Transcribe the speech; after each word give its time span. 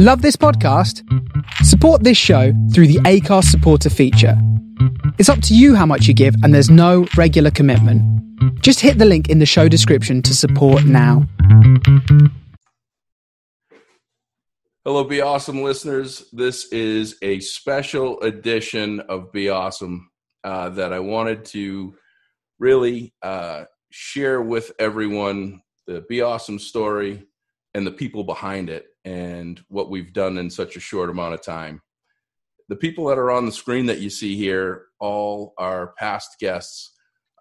Love 0.00 0.22
this 0.22 0.36
podcast? 0.36 1.02
Support 1.64 2.04
this 2.04 2.16
show 2.16 2.52
through 2.72 2.86
the 2.86 3.00
Anchor 3.04 3.42
supporter 3.42 3.90
feature. 3.90 4.40
It's 5.18 5.28
up 5.28 5.42
to 5.42 5.56
you 5.56 5.74
how 5.74 5.86
much 5.86 6.06
you 6.06 6.14
give, 6.14 6.36
and 6.44 6.54
there's 6.54 6.70
no 6.70 7.08
regular 7.16 7.50
commitment. 7.50 8.00
Just 8.62 8.78
hit 8.78 8.98
the 8.98 9.04
link 9.04 9.28
in 9.28 9.40
the 9.40 9.44
show 9.44 9.66
description 9.66 10.22
to 10.22 10.36
support 10.36 10.84
now. 10.84 11.26
Hello, 14.84 15.02
Be 15.02 15.20
Awesome 15.20 15.64
listeners. 15.64 16.28
This 16.32 16.66
is 16.70 17.16
a 17.22 17.40
special 17.40 18.20
edition 18.20 19.00
of 19.00 19.32
Be 19.32 19.48
Awesome 19.48 20.12
uh, 20.44 20.68
that 20.68 20.92
I 20.92 21.00
wanted 21.00 21.44
to 21.46 21.92
really 22.60 23.12
uh, 23.20 23.64
share 23.90 24.40
with 24.42 24.70
everyone 24.78 25.60
the 25.88 26.04
Be 26.08 26.22
Awesome 26.22 26.60
story 26.60 27.26
and 27.74 27.84
the 27.84 27.90
people 27.90 28.22
behind 28.22 28.70
it 28.70 28.86
and 29.04 29.60
what 29.68 29.90
we've 29.90 30.12
done 30.12 30.38
in 30.38 30.50
such 30.50 30.76
a 30.76 30.80
short 30.80 31.10
amount 31.10 31.34
of 31.34 31.42
time. 31.42 31.80
The 32.68 32.76
people 32.76 33.06
that 33.06 33.18
are 33.18 33.30
on 33.30 33.46
the 33.46 33.52
screen 33.52 33.86
that 33.86 34.00
you 34.00 34.10
see 34.10 34.36
here 34.36 34.86
all 35.00 35.54
are 35.56 35.94
past 35.98 36.36
guests 36.38 36.92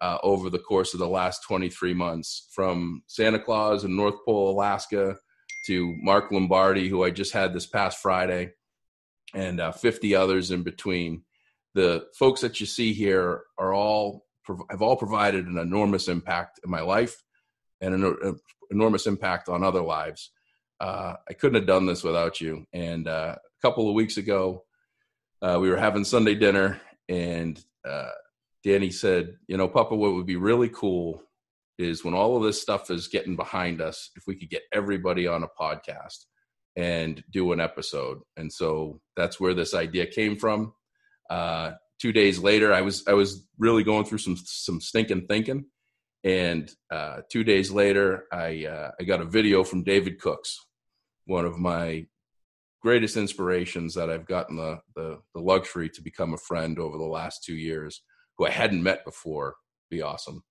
uh, 0.02 0.18
over 0.24 0.50
the 0.50 0.60
course 0.60 0.94
of 0.94 1.00
the 1.00 1.08
last 1.08 1.44
23 1.48 1.94
months 1.94 2.48
from 2.54 3.04
Santa 3.08 3.40
Claus 3.40 3.84
in 3.84 3.96
North 3.96 4.16
Pole, 4.26 4.52
Alaska 4.52 5.18
to 5.66 5.96
Mark 6.02 6.32
Lombardi, 6.32 6.88
who 6.88 7.04
I 7.04 7.10
just 7.10 7.34
had 7.34 7.54
this 7.54 7.66
past 7.66 8.02
Friday, 8.02 8.54
and 9.34 9.60
uh, 9.60 9.72
50 9.72 10.16
others 10.16 10.52
in 10.52 10.64
between. 10.64 11.24
The 11.74 12.08
folks 12.18 12.42
that 12.42 12.60
you 12.60 12.66
see 12.66 12.94
here 12.94 13.42
are 13.58 13.74
all 13.74 14.26
have 14.70 14.82
all 14.82 14.96
provided 14.96 15.46
an 15.46 15.58
enormous 15.58 16.08
impact 16.08 16.62
in 16.64 16.72
my 16.72 16.80
life 16.80 17.22
and 17.82 17.94
an, 17.94 18.18
an 18.24 18.40
enormous 18.72 19.06
impact 19.06 19.50
on 19.50 19.62
other 19.62 19.82
lives. 19.82 20.32
Uh, 20.80 21.14
I 21.30 21.34
couldn't 21.34 21.56
have 21.56 21.68
done 21.68 21.86
this 21.86 22.04
without 22.04 22.40
you. 22.40 22.66
And 22.74 23.08
uh, 23.08 23.36
a 23.36 23.62
couple 23.68 23.90
of 23.90 23.96
weeks 23.96 24.18
ago, 24.18 24.64
uh, 25.42 25.58
we 25.60 25.70
were 25.70 25.78
having 25.78 26.04
Sunday 26.04 26.36
dinner, 26.36 26.82
and 27.10 27.64
uh, 27.88 28.10
Danny 28.64 28.90
said, 28.90 29.38
"You 29.48 29.58
know, 29.58 29.68
Papa, 29.68 29.96
what 29.96 30.14
would 30.14 30.26
be 30.26 30.36
really 30.36 30.70
cool 30.70 31.22
is 31.78 32.04
when 32.04 32.16
all 32.16 32.36
of 32.36 32.44
this 32.44 32.62
stuff 32.62 32.90
is 32.90 33.08
getting 33.08 33.36
behind 33.36 33.82
us, 33.82 34.10
if 34.16 34.24
we 34.26 34.36
could 34.36 34.50
get 34.50 34.64
everybody 34.74 35.28
on 35.28 35.44
a 35.44 35.48
podcast 35.60 36.26
and 36.76 37.24
do 37.32 37.52
an 37.52 37.60
episode." 37.60 38.20
And 38.36 38.52
so 38.52 39.00
that's 39.16 39.40
where 39.40 39.54
this 39.54 39.76
idea 39.76 40.08
came 40.08 40.38
from. 40.38 40.74
Uh, 41.30 41.74
two 42.00 42.12
days 42.12 42.40
later, 42.40 42.74
I 42.74 42.82
was 42.82 43.04
I 43.08 43.14
was 43.14 43.48
really 43.60 43.84
going 43.84 44.06
through 44.06 44.20
some 44.20 44.38
some 44.38 44.82
stinking 44.82 45.28
thinking, 45.28 45.66
and 46.24 46.72
uh, 46.92 47.22
two 47.32 47.44
days 47.44 47.70
later, 47.70 48.26
I 48.32 48.90
I 49.00 49.04
got 49.04 49.22
a 49.22 49.26
video 49.26 49.64
from 49.64 49.84
David 49.84 50.20
Cooks, 50.20 50.60
one 51.28 51.46
of 51.46 51.60
my 51.60 52.08
greatest 52.82 53.18
inspirations 53.18 53.94
that 53.94 54.10
I've 54.10 54.26
gotten 54.26 54.56
the, 54.56 54.80
the, 54.96 55.20
the 55.36 55.42
luxury 55.42 55.90
to 55.90 56.02
become 56.02 56.34
a 56.34 56.38
friend 56.38 56.80
over 56.80 56.98
the 56.98 57.04
last 57.04 57.44
two 57.44 57.56
years, 57.56 58.02
who 58.38 58.46
I 58.46 58.50
hadn't 58.50 58.84
met 58.84 59.06
before. 59.06 59.56
Be 59.90 60.02
awesome. 60.02 60.44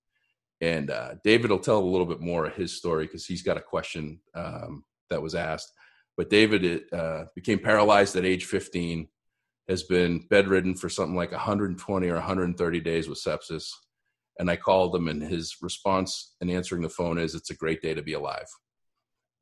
And 0.61 0.89
uh, 0.89 1.15
David 1.23 1.51
will 1.51 1.59
tell 1.59 1.79
a 1.79 1.79
little 1.79 2.05
bit 2.05 2.21
more 2.21 2.45
of 2.45 2.55
his 2.55 2.77
story 2.77 3.05
because 3.05 3.25
he's 3.25 3.43
got 3.43 3.57
a 3.57 3.61
question 3.61 4.19
um, 4.33 4.83
that 5.09 5.21
was 5.21 5.35
asked. 5.35 5.71
But 6.15 6.29
David 6.29 6.81
uh, 6.91 7.25
became 7.35 7.59
paralyzed 7.59 8.15
at 8.15 8.25
age 8.25 8.45
15 8.45 9.07
has 9.67 9.83
been 9.83 10.25
bedridden 10.29 10.75
for 10.75 10.89
something 10.89 11.15
like 11.15 11.31
120 11.31 12.07
or 12.07 12.15
130 12.15 12.79
days 12.79 13.09
with 13.09 13.21
sepsis. 13.21 13.69
And 14.39 14.49
I 14.49 14.55
called 14.55 14.95
him, 14.95 15.07
and 15.07 15.21
his 15.21 15.57
response 15.61 16.35
in 16.41 16.49
answering 16.49 16.83
the 16.83 16.89
phone 16.89 17.17
is, 17.17 17.35
It's 17.35 17.49
a 17.49 17.55
great 17.55 17.81
day 17.81 17.93
to 17.93 18.01
be 18.01 18.13
alive. 18.13 18.47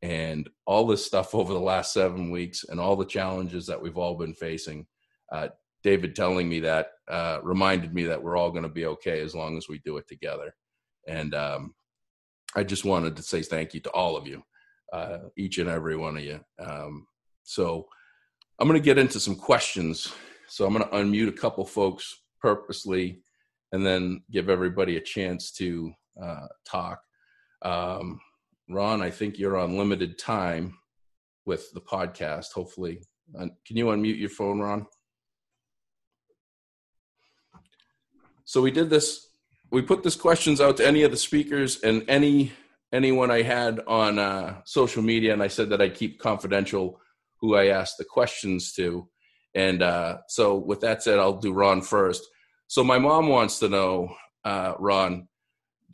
And 0.06 0.48
all 0.68 0.86
this 0.86 1.06
stuff 1.06 1.34
over 1.40 1.52
the 1.52 1.60
last 1.60 1.94
seven 1.94 2.30
weeks 2.30 2.64
and 2.68 2.80
all 2.80 2.96
the 2.96 3.06
challenges 3.06 3.66
that 3.68 3.82
we've 3.82 3.98
all 3.98 4.16
been 4.16 4.34
facing, 4.34 4.86
uh, 5.32 5.50
David 5.84 6.16
telling 6.16 6.48
me 6.48 6.60
that 6.62 6.90
uh, 7.08 7.40
reminded 7.44 7.94
me 7.94 8.06
that 8.06 8.22
we're 8.22 8.38
all 8.38 8.52
going 8.52 8.64
to 8.64 8.70
be 8.70 8.86
okay 8.86 9.22
as 9.22 9.36
long 9.36 9.58
as 9.58 9.68
we 9.68 9.80
do 9.80 9.98
it 9.98 10.08
together. 10.08 10.56
And 11.08 11.34
um, 11.34 11.74
I 12.56 12.64
just 12.64 12.86
wanted 12.86 13.16
to 13.16 13.24
say 13.24 13.42
thank 13.42 13.74
you 13.74 13.80
to 13.82 13.90
all 13.92 14.18
of 14.18 14.28
you, 14.28 14.44
uh, 14.94 15.20
each 15.38 15.58
and 15.58 15.70
every 15.70 15.96
one 15.96 16.18
of 16.18 16.24
you. 16.24 16.40
Um, 16.60 17.08
so, 17.44 17.88
I'm 18.60 18.68
going 18.68 18.80
to 18.80 18.86
get 18.86 18.98
into 18.98 19.20
some 19.20 19.36
questions. 19.36 20.14
So 20.48 20.66
I'm 20.66 20.74
going 20.74 20.86
to 20.86 20.96
unmute 20.96 21.28
a 21.28 21.34
couple 21.38 21.66
folks 21.66 22.22
purposely 22.40 23.22
and 23.72 23.86
then 23.86 24.24
give 24.32 24.50
everybody 24.50 24.96
a 24.96 25.02
chance 25.02 25.52
to 25.54 25.92
uh, 26.22 26.48
talk. 26.66 27.02
Um, 27.64 28.22
Ron, 28.70 29.02
I 29.02 29.12
think 29.12 29.38
you're 29.38 29.58
on 29.58 29.78
limited 29.78 30.18
time 30.18 30.78
with 31.46 31.72
the 31.74 31.82
podcast. 31.82 32.52
Hopefully, 32.54 33.02
uh, 33.38 33.48
can 33.66 33.78
you 33.78 33.86
unmute 33.86 34.20
your 34.20 34.30
phone, 34.30 34.60
Ron? 34.60 34.88
So 38.46 38.62
we 38.62 38.72
did 38.72 38.90
this. 38.90 39.28
We 39.72 39.82
put 39.82 40.04
this 40.04 40.16
questions 40.16 40.62
out 40.62 40.78
to 40.78 40.88
any 40.88 41.04
of 41.04 41.12
the 41.12 41.18
speakers 41.18 41.82
and 41.82 42.04
any 42.08 42.54
anyone 42.94 43.30
I 43.30 43.42
had 43.42 43.82
on 43.88 44.18
uh, 44.20 44.62
social 44.66 45.04
media, 45.04 45.34
and 45.34 45.44
I 45.44 45.48
said 45.48 45.70
that 45.70 45.82
I 45.82 45.90
keep 45.90 46.20
confidential 46.20 47.00
who 47.42 47.56
I 47.56 47.68
asked 47.68 47.98
the 47.98 48.06
questions 48.06 48.74
to. 48.74 49.08
And 49.54 49.82
uh, 49.82 50.20
so, 50.28 50.56
with 50.56 50.82
that 50.82 51.04
said, 51.04 51.20
I'll 51.20 51.38
do 51.38 51.54
Ron 51.54 51.82
first. 51.82 52.24
So, 52.68 52.84
my 52.84 52.98
mom 52.98 53.28
wants 53.28 53.60
to 53.60 53.70
know, 53.70 54.16
uh, 54.44 54.74
Ron, 54.80 55.28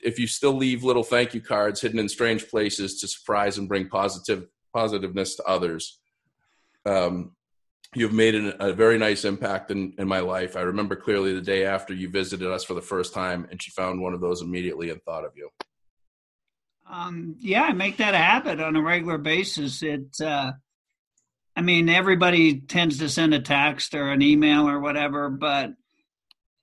if 0.03 0.19
you 0.19 0.27
still 0.27 0.53
leave 0.53 0.83
little 0.83 1.03
thank 1.03 1.33
you 1.33 1.41
cards 1.41 1.81
hidden 1.81 1.99
in 1.99 2.09
strange 2.09 2.49
places 2.49 2.99
to 3.01 3.07
surprise 3.07 3.57
and 3.57 3.67
bring 3.67 3.87
positive 3.87 4.47
positiveness 4.73 5.35
to 5.35 5.43
others. 5.43 5.99
Um, 6.85 7.35
you've 7.93 8.13
made 8.13 8.35
an, 8.35 8.53
a 8.59 8.73
very 8.73 8.97
nice 8.97 9.25
impact 9.25 9.71
in, 9.71 9.93
in 9.97 10.07
my 10.07 10.19
life. 10.19 10.55
I 10.55 10.61
remember 10.61 10.95
clearly 10.95 11.33
the 11.33 11.41
day 11.41 11.65
after 11.65 11.93
you 11.93 12.09
visited 12.09 12.49
us 12.49 12.63
for 12.63 12.73
the 12.73 12.81
first 12.81 13.13
time, 13.13 13.47
and 13.51 13.61
she 13.61 13.71
found 13.71 14.01
one 14.01 14.13
of 14.13 14.21
those 14.21 14.41
immediately 14.41 14.89
and 14.89 15.01
thought 15.03 15.25
of 15.25 15.31
you. 15.35 15.49
Um, 16.89 17.35
yeah, 17.39 17.63
I 17.63 17.73
make 17.73 17.97
that 17.97 18.13
a 18.13 18.17
habit 18.17 18.59
on 18.59 18.75
a 18.75 18.81
regular 18.81 19.17
basis. 19.17 19.81
It 19.83 20.19
uh, 20.21 20.53
I 21.55 21.61
mean, 21.61 21.89
everybody 21.89 22.61
tends 22.61 22.99
to 22.99 23.09
send 23.09 23.33
a 23.33 23.39
text 23.39 23.93
or 23.93 24.09
an 24.11 24.21
email 24.21 24.67
or 24.67 24.79
whatever, 24.79 25.29
but 25.29 25.71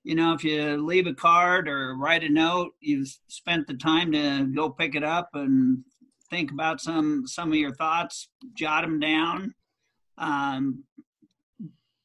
you 0.09 0.15
know, 0.15 0.33
if 0.33 0.43
you 0.43 0.77
leave 0.85 1.07
a 1.07 1.13
card 1.13 1.69
or 1.69 1.95
write 1.95 2.25
a 2.25 2.31
note, 2.31 2.73
you've 2.81 3.09
spent 3.29 3.67
the 3.67 3.75
time 3.75 4.13
to 4.13 4.47
go 4.55 4.71
pick 4.71 4.95
it 4.95 5.05
up 5.05 5.29
and 5.35 5.85
think 6.31 6.51
about 6.51 6.81
some 6.81 7.27
some 7.27 7.51
of 7.51 7.57
your 7.57 7.75
thoughts, 7.75 8.29
jot 8.55 8.85
them 8.85 9.01
down. 9.01 9.55
Um, 10.17 10.85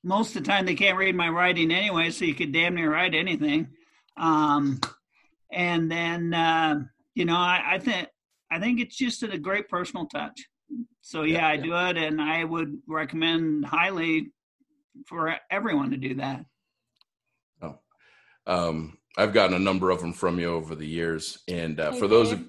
most 0.04 0.36
of 0.36 0.44
the 0.44 0.50
time, 0.50 0.66
they 0.66 0.76
can't 0.76 0.98
read 0.98 1.16
my 1.16 1.30
writing 1.30 1.72
anyway, 1.72 2.10
so 2.10 2.26
you 2.26 2.36
could 2.36 2.52
damn 2.52 2.76
near 2.76 2.92
write 2.92 3.16
anything. 3.16 3.70
Um, 4.18 4.82
and 5.50 5.90
then, 5.90 6.34
uh, 6.34 6.82
you 7.16 7.24
know, 7.24 7.38
I, 7.38 7.76
I 7.76 7.80
think 7.80 8.10
I 8.52 8.60
think 8.60 8.82
it's 8.82 8.98
just 8.98 9.24
a 9.24 9.38
great 9.38 9.70
personal 9.70 10.08
touch 10.08 10.48
so 11.02 11.24
yeah, 11.24 11.40
yeah 11.40 11.48
I 11.48 11.58
do 11.58 11.76
it, 11.76 11.98
and 11.98 12.22
I 12.22 12.44
would 12.44 12.80
recommend 12.88 13.66
highly 13.66 14.32
for 15.08 15.36
everyone 15.50 15.92
to 15.92 15.98
do 15.98 16.16
that. 16.16 16.46
Um, 18.46 18.98
I've 19.18 19.34
gotten 19.34 19.56
a 19.56 19.60
number 19.60 19.90
of 19.90 20.00
them 20.00 20.14
from 20.14 20.40
you 20.40 20.54
over 20.54 20.76
the 20.76 20.88
years, 20.88 21.40
and 21.48 21.80
uh, 21.80 21.92
hey, 21.92 22.00
for 22.00 22.08
those, 22.08 22.32
of, 22.32 22.44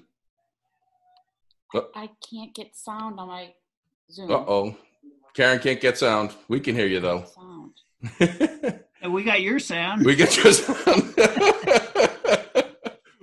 oh. 1.73 1.87
I 1.95 2.09
can't 2.29 2.53
get 2.53 2.75
sound 2.75 3.19
on 3.19 3.27
my 3.27 3.53
Zoom. 4.11 4.31
Uh 4.31 4.35
oh, 4.35 4.75
Karen 5.33 5.59
can't 5.59 5.81
get 5.81 5.97
sound. 5.97 6.31
We 6.47 6.59
can 6.59 6.75
hear 6.75 6.87
you 6.87 6.99
though. 6.99 7.25
Sound. 7.35 7.73
we 9.09 9.23
got 9.23 9.41
your 9.41 9.59
sound. 9.59 10.05
We 10.05 10.15
get 10.15 10.37
your 10.37 10.53
sound. 10.53 11.15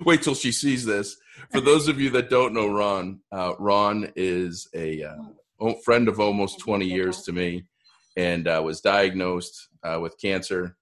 Wait 0.01 0.21
till 0.21 0.35
she 0.35 0.51
sees 0.51 0.85
this 0.85 1.17
for 1.53 1.61
those 1.61 1.87
of 1.87 2.01
you 2.01 2.09
that 2.11 2.29
don't 2.31 2.53
know 2.53 2.67
Ron, 2.67 3.19
uh, 3.31 3.53
Ron 3.59 4.11
is 4.15 4.67
a 4.73 5.03
uh, 5.03 5.73
friend 5.85 6.07
of 6.07 6.19
almost 6.19 6.59
20 6.59 6.85
years 6.85 7.21
to 7.23 7.31
me 7.31 7.65
and 8.17 8.47
uh, 8.47 8.61
was 8.63 8.81
diagnosed 8.81 9.69
uh, 9.83 9.99
with 10.01 10.19
cancer. 10.19 10.75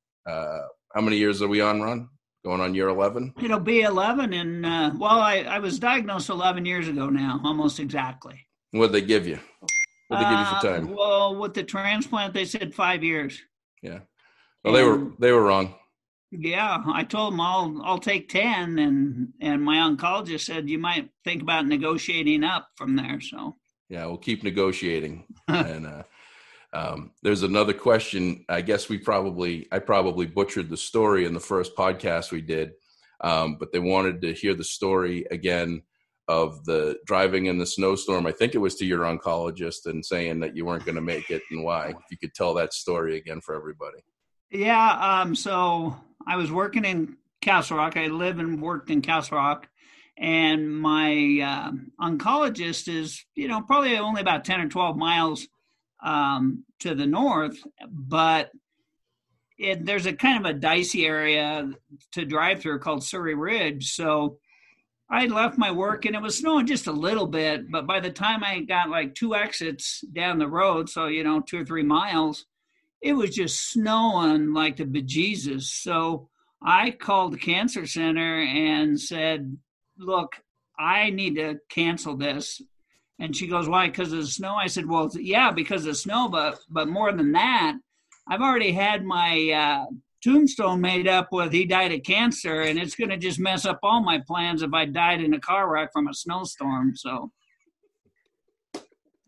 Uh, 0.91 0.99
how 0.99 1.01
many 1.03 1.17
years 1.17 1.41
are 1.41 1.47
we 1.47 1.61
on, 1.61 1.81
Ron? 1.81 2.09
Going 2.43 2.61
on 2.61 2.73
year 2.73 2.88
11? 2.88 3.35
It'll 3.41 3.59
be 3.59 3.81
11. 3.81 4.33
And 4.33 4.65
uh, 4.65 4.91
well, 4.97 5.19
I, 5.19 5.39
I 5.39 5.59
was 5.59 5.79
diagnosed 5.79 6.29
11 6.29 6.65
years 6.65 6.88
ago 6.88 7.09
now, 7.09 7.39
almost 7.43 7.79
exactly. 7.79 8.47
What'd 8.71 8.93
they 8.93 9.01
give 9.01 9.27
you? 9.27 9.39
What'd 10.07 10.25
they 10.25 10.29
give 10.29 10.39
you 10.39 10.45
for 10.45 10.61
time? 10.61 10.95
Well, 10.95 11.35
with 11.35 11.53
the 11.53 11.63
transplant, 11.63 12.33
they 12.33 12.45
said 12.45 12.73
five 12.73 13.03
years. 13.03 13.39
Yeah. 13.81 13.99
Well, 14.63 14.75
and, 14.75 14.75
they 14.75 14.83
were 14.83 15.11
they 15.19 15.31
were 15.31 15.43
wrong. 15.43 15.75
Yeah, 16.31 16.81
I 16.88 17.03
told 17.03 17.33
them 17.33 17.41
I'll 17.41 17.81
I'll 17.83 17.97
take 17.97 18.29
ten, 18.29 18.79
and 18.79 19.29
and 19.41 19.61
my 19.63 19.77
oncologist 19.77 20.45
said 20.45 20.69
you 20.69 20.77
might 20.77 21.09
think 21.25 21.41
about 21.41 21.65
negotiating 21.65 22.44
up 22.44 22.69
from 22.75 22.95
there. 22.95 23.19
So 23.19 23.57
yeah, 23.89 24.05
we'll 24.05 24.17
keep 24.17 24.44
negotiating. 24.44 25.25
and 25.47 25.87
uh, 25.87 26.03
um, 26.73 27.12
there's 27.21 27.44
another 27.44 27.73
question. 27.73 28.45
I 28.47 28.62
guess 28.62 28.88
we 28.88 28.97
probably 28.97 29.68
I 29.71 29.79
probably 29.79 30.25
butchered 30.25 30.69
the 30.69 30.77
story 30.77 31.25
in 31.25 31.33
the 31.33 31.39
first 31.39 31.75
podcast 31.75 32.31
we 32.31 32.41
did, 32.41 32.71
um, 33.19 33.57
but 33.59 33.71
they 33.71 33.79
wanted 33.79 34.21
to 34.21 34.33
hear 34.33 34.53
the 34.53 34.63
story 34.63 35.25
again 35.29 35.83
of 36.27 36.63
the 36.63 36.97
driving 37.06 37.47
in 37.47 37.57
the 37.57 37.65
snowstorm. 37.65 38.25
I 38.25 38.31
think 38.31 38.56
it 38.56 38.59
was 38.59 38.75
to 38.75 38.85
your 38.85 39.01
oncologist 39.01 39.85
and 39.85 40.06
saying 40.06 40.39
that 40.41 40.56
you 40.56 40.65
weren't 40.65 40.85
going 40.85 40.95
to 40.95 41.01
make 41.01 41.29
it 41.29 41.41
and 41.51 41.63
why. 41.63 41.89
If 41.89 42.06
you 42.09 42.18
could 42.18 42.33
tell 42.33 42.53
that 42.53 42.73
story 42.73 43.18
again 43.18 43.41
for 43.41 43.53
everybody. 43.53 44.00
Yeah. 44.50 45.21
Um, 45.21 45.35
so 45.35 45.97
I 46.25 46.38
was 46.38 46.51
working 46.51 46.85
in 46.85 47.18
Castle 47.41 47.77
Rock. 47.77 47.97
I 47.97 48.07
live 48.07 48.39
and 48.39 48.62
worked 48.62 48.89
in 48.89 49.01
Castle 49.01 49.38
Rock. 49.38 49.68
And 50.18 50.73
my 50.73 51.12
uh, 51.41 51.71
oncologist 52.00 52.88
is, 52.88 53.25
you 53.35 53.47
know, 53.47 53.62
probably 53.62 53.97
only 53.97 54.21
about 54.21 54.45
10 54.45 54.62
or 54.62 54.69
12 54.69 54.95
miles 54.95 55.47
um, 56.03 56.63
to 56.80 56.95
the 56.95 57.06
north, 57.06 57.57
but 57.89 58.51
it, 59.57 59.86
there's 59.86 60.07
a 60.07 60.13
kind 60.13 60.44
of 60.44 60.50
a 60.50 60.57
dicey 60.57 61.06
area 61.06 61.69
to 62.13 62.25
drive 62.25 62.62
through 62.62 62.80
called 62.80 63.03
Surrey 63.03 63.36
Ridge. 63.36 63.92
So 63.94 64.38
I 65.09 65.27
left 65.27 65.57
my 65.57 65.71
work 65.71 66.06
and 66.06 66.15
it 66.15 66.21
was 66.21 66.38
snowing 66.38 66.65
just 66.65 66.88
a 66.88 66.92
little 66.92 67.27
bit, 67.27 67.69
but 67.69 67.86
by 67.86 68.00
the 68.00 68.09
time 68.09 68.44
I 68.44 68.62
got 68.62 68.89
like 68.89 69.13
two 69.13 69.36
exits 69.36 70.01
down 70.13 70.39
the 70.39 70.48
road, 70.48 70.89
so 70.89 71.07
you 71.07 71.24
know, 71.24 71.42
two 71.42 71.59
or 71.59 71.65
three 71.65 71.83
miles, 71.83 72.45
it 73.01 73.13
was 73.13 73.36
just 73.36 73.71
snowing 73.71 74.54
like 74.54 74.77
the 74.77 74.86
bejesus. 74.86 75.63
So 75.63 76.30
I 76.63 76.92
called 76.92 77.33
the 77.33 77.38
cancer 77.38 77.86
center 77.86 78.42
and 78.42 79.00
said, 79.00 79.57
Look, 79.97 80.38
I 80.80 81.09
need 81.09 81.36
to 81.36 81.59
cancel 81.69 82.18
this. 82.18 82.62
And 83.21 83.35
she 83.35 83.45
goes, 83.47 83.69
Why? 83.69 83.88
Because 83.88 84.12
of 84.12 84.19
the 84.19 84.25
snow? 84.25 84.56
I 84.56 84.65
said, 84.65 84.88
Well, 84.88 85.09
yeah, 85.13 85.51
because 85.51 85.81
of 85.81 85.91
the 85.91 85.95
snow, 85.95 86.27
but 86.27 86.59
but 86.69 86.88
more 86.88 87.13
than 87.13 87.31
that, 87.33 87.77
I've 88.27 88.41
already 88.41 88.71
had 88.71 89.06
my 89.06 89.51
uh, 89.51 89.85
tombstone 90.23 90.81
made 90.81 91.07
up 91.07 91.27
with 91.31 91.53
he 91.53 91.65
died 91.65 91.94
of 91.94 92.01
cancer, 92.01 92.62
and 92.62 92.79
it's 92.79 92.95
going 92.95 93.12
to 93.12 93.18
just 93.18 93.39
mess 93.39 93.63
up 93.63 93.79
all 93.83 94.01
my 94.01 94.19
plans 94.25 94.63
if 94.63 94.73
I 94.73 94.85
died 94.85 95.21
in 95.21 95.35
a 95.35 95.39
car 95.39 95.71
wreck 95.71 95.91
from 95.94 96.07
a 96.07 96.15
snowstorm. 96.15 96.95
So 96.95 97.31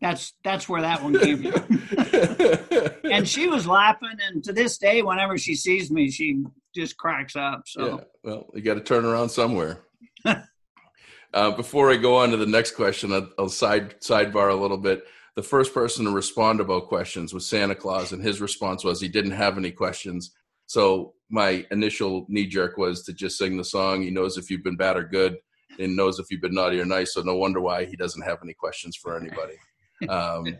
that's 0.01 0.33
that's 0.43 0.67
where 0.67 0.81
that 0.81 1.03
one 1.03 1.19
came 1.19 1.43
from. 1.43 2.99
and 3.11 3.29
she 3.29 3.47
was 3.47 3.67
laughing, 3.67 4.17
and 4.27 4.43
to 4.43 4.53
this 4.53 4.79
day, 4.79 5.03
whenever 5.03 5.37
she 5.37 5.53
sees 5.53 5.91
me, 5.91 6.09
she 6.09 6.43
just 6.73 6.97
cracks 6.97 7.35
up. 7.35 7.65
So 7.67 7.85
yeah, 7.85 8.03
well, 8.23 8.47
you 8.55 8.63
got 8.63 8.73
to 8.73 8.81
turn 8.81 9.05
around 9.05 9.29
somewhere. 9.29 9.83
uh, 11.33 11.51
before 11.51 11.91
I 11.91 11.97
go 11.97 12.17
on 12.17 12.31
to 12.31 12.37
the 12.37 12.45
next 12.45 12.71
question, 12.71 13.13
I'll, 13.13 13.29
I'll 13.37 13.49
side 13.49 14.01
sidebar 14.01 14.51
a 14.51 14.55
little 14.55 14.77
bit 14.77 15.05
the 15.35 15.43
first 15.43 15.73
person 15.73 16.05
to 16.05 16.11
respond 16.11 16.59
about 16.59 16.87
questions 16.87 17.33
was 17.33 17.47
Santa 17.47 17.75
Claus, 17.75 18.11
and 18.11 18.23
his 18.23 18.39
response 18.39 18.83
was 18.83 19.01
he 19.01 19.07
didn't 19.07 19.31
have 19.31 19.57
any 19.57 19.71
questions. 19.71 20.31
So 20.67 21.13
my 21.29 21.65
initial 21.71 22.25
knee 22.29 22.45
jerk 22.45 22.77
was 22.77 23.03
to 23.05 23.13
just 23.13 23.37
sing 23.37 23.57
the 23.57 23.63
song. 23.63 24.03
He 24.03 24.11
knows 24.11 24.37
if 24.37 24.51
you've 24.51 24.63
been 24.63 24.77
bad 24.77 24.95
or 24.95 25.03
good, 25.03 25.37
and 25.79 25.95
knows 25.95 26.19
if 26.19 26.27
you've 26.29 26.41
been 26.41 26.53
naughty 26.53 26.79
or 26.79 26.85
nice. 26.85 27.15
So 27.15 27.21
no 27.21 27.35
wonder 27.35 27.61
why 27.61 27.85
he 27.85 27.95
doesn't 27.95 28.21
have 28.21 28.37
any 28.43 28.53
questions 28.53 28.95
for 28.95 29.17
anybody. 29.17 29.55
Um, 30.07 30.45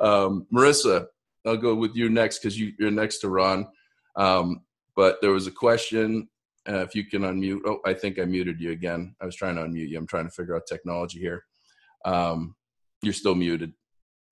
um, 0.00 0.46
Marissa, 0.52 1.06
I'll 1.46 1.56
go 1.56 1.74
with 1.74 1.96
you 1.96 2.10
next 2.10 2.40
because 2.40 2.58
you, 2.58 2.74
are 2.82 2.90
next 2.90 3.18
to 3.18 3.30
Ron. 3.30 3.68
Um, 4.16 4.60
but 4.94 5.16
there 5.22 5.30
was 5.30 5.46
a 5.46 5.52
question. 5.52 6.28
Uh, 6.68 6.78
if 6.78 6.94
you 6.94 7.04
can 7.04 7.22
unmute. 7.22 7.60
Oh, 7.66 7.80
I 7.84 7.94
think 7.94 8.18
I 8.18 8.24
muted 8.24 8.60
you 8.60 8.70
again. 8.70 9.16
I 9.20 9.26
was 9.26 9.34
trying 9.34 9.56
to 9.56 9.62
unmute 9.62 9.88
you. 9.88 9.98
I'm 9.98 10.06
trying 10.06 10.26
to 10.26 10.30
figure 10.30 10.54
out 10.54 10.62
technology 10.68 11.18
here. 11.18 11.42
Um, 12.04 12.54
you're 13.02 13.12
still 13.12 13.34
muted. 13.34 13.72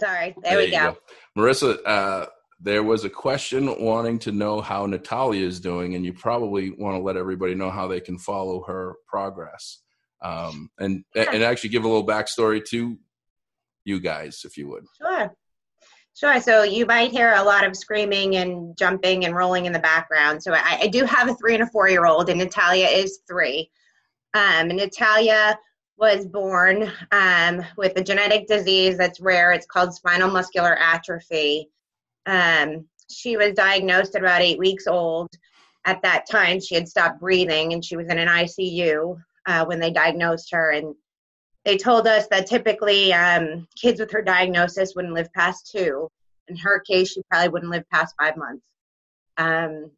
Sorry. 0.01 0.35
There, 0.43 0.55
there 0.55 0.59
we 0.59 0.71
go. 0.71 0.97
go. 1.37 1.43
Marissa, 1.43 1.79
uh, 1.85 2.27
there 2.61 2.83
was 2.83 3.05
a 3.05 3.11
question 3.11 3.75
wanting 3.83 4.19
to 4.21 4.33
know 4.33 4.61
how 4.61 4.87
Natalia 4.87 5.47
is 5.47 5.61
doing, 5.61 5.95
and 5.95 6.05
you 6.05 6.13
probably 6.13 6.71
want 6.71 6.97
to 6.97 7.03
let 7.03 7.17
everybody 7.17 7.55
know 7.55 7.71
how 7.71 7.89
they 7.89 8.01
can 8.01 8.19
follow 8.19 8.63
her 8.67 8.95
progress. 9.09 9.81
Um, 10.23 10.71
and 10.79 11.03
and 11.17 11.43
actually 11.43 11.71
give 11.71 11.85
a 11.85 11.89
little 11.89 12.07
backstory 12.07 12.63
to 12.67 12.99
you 13.85 14.01
guys, 14.01 14.43
if 14.45 14.59
you 14.59 14.69
would. 14.69 14.85
Sure. 15.01 15.33
Sure. 16.15 16.41
So 16.41 16.65
you 16.65 16.87
might 16.87 17.13
hear 17.13 17.35
a 17.35 17.43
lot 17.43 17.65
of 17.65 17.77
screaming 17.77 18.37
and 18.37 18.77
jumping 18.77 19.25
and 19.25 19.35
rolling 19.35 19.67
in 19.67 19.73
the 19.73 19.79
background. 19.79 20.43
So 20.43 20.53
I, 20.53 20.81
I 20.83 20.87
do 20.89 21.05
have 21.05 21.29
a 21.29 21.35
three 21.35 21.55
and 21.55 21.63
a 21.63 21.67
four 21.67 21.89
year 21.89 22.07
old, 22.07 22.29
and 22.29 22.39
Natalia 22.39 22.87
is 22.87 23.21
three. 23.29 23.71
Um, 24.35 24.71
and 24.71 24.77
Natalia 24.77 25.59
was 25.97 26.27
born 26.27 26.91
um, 27.13 27.65
with 27.77 27.97
a 27.97 28.03
genetic 28.03 28.49
disease 28.49 28.97
that's 28.97 29.21
rare. 29.21 29.53
It's 29.53 29.67
called 29.67 29.95
spinal 29.95 30.31
muscular 30.31 30.75
atrophy. 30.77 31.69
Um, 32.27 32.87
she 33.11 33.37
was 33.37 33.55
diagnosed 33.55 34.15
at 34.15 34.23
about 34.23 34.41
eight 34.41 34.59
weeks 34.59 34.87
old. 34.87 35.29
At 35.85 36.03
that 36.03 36.29
time, 36.29 36.61
she 36.61 36.75
had 36.75 36.89
stopped 36.89 37.21
breathing 37.21 37.73
and 37.73 37.85
she 37.85 37.97
was 37.97 38.09
in 38.09 38.19
an 38.19 38.29
ICU 38.29 39.17
uh, 39.47 39.65
when 39.67 39.81
they 39.81 39.91
diagnosed 39.91 40.51
her. 40.53 40.71
And 40.71 40.95
they 41.65 41.77
told 41.77 42.07
us 42.07 42.27
that 42.29 42.47
typically 42.47 43.13
um, 43.13 43.67
kids 43.77 44.01
with 44.01 44.11
her 44.13 44.23
diagnosis 44.23 44.95
wouldn't 44.95 45.15
live 45.15 45.33
past 45.33 45.71
two. 45.71 46.09
In 46.49 46.57
her 46.57 46.81
case, 46.81 47.13
she 47.13 47.23
probably 47.31 47.51
wouldn't 47.51 47.71
live 47.71 47.89
past 47.91 48.15
five 48.19 48.37
months. 48.37 48.65
Um, 49.37 49.91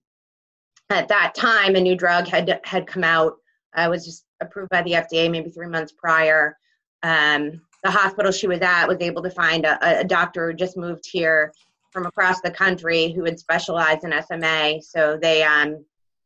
at 0.91 1.09
that 1.09 1.35
time, 1.35 1.75
a 1.75 1.81
new 1.81 1.97
drug 1.97 2.29
had 2.29 2.61
had 2.65 2.87
come 2.87 3.05
out. 3.05 3.35
Uh, 3.75 3.87
was 3.89 4.05
just 4.05 4.27
approved 4.41 4.69
by 4.69 4.83
the 4.83 4.93
FDA 4.93 5.31
maybe 5.31 5.51
three 5.51 5.69
months 5.69 5.93
prior. 5.93 6.59
Um, 7.03 7.63
the 7.83 7.91
hospital 7.91 8.31
she 8.31 8.47
was 8.47 8.61
at 8.61 8.87
was 8.87 8.99
able 9.01 9.23
to 9.23 9.31
find 9.31 9.65
a, 9.65 10.01
a, 10.01 10.05
doctor 10.05 10.51
who 10.51 10.55
just 10.55 10.77
moved 10.77 11.05
here 11.11 11.53
from 11.91 12.07
across 12.07 12.41
the 12.43 12.51
country 12.51 13.13
who 13.13 13.25
had 13.25 13.39
specialized 13.39 14.05
in 14.05 14.13
SMA. 14.23 14.83
So 14.83 15.19
they 15.21 15.43
um, 15.43 15.85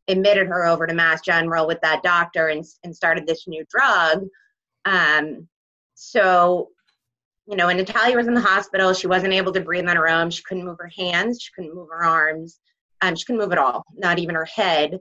admitted 0.09 0.49
her 0.49 0.67
over 0.67 0.87
to 0.87 0.95
Mass 0.95 1.21
General 1.23 1.67
with 1.67 1.81
that 1.83 2.03
doctor 2.03 2.49
and, 2.49 2.65
and 2.85 2.95
started 2.95 3.27
this 3.27 3.47
new 3.47 3.65
drug. 3.71 4.27
Um, 4.87 5.49
so, 5.95 6.71
you 7.47 7.57
know, 7.57 7.67
when 7.67 7.77
Natalia 7.77 8.17
was 8.17 8.29
in 8.29 8.35
the 8.35 8.41
hospital, 8.41 8.95
she 8.95 9.07
wasn't 9.07 9.35
able 9.35 9.53
to 9.53 9.61
breathe 9.61 9.89
on 9.89 9.97
her 9.97 10.09
own. 10.09 10.31
She 10.31 10.43
couldn't 10.43 10.65
move 10.65 10.79
her 10.79 10.91
hands. 10.97 11.43
She 11.43 11.51
couldn't 11.55 11.75
move 11.75 11.89
her 11.91 12.05
arms. 12.05 12.61
Um, 13.03 13.15
she 13.15 13.25
couldn't 13.25 13.41
move 13.41 13.53
at 13.53 13.59
all, 13.59 13.85
not 13.95 14.19
even 14.19 14.35
her 14.35 14.47
head. 14.47 14.99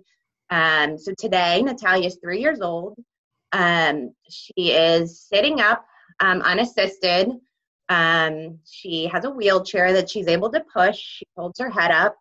Um, 0.50 0.98
so 0.98 1.14
today, 1.18 1.62
Natalia 1.62 2.08
is 2.08 2.18
three 2.22 2.42
years 2.42 2.62
old. 2.62 2.98
Um, 3.52 4.14
she 4.30 4.72
is 4.72 5.22
sitting 5.22 5.62
up 5.62 5.86
um, 6.20 6.42
unassisted. 6.42 7.30
Um, 7.88 8.60
she 8.66 9.08
has 9.08 9.26
a 9.26 9.30
wheelchair 9.30 9.94
that 9.94 10.10
she's 10.10 10.28
able 10.28 10.52
to 10.52 10.64
push. 10.74 10.98
She 10.98 11.26
holds 11.38 11.60
her 11.60 11.70
head 11.70 11.92
up. 11.92 12.18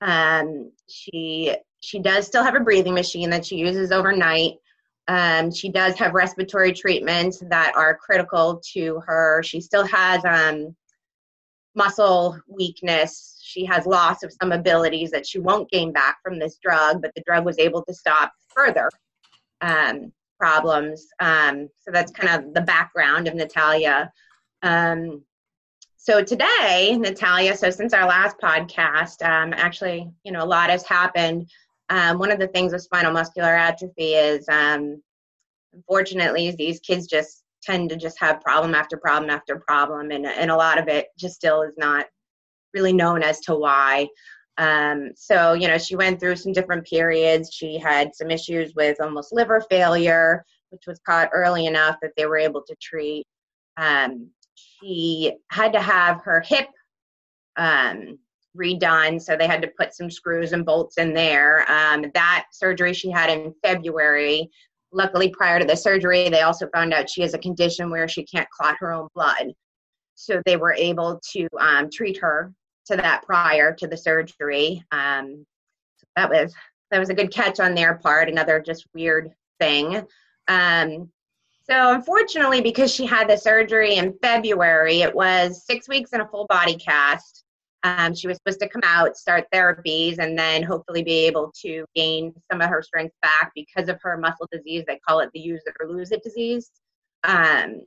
Um, 0.00 0.72
she 0.88 1.54
she 1.80 1.98
does 1.98 2.26
still 2.26 2.44
have 2.44 2.54
a 2.54 2.60
breathing 2.60 2.94
machine 2.94 3.30
that 3.30 3.44
she 3.44 3.56
uses 3.56 3.90
overnight. 3.90 4.54
Um, 5.10 5.50
she 5.50 5.68
does 5.68 5.98
have 5.98 6.14
respiratory 6.14 6.72
treatments 6.72 7.42
that 7.48 7.72
are 7.74 7.96
critical 7.96 8.62
to 8.74 9.02
her. 9.04 9.42
She 9.42 9.60
still 9.60 9.84
has 9.84 10.24
um, 10.24 10.76
muscle 11.74 12.38
weakness. 12.46 13.40
She 13.42 13.64
has 13.64 13.86
loss 13.86 14.22
of 14.22 14.32
some 14.32 14.52
abilities 14.52 15.10
that 15.10 15.26
she 15.26 15.40
won't 15.40 15.68
gain 15.68 15.92
back 15.92 16.18
from 16.22 16.38
this 16.38 16.58
drug, 16.62 17.02
but 17.02 17.10
the 17.16 17.24
drug 17.26 17.44
was 17.44 17.58
able 17.58 17.82
to 17.86 17.92
stop 17.92 18.30
further 18.54 18.88
um, 19.62 20.12
problems. 20.38 21.08
Um, 21.18 21.68
so 21.80 21.90
that's 21.90 22.12
kind 22.12 22.44
of 22.44 22.54
the 22.54 22.60
background 22.60 23.26
of 23.26 23.34
Natalia. 23.34 24.12
Um, 24.62 25.24
so 25.96 26.22
today, 26.22 26.96
Natalia, 26.96 27.56
so 27.56 27.68
since 27.70 27.92
our 27.92 28.06
last 28.06 28.36
podcast, 28.38 29.22
um, 29.28 29.52
actually, 29.56 30.08
you 30.22 30.30
know, 30.30 30.44
a 30.44 30.46
lot 30.46 30.70
has 30.70 30.86
happened. 30.86 31.50
Um, 31.88 32.20
one 32.20 32.30
of 32.30 32.38
the 32.38 32.46
things 32.46 32.72
with 32.72 32.82
spinal 32.82 33.12
muscular 33.12 33.56
atrophy 33.56 34.14
is, 34.14 34.48
um, 34.48 35.02
unfortunately, 35.74 36.50
these 36.52 36.80
kids 36.80 37.06
just 37.06 37.44
tend 37.62 37.90
to 37.90 37.96
just 37.96 38.18
have 38.18 38.40
problem 38.40 38.74
after 38.74 38.96
problem 38.96 39.30
after 39.30 39.58
problem, 39.58 40.10
and 40.10 40.26
and 40.26 40.50
a 40.50 40.56
lot 40.56 40.78
of 40.78 40.88
it 40.88 41.08
just 41.18 41.34
still 41.34 41.62
is 41.62 41.74
not 41.76 42.06
really 42.74 42.92
known 42.92 43.22
as 43.22 43.40
to 43.40 43.54
why. 43.54 44.08
Um, 44.58 45.10
so 45.14 45.54
you 45.54 45.68
know, 45.68 45.78
she 45.78 45.96
went 45.96 46.20
through 46.20 46.36
some 46.36 46.52
different 46.52 46.86
periods. 46.86 47.50
She 47.52 47.78
had 47.78 48.14
some 48.14 48.30
issues 48.30 48.74
with 48.74 49.00
almost 49.00 49.32
liver 49.32 49.62
failure, 49.70 50.44
which 50.70 50.86
was 50.86 51.00
caught 51.00 51.30
early 51.32 51.66
enough 51.66 51.96
that 52.02 52.12
they 52.16 52.26
were 52.26 52.38
able 52.38 52.62
to 52.62 52.76
treat. 52.80 53.26
Um, 53.76 54.30
she 54.54 55.32
had 55.50 55.72
to 55.72 55.80
have 55.80 56.20
her 56.22 56.40
hip 56.40 56.68
um, 57.56 58.18
redone, 58.56 59.20
so 59.20 59.36
they 59.36 59.46
had 59.46 59.62
to 59.62 59.70
put 59.78 59.94
some 59.94 60.10
screws 60.10 60.52
and 60.52 60.66
bolts 60.66 60.98
in 60.98 61.14
there. 61.14 61.70
Um, 61.70 62.06
that 62.14 62.46
surgery 62.52 62.92
she 62.92 63.10
had 63.10 63.30
in 63.30 63.54
February 63.62 64.50
luckily 64.92 65.28
prior 65.30 65.58
to 65.58 65.64
the 65.64 65.76
surgery 65.76 66.28
they 66.28 66.42
also 66.42 66.68
found 66.74 66.92
out 66.92 67.08
she 67.08 67.22
has 67.22 67.34
a 67.34 67.38
condition 67.38 67.90
where 67.90 68.08
she 68.08 68.24
can't 68.24 68.48
clot 68.50 68.76
her 68.80 68.92
own 68.92 69.08
blood. 69.14 69.52
So 70.14 70.42
they 70.44 70.56
were 70.56 70.74
able 70.74 71.20
to 71.32 71.48
um, 71.58 71.88
treat 71.90 72.18
her 72.18 72.52
to 72.86 72.96
that 72.96 73.22
prior 73.24 73.72
to 73.74 73.86
the 73.86 73.96
surgery. 73.96 74.84
Um, 74.92 75.46
that 76.16 76.28
was 76.28 76.54
that 76.90 76.98
was 76.98 77.08
a 77.08 77.14
good 77.14 77.32
catch 77.32 77.60
on 77.60 77.74
their 77.74 77.94
part 77.94 78.28
another 78.28 78.60
just 78.60 78.86
weird 78.94 79.32
thing. 79.60 80.06
Um, 80.48 81.10
so 81.70 81.94
unfortunately 81.94 82.60
because 82.60 82.92
she 82.92 83.06
had 83.06 83.28
the 83.28 83.36
surgery 83.36 83.94
in 83.94 84.12
february 84.20 85.02
it 85.02 85.14
was 85.14 85.64
six 85.64 85.88
weeks 85.88 86.12
in 86.12 86.20
a 86.20 86.28
full 86.28 86.46
body 86.46 86.74
cast 86.74 87.44
Um, 87.82 88.14
she 88.14 88.28
was 88.28 88.36
supposed 88.36 88.60
to 88.60 88.68
come 88.68 88.82
out, 88.84 89.16
start 89.16 89.46
therapies, 89.52 90.18
and 90.18 90.38
then 90.38 90.62
hopefully 90.62 91.02
be 91.02 91.26
able 91.26 91.50
to 91.62 91.86
gain 91.94 92.34
some 92.50 92.60
of 92.60 92.68
her 92.68 92.82
strength 92.82 93.14
back 93.22 93.52
because 93.54 93.88
of 93.88 93.98
her 94.02 94.18
muscle 94.18 94.48
disease. 94.52 94.84
They 94.86 94.98
call 94.98 95.20
it 95.20 95.30
the 95.32 95.40
use 95.40 95.62
it 95.66 95.74
or 95.80 95.88
lose 95.88 96.12
it 96.12 96.22
disease. 96.22 96.70
Um, 97.24 97.80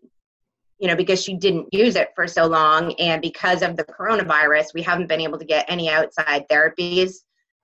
you 0.79 0.87
know, 0.87 0.95
because 0.95 1.23
she 1.23 1.35
didn't 1.35 1.71
use 1.71 1.95
it 1.95 2.09
for 2.15 2.27
so 2.27 2.45
long, 2.47 2.93
and 2.93 3.21
because 3.21 3.61
of 3.61 3.77
the 3.77 3.83
coronavirus, 3.83 4.73
we 4.73 4.81
haven't 4.81 5.07
been 5.07 5.21
able 5.21 5.37
to 5.37 5.45
get 5.45 5.65
any 5.69 5.89
outside 5.89 6.45
therapies. 6.49 7.17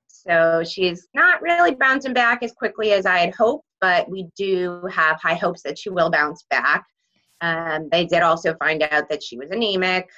So 0.08 0.64
she's 0.64 1.08
not 1.16 1.42
really 1.42 1.76
bouncing 1.76 2.14
back 2.14 2.44
as 2.44 2.52
quickly 2.52 2.92
as 2.92 3.06
I 3.06 3.18
had 3.18 3.34
hoped, 3.34 3.66
but 3.82 4.10
we 4.10 4.28
do 4.38 4.88
have 4.92 5.20
high 5.20 5.34
hopes 5.34 5.64
that 5.64 5.78
she 5.80 5.90
will 5.90 6.12
bounce 6.12 6.46
back. 6.50 6.86
Um, 7.42 7.90
they 7.92 8.06
did 8.06 8.22
also 8.22 8.54
find 8.56 8.84
out 8.84 9.10
that 9.10 9.24
she 9.24 9.38
was 9.38 9.50
anemic 9.50 10.10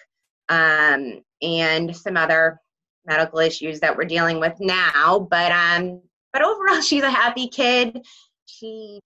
um, 0.51 1.24
and 1.41 1.96
some 1.96 2.17
other 2.17 2.60
medical 3.05 3.39
issues 3.39 3.79
that 3.79 3.98
we're 3.98 4.03
dealing 4.03 4.39
with 4.39 4.60
now. 4.60 5.27
But 5.31 5.51
um, 5.51 6.01
but 6.31 6.43
overall, 6.43 6.81
she's 6.81 7.03
a 7.03 7.10
happy 7.10 7.48
kid. 7.48 8.05
She 8.46 9.00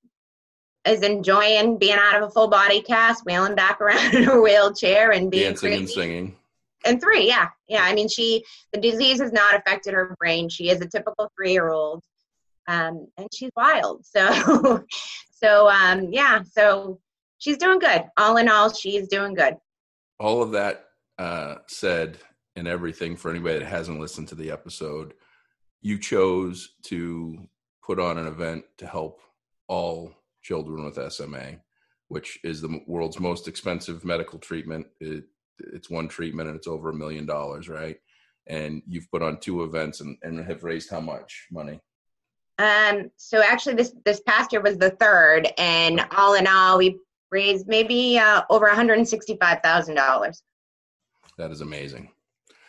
is 0.86 1.02
enjoying 1.02 1.78
being 1.78 1.98
out 1.98 2.22
of 2.22 2.28
a 2.28 2.32
full 2.32 2.50
body 2.50 2.82
cast, 2.82 3.26
wheeling 3.26 3.56
back 3.56 3.80
around 3.80 4.14
in 4.16 4.24
her 4.24 4.42
wheelchair, 4.42 5.12
and 5.12 5.32
being 5.32 5.52
dancing 5.52 5.70
crazy. 5.70 5.82
and 5.82 5.90
singing. 5.90 6.36
And 6.84 7.02
three, 7.02 7.28
yeah, 7.28 7.50
yeah. 7.68 7.84
I 7.84 7.94
mean, 7.96 8.10
she 8.10 8.44
the 8.74 8.80
disease 8.80 9.22
has 9.22 9.32
not 9.32 9.56
affected 9.56 9.94
her 9.94 10.16
brain. 10.20 10.50
She 10.50 10.70
is 10.70 10.82
a 10.82 10.88
typical 10.88 11.32
three 11.36 11.52
year 11.52 11.70
old, 11.70 12.04
um, 12.68 13.08
and 13.18 13.28
she's 13.34 13.52
wild. 13.56 14.04
So, 14.16 14.84
so 15.32 15.70
um, 15.70 16.12
yeah. 16.12 16.42
So 16.44 17.00
she's 17.38 17.58
doing 17.58 17.80
good. 17.80 18.06
All 18.18 18.38
in 18.38 18.50
all, 18.50 18.72
she's 18.72 19.08
doing 19.08 19.36
good. 19.36 19.58
All 20.20 20.42
of 20.42 20.52
that 20.52 20.85
uh, 21.18 21.56
said, 21.68 22.18
and 22.56 22.68
everything 22.68 23.16
for 23.16 23.30
anybody 23.30 23.60
that 23.60 23.66
hasn't 23.66 24.00
listened 24.00 24.28
to 24.30 24.36
the 24.36 24.52
episode, 24.52 25.14
you 25.82 26.00
chose 26.00 26.76
to 26.84 27.48
put 27.84 28.00
on 28.00 28.18
an 28.18 28.28
event 28.28 28.64
to 28.78 28.88
help 28.88 29.22
all 29.68 30.14
children 30.42 30.86
with 30.86 31.12
SMA, 31.12 31.58
which 32.08 32.40
is 32.44 32.62
the 32.62 32.80
world's 32.88 33.20
most 33.20 33.48
expensive 33.48 34.06
medical 34.06 34.40
treatment. 34.40 34.88
It, 35.00 35.26
it's 35.60 35.90
one 35.90 36.08
treatment 36.08 36.50
and 36.50 36.58
it's 36.58 36.68
over 36.68 36.90
a 36.90 36.94
million 36.94 37.26
dollars, 37.26 37.70
right? 37.70 37.98
And 38.48 38.82
you've 38.88 39.10
put 39.12 39.22
on 39.22 39.40
two 39.40 39.64
events 39.64 40.02
and, 40.02 40.18
and 40.22 40.46
have 40.46 40.64
raised 40.64 40.90
how 40.90 41.02
much 41.02 41.48
money? 41.52 41.80
Um, 42.58 43.12
so 43.18 43.42
actually, 43.44 43.76
this 43.76 43.94
this 44.06 44.22
past 44.22 44.54
year 44.54 44.62
was 44.62 44.78
the 44.78 44.92
third, 44.92 45.48
and 45.58 46.06
all 46.16 46.36
in 46.36 46.48
all, 46.48 46.78
we 46.78 46.98
raised 47.30 47.68
maybe 47.68 48.18
uh, 48.18 48.44
over 48.50 48.68
one 48.68 48.76
hundred 48.76 48.98
and 48.98 49.08
sixty 49.08 49.38
five 49.42 49.60
thousand 49.62 49.96
dollars. 49.96 50.42
That 51.38 51.52
is 51.52 51.62
amazing. 51.62 52.12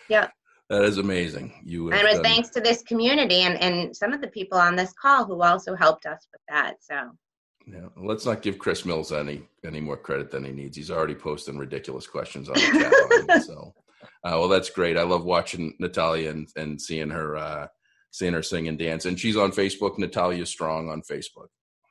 Yeah. 0.08 0.28
That 0.68 0.82
is 0.82 0.98
amazing. 0.98 1.52
You 1.64 1.90
and 1.90 2.00
it 2.00 2.04
was 2.04 2.14
done... 2.14 2.24
thanks 2.24 2.48
to 2.50 2.60
this 2.60 2.82
community 2.82 3.42
and, 3.42 3.60
and 3.62 3.96
some 3.96 4.12
of 4.12 4.20
the 4.20 4.28
people 4.28 4.58
on 4.58 4.74
this 4.74 4.92
call 5.00 5.24
who 5.24 5.42
also 5.42 5.76
helped 5.76 6.06
us 6.06 6.26
with 6.32 6.40
that. 6.48 6.76
So 6.80 7.12
yeah, 7.66 7.88
let's 7.96 8.26
not 8.26 8.42
give 8.42 8.58
Chris 8.58 8.84
Mills 8.84 9.12
any 9.12 9.42
any 9.64 9.80
more 9.80 9.96
credit 9.96 10.30
than 10.30 10.44
he 10.44 10.52
needs. 10.52 10.76
He's 10.76 10.90
already 10.90 11.14
posting 11.14 11.58
ridiculous 11.58 12.06
questions 12.06 12.48
on 12.48 12.54
the 12.54 12.60
chat 12.60 13.28
line. 13.28 13.42
So, 13.42 13.74
uh, 14.24 14.38
well, 14.38 14.48
that's 14.48 14.70
great. 14.70 14.96
I 14.96 15.02
love 15.02 15.24
watching 15.24 15.74
Natalia 15.80 16.30
and, 16.30 16.48
and 16.56 16.80
seeing 16.80 17.10
her 17.10 17.36
uh, 17.36 17.66
seeing 18.12 18.34
her 18.34 18.42
sing 18.42 18.68
and 18.68 18.78
dance. 18.78 19.04
And 19.04 19.18
she's 19.18 19.36
on 19.36 19.50
Facebook. 19.50 19.98
Natalia 19.98 20.46
Strong 20.46 20.90
on 20.90 21.02
Facebook. 21.02 21.48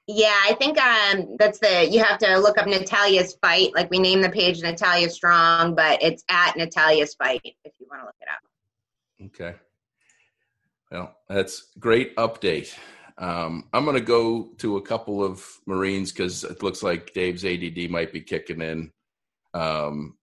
Yeah, 0.08 0.40
I 0.44 0.54
think 0.54 0.78
um, 0.78 1.36
that's 1.40 1.58
the 1.60 1.90
you 1.90 2.04
have 2.04 2.20
to 2.20 2.38
look 2.38 2.60
up 2.60 2.68
Natalia's 2.68 3.38
fight. 3.42 3.74
Like 3.74 3.90
we 3.90 3.98
name 3.98 4.22
the 4.22 4.30
page 4.30 4.62
Natalia 4.62 5.10
Strong, 5.10 5.74
but 5.74 6.02
it's 6.04 6.24
at 6.30 6.56
Natalia's 6.56 7.16
fight 7.16 7.42
if 7.44 7.74
you 7.80 7.88
want 7.90 8.02
to 8.02 8.06
look 8.06 8.16
it 8.22 8.28
up. 8.30 8.40
Okay. 9.28 9.58
Well, 10.92 11.16
that's 11.28 11.68
great 11.80 12.16
update. 12.18 12.78
Um, 13.18 13.68
I'm 13.74 13.86
going 13.86 13.98
to 13.98 14.04
go 14.04 14.50
to 14.60 14.78
a 14.78 14.82
couple 14.82 15.24
of 15.24 15.44
Marines 15.66 16.12
because 16.12 16.44
it 16.44 16.62
looks 16.62 16.84
like 16.84 17.14
Dave's 17.14 17.46
ADD 17.46 17.90
might 17.90 18.14
be 18.14 18.22
kicking 18.22 18.62
in. 18.62 18.92
Um, 19.54 20.18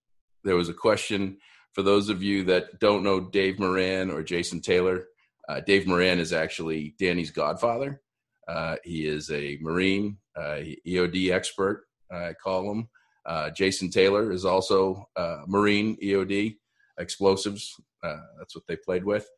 there 0.45 0.57
was 0.57 0.69
a 0.69 0.75
question 0.75 1.39
for 1.73 1.83
those 1.83 2.09
of 2.09 2.23
you 2.23 2.45
that 2.45 2.79
don't 2.79 3.03
know 3.03 3.19
Dave 3.19 3.59
Moran 3.59 4.11
or 4.11 4.23
Jason 4.23 4.61
Taylor. 4.61 5.07
Uh, 5.49 5.61
Dave 5.61 5.87
Moran 5.87 6.21
is 6.21 6.33
actually 6.33 6.95
Danny's 6.99 7.31
godfather. 7.31 8.01
Uh, 8.49 8.77
he 8.85 9.07
is 9.07 9.31
a 9.31 9.59
Marine, 9.61 10.19
uh, 10.37 10.61
EOD 10.87 11.31
expert, 11.31 11.85
I 12.11 12.35
call 12.35 12.71
him. 12.71 12.89
Uh, 13.25 13.51
Jason 13.51 13.89
Taylor 13.89 14.33
is 14.33 14.45
also 14.45 15.09
Marine 15.47 15.97
EOD 16.03 16.57
explosives. 16.99 17.81
Uh, 18.03 18.21
that's 18.39 18.55
what 18.55 18.67
they 18.67 18.77
played 18.77 19.05
with. 19.05 19.29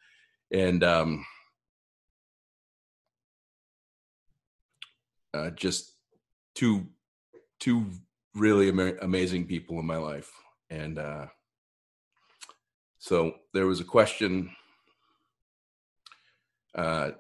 And 0.51 0.83
um, 0.83 1.25
uh, 5.35 5.51
just 5.51 5.93
two 6.55 6.87
two 7.61 7.87
really 8.35 8.69
ama- 8.69 8.97
amazing 9.03 9.47
people 9.47 9.79
in 9.79 9.87
my 9.87 9.97
life 9.97 10.31
and 10.71 10.99
uh, 10.99 11.27
so 12.99 13.35
there 13.53 13.67
was 13.67 13.81
a 13.81 13.85
question 13.85 14.51
uh, 16.75 17.11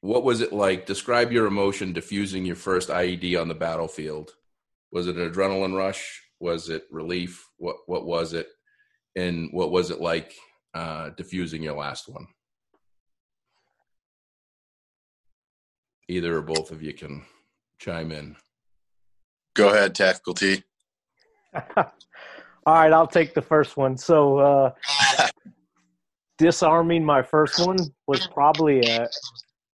what 0.00 0.24
was 0.24 0.40
it 0.40 0.52
like 0.52 0.86
describe 0.86 1.32
your 1.32 1.46
emotion 1.46 1.92
diffusing 1.92 2.44
your 2.44 2.56
first 2.56 2.88
ied 2.88 3.40
on 3.40 3.48
the 3.48 3.54
battlefield 3.54 4.30
was 4.92 5.06
it 5.06 5.16
an 5.16 5.30
adrenaline 5.30 5.76
rush 5.76 6.22
was 6.40 6.68
it 6.68 6.84
relief 6.90 7.46
what 7.58 7.76
what 7.86 8.06
was 8.06 8.32
it 8.32 8.48
and 9.16 9.50
what 9.52 9.70
was 9.70 9.90
it 9.90 10.00
like 10.00 10.34
uh, 10.72 11.10
diffusing 11.16 11.62
your 11.62 11.74
last 11.74 12.08
one 12.08 12.26
either 16.10 16.36
or 16.36 16.42
both 16.42 16.72
of 16.72 16.82
you 16.82 16.92
can 16.92 17.22
chime 17.78 18.10
in. 18.10 18.36
Go 19.54 19.68
ahead, 19.68 19.94
Tactical 19.94 20.34
T. 20.34 20.62
All 21.76 21.84
right, 22.66 22.92
I'll 22.92 23.06
take 23.06 23.32
the 23.32 23.42
first 23.42 23.76
one. 23.76 23.96
So, 23.96 24.38
uh, 24.38 24.72
disarming 26.38 27.04
my 27.04 27.22
first 27.22 27.64
one 27.64 27.78
was 28.06 28.26
probably 28.28 28.80
a 28.80 29.08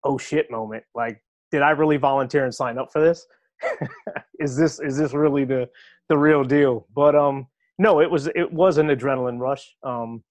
oh 0.04 0.18
shit 0.18 0.50
moment. 0.50 0.84
Like, 0.94 1.22
did 1.50 1.62
I 1.62 1.70
really 1.70 1.96
volunteer 1.96 2.44
and 2.44 2.54
sign 2.54 2.78
up 2.78 2.92
for 2.92 3.00
this? 3.00 3.26
is 4.40 4.56
this 4.56 4.80
is 4.80 4.96
this 4.96 5.12
really 5.12 5.44
the 5.44 5.68
the 6.08 6.18
real 6.18 6.44
deal? 6.44 6.86
But 6.94 7.14
um, 7.14 7.46
no, 7.78 8.00
it 8.00 8.10
was 8.10 8.26
it 8.28 8.52
was 8.52 8.78
an 8.78 8.88
adrenaline 8.88 9.38
rush. 9.38 9.74
Um, 9.82 10.22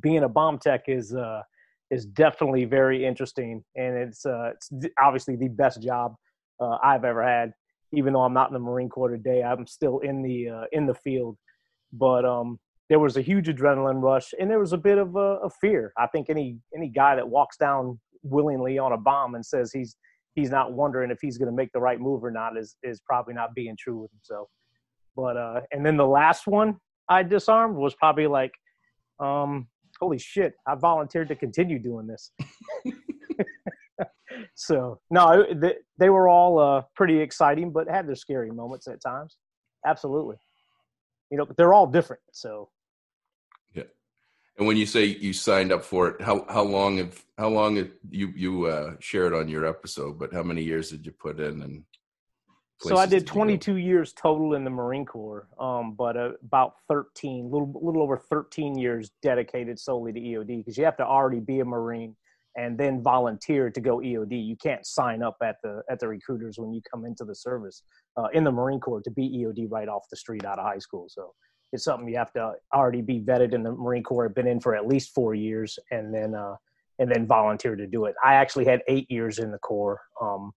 being 0.00 0.24
a 0.24 0.28
bomb 0.28 0.58
tech 0.58 0.84
is 0.88 1.14
uh 1.14 1.42
is 1.90 2.04
definitely 2.04 2.64
very 2.64 3.04
interesting, 3.04 3.64
and 3.76 3.96
it's 3.96 4.26
uh, 4.26 4.50
it's 4.54 4.70
obviously 5.00 5.36
the 5.36 5.48
best 5.48 5.82
job 5.82 6.14
uh, 6.60 6.78
I've 6.82 7.04
ever 7.04 7.22
had. 7.22 7.52
Even 7.92 8.12
though 8.12 8.22
I'm 8.22 8.34
not 8.34 8.50
in 8.50 8.54
the 8.54 8.60
Marine 8.60 8.90
Corps 8.90 9.08
today, 9.08 9.42
I'm 9.42 9.66
still 9.66 10.00
in 10.00 10.22
the 10.22 10.48
uh, 10.48 10.64
in 10.72 10.86
the 10.86 10.94
field. 10.94 11.38
But 11.92 12.26
um, 12.26 12.58
there 12.90 12.98
was 12.98 13.16
a 13.16 13.22
huge 13.22 13.48
adrenaline 13.48 14.02
rush, 14.02 14.34
and 14.38 14.50
there 14.50 14.58
was 14.58 14.72
a 14.74 14.78
bit 14.78 14.98
of 14.98 15.16
a, 15.16 15.38
a 15.44 15.50
fear. 15.50 15.92
I 15.96 16.06
think 16.06 16.28
any 16.28 16.58
any 16.74 16.88
guy 16.88 17.16
that 17.16 17.28
walks 17.28 17.56
down 17.56 17.98
willingly 18.22 18.78
on 18.78 18.92
a 18.92 18.96
bomb 18.96 19.34
and 19.34 19.44
says 19.44 19.72
he's 19.72 19.96
he's 20.34 20.50
not 20.50 20.72
wondering 20.72 21.10
if 21.10 21.18
he's 21.20 21.36
going 21.38 21.50
to 21.50 21.56
make 21.56 21.72
the 21.72 21.80
right 21.80 22.00
move 22.00 22.24
or 22.24 22.30
not 22.30 22.56
is 22.56 22.76
is 22.82 23.00
probably 23.00 23.34
not 23.34 23.54
being 23.54 23.76
true 23.78 23.98
with 23.98 24.10
himself. 24.12 24.48
But 25.16 25.36
uh, 25.36 25.60
and 25.72 25.84
then 25.84 25.96
the 25.96 26.06
last 26.06 26.46
one 26.46 26.76
I 27.08 27.22
disarmed 27.22 27.76
was 27.76 27.94
probably 27.94 28.26
like, 28.26 28.52
um, 29.18 29.66
holy 30.00 30.18
shit, 30.18 30.54
I 30.66 30.74
volunteered 30.76 31.28
to 31.28 31.36
continue 31.36 31.78
doing 31.78 32.06
this. 32.06 32.30
so 34.54 35.00
no, 35.10 35.44
they, 35.54 35.74
they 35.98 36.10
were 36.10 36.28
all 36.28 36.58
uh, 36.58 36.82
pretty 36.94 37.20
exciting, 37.20 37.72
but 37.72 37.88
had 37.88 38.06
their 38.06 38.14
scary 38.14 38.50
moments 38.50 38.86
at 38.86 39.00
times. 39.00 39.36
Absolutely, 39.86 40.36
you 41.30 41.38
know, 41.38 41.46
but 41.46 41.56
they're 41.56 41.74
all 41.74 41.86
different. 41.86 42.22
So. 42.32 42.68
And 44.58 44.66
when 44.66 44.76
you 44.76 44.86
say 44.86 45.04
you 45.04 45.32
signed 45.32 45.70
up 45.70 45.84
for 45.84 46.08
it, 46.08 46.20
how 46.20 46.44
how 46.48 46.64
long 46.64 46.98
have 46.98 47.24
how 47.38 47.48
long 47.48 47.76
have 47.76 47.90
you 48.10 48.32
you 48.34 48.66
uh, 48.66 48.94
shared 48.98 49.32
on 49.32 49.48
your 49.48 49.64
episode? 49.64 50.18
But 50.18 50.34
how 50.34 50.42
many 50.42 50.62
years 50.62 50.90
did 50.90 51.06
you 51.06 51.12
put 51.12 51.38
in? 51.38 51.62
And 51.62 51.84
so 52.80 52.96
I 52.96 53.06
did 53.06 53.26
22 53.26 53.76
years 53.76 54.12
total 54.12 54.54
in 54.54 54.62
the 54.62 54.70
Marine 54.70 55.04
Corps, 55.04 55.48
um, 55.58 55.94
but 55.94 56.16
uh, 56.16 56.30
about 56.44 56.74
13, 56.88 57.50
little 57.50 57.72
little 57.80 58.02
over 58.02 58.16
13 58.16 58.76
years 58.76 59.10
dedicated 59.22 59.78
solely 59.78 60.12
to 60.12 60.20
EOD 60.20 60.58
because 60.58 60.76
you 60.76 60.84
have 60.84 60.96
to 60.98 61.06
already 61.06 61.40
be 61.40 61.60
a 61.60 61.64
Marine 61.64 62.16
and 62.56 62.76
then 62.76 63.00
volunteer 63.00 63.70
to 63.70 63.80
go 63.80 63.98
EOD. 63.98 64.44
You 64.44 64.56
can't 64.56 64.84
sign 64.84 65.22
up 65.22 65.36
at 65.42 65.56
the 65.62 65.82
at 65.88 66.00
the 66.00 66.08
recruiters 66.08 66.58
when 66.58 66.72
you 66.72 66.80
come 66.90 67.04
into 67.04 67.24
the 67.24 67.34
service 67.34 67.84
uh, 68.16 68.26
in 68.32 68.42
the 68.42 68.52
Marine 68.52 68.80
Corps 68.80 69.02
to 69.02 69.10
be 69.10 69.28
EOD 69.28 69.70
right 69.70 69.88
off 69.88 70.02
the 70.10 70.16
street 70.16 70.44
out 70.44 70.58
of 70.58 70.64
high 70.64 70.78
school. 70.78 71.06
So 71.08 71.32
it's 71.72 71.84
something 71.84 72.08
you 72.08 72.16
have 72.16 72.32
to 72.32 72.54
already 72.74 73.02
be 73.02 73.20
vetted 73.20 73.52
in 73.52 73.62
the 73.62 73.72
Marine 73.72 74.02
Corps, 74.02 74.28
been 74.28 74.46
in 74.46 74.60
for 74.60 74.74
at 74.74 74.86
least 74.86 75.14
four 75.14 75.34
years, 75.34 75.78
and 75.90 76.14
then 76.14 76.34
uh, 76.34 76.56
and 76.98 77.10
then 77.10 77.26
volunteer 77.26 77.76
to 77.76 77.86
do 77.86 78.06
it. 78.06 78.14
I 78.24 78.34
actually 78.34 78.64
had 78.64 78.82
eight 78.88 79.10
years 79.10 79.38
in 79.38 79.50
the 79.50 79.58
Corps. 79.58 80.00
Um, 80.20 80.52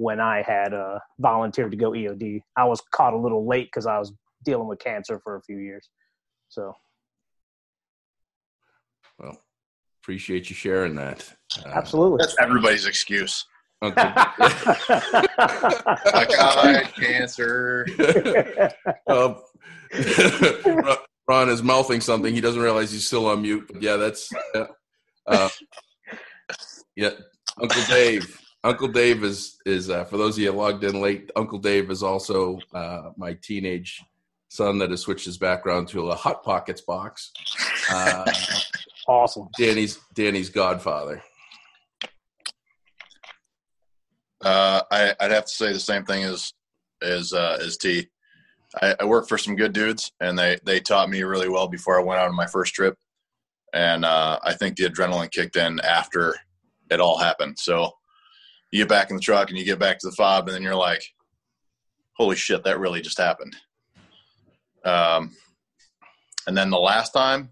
when 0.00 0.18
I 0.18 0.40
had 0.40 0.72
uh, 0.72 0.98
volunteered 1.18 1.72
to 1.72 1.76
go 1.76 1.90
EOD. 1.90 2.40
I 2.56 2.64
was 2.64 2.80
caught 2.90 3.12
a 3.12 3.18
little 3.18 3.46
late 3.46 3.66
because 3.66 3.84
I 3.84 3.98
was 3.98 4.14
dealing 4.46 4.66
with 4.66 4.78
cancer 4.78 5.20
for 5.22 5.36
a 5.36 5.42
few 5.42 5.58
years. 5.58 5.90
So, 6.48 6.74
Well, 9.18 9.42
appreciate 10.02 10.48
you 10.48 10.56
sharing 10.56 10.94
that. 10.94 11.30
Uh, 11.58 11.68
Absolutely. 11.68 12.16
That's 12.22 12.34
everybody's 12.40 12.86
excuse. 12.86 13.44
Uncle, 13.82 14.02
like, 14.04 14.28
oh, 16.38 16.82
cancer. 16.98 17.86
um, 19.06 19.36
Ron 21.28 21.48
is 21.48 21.62
mouthing 21.62 22.00
something. 22.00 22.34
He 22.34 22.40
doesn't 22.40 22.60
realize 22.60 22.90
he's 22.90 23.06
still 23.06 23.26
on 23.26 23.42
mute. 23.42 23.70
But 23.72 23.82
yeah, 23.82 23.96
that's 23.96 24.30
yeah. 24.54 24.66
Uh, 25.26 25.48
yeah. 26.96 27.10
Uncle 27.60 27.82
Dave. 27.88 28.40
Uncle 28.62 28.88
Dave 28.88 29.24
is 29.24 29.58
is 29.64 29.90
uh, 29.90 30.04
for 30.04 30.16
those 30.16 30.36
of 30.36 30.42
you 30.42 30.52
logged 30.52 30.84
in 30.84 31.00
late. 31.00 31.30
Uncle 31.36 31.58
Dave 31.58 31.90
is 31.90 32.02
also 32.02 32.58
uh, 32.74 33.10
my 33.16 33.34
teenage 33.42 34.02
son 34.48 34.78
that 34.78 34.90
has 34.90 35.00
switched 35.00 35.24
his 35.24 35.38
background 35.38 35.88
to 35.88 36.10
a 36.10 36.14
Hot 36.14 36.42
Pockets 36.42 36.82
box. 36.82 37.32
Uh, 37.90 38.24
awesome. 39.08 39.48
Danny's 39.56 39.98
Danny's 40.14 40.50
godfather. 40.50 41.22
Uh, 44.44 44.82
I, 44.90 45.14
would 45.20 45.30
have 45.30 45.44
to 45.44 45.50
say 45.50 45.72
the 45.72 45.80
same 45.80 46.04
thing 46.04 46.24
as 46.24 46.52
as 47.02 47.32
uh, 47.32 47.58
as 47.60 47.76
T. 47.76 48.08
I, 48.80 48.94
I 49.00 49.04
work 49.04 49.28
for 49.28 49.38
some 49.38 49.56
good 49.56 49.72
dudes, 49.72 50.12
and 50.20 50.38
they 50.38 50.58
they 50.64 50.80
taught 50.80 51.10
me 51.10 51.22
really 51.22 51.48
well 51.48 51.68
before 51.68 51.98
I 51.98 52.04
went 52.04 52.20
out 52.20 52.28
on 52.28 52.36
my 52.36 52.46
first 52.46 52.74
trip. 52.74 52.96
And 53.72 54.04
uh, 54.04 54.38
I 54.42 54.54
think 54.54 54.76
the 54.76 54.84
adrenaline 54.84 55.30
kicked 55.30 55.56
in 55.56 55.80
after 55.80 56.34
it 56.90 57.00
all 57.00 57.18
happened. 57.18 57.58
So 57.58 57.92
you 58.70 58.80
get 58.80 58.88
back 58.88 59.10
in 59.10 59.16
the 59.16 59.22
truck 59.22 59.48
and 59.48 59.58
you 59.58 59.64
get 59.64 59.78
back 59.78 59.98
to 60.00 60.08
the 60.08 60.16
fob, 60.16 60.46
and 60.46 60.54
then 60.54 60.62
you're 60.62 60.74
like, 60.74 61.02
"Holy 62.16 62.36
shit, 62.36 62.64
that 62.64 62.80
really 62.80 63.00
just 63.00 63.18
happened." 63.18 63.56
Um, 64.84 65.36
and 66.46 66.56
then 66.56 66.70
the 66.70 66.78
last 66.78 67.10
time, 67.12 67.50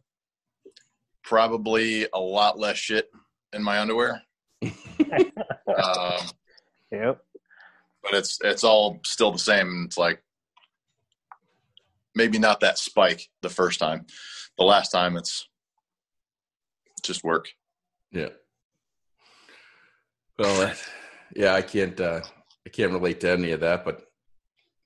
probably 1.22 2.06
a 2.12 2.18
lot 2.18 2.58
less 2.58 2.78
shit 2.78 3.10
in 3.52 3.62
my 3.62 3.80
underwear. 3.80 4.22
um, 4.62 6.28
Yep. 6.90 7.20
But 8.02 8.14
it's 8.14 8.38
it's 8.42 8.64
all 8.64 9.00
still 9.04 9.32
the 9.32 9.38
same. 9.38 9.84
It's 9.86 9.98
like 9.98 10.22
maybe 12.18 12.38
not 12.38 12.60
that 12.60 12.76
spike 12.78 13.30
the 13.40 13.48
first 13.48 13.78
time. 13.78 14.04
The 14.58 14.64
last 14.64 14.90
time 14.90 15.16
it's 15.16 15.48
just 17.02 17.24
work. 17.24 17.48
Yeah. 18.12 18.30
Well, 20.38 20.68
uh, 20.68 20.74
yeah, 21.34 21.54
I 21.54 21.62
can't 21.62 21.98
uh, 21.98 22.20
I 22.66 22.70
can't 22.70 22.92
relate 22.92 23.20
to 23.20 23.30
any 23.30 23.52
of 23.52 23.60
that, 23.60 23.84
but 23.84 24.02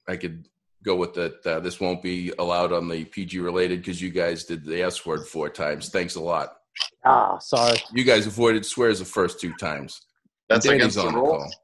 I 0.08 0.16
could 0.16 0.46
go 0.84 0.94
with 0.96 1.14
that. 1.14 1.44
Uh, 1.44 1.60
this 1.60 1.80
won't 1.80 2.02
be 2.02 2.32
allowed 2.38 2.72
on 2.72 2.88
the 2.88 3.04
PG 3.04 3.40
related 3.40 3.80
because 3.80 4.00
you 4.00 4.10
guys 4.10 4.44
did 4.44 4.64
the 4.64 4.82
S 4.82 5.04
word 5.04 5.26
four 5.26 5.48
times. 5.48 5.88
Thanks 5.88 6.14
a 6.14 6.20
lot. 6.20 6.54
Ah, 7.04 7.38
sorry. 7.38 7.78
You 7.92 8.04
guys 8.04 8.26
avoided 8.26 8.64
swears 8.64 8.98
the 8.98 9.04
first 9.04 9.40
two 9.40 9.52
times. 9.54 10.00
That's 10.48 10.66
Danny's 10.66 10.96
against 10.96 10.96
the 10.96 11.10
rules. 11.10 11.54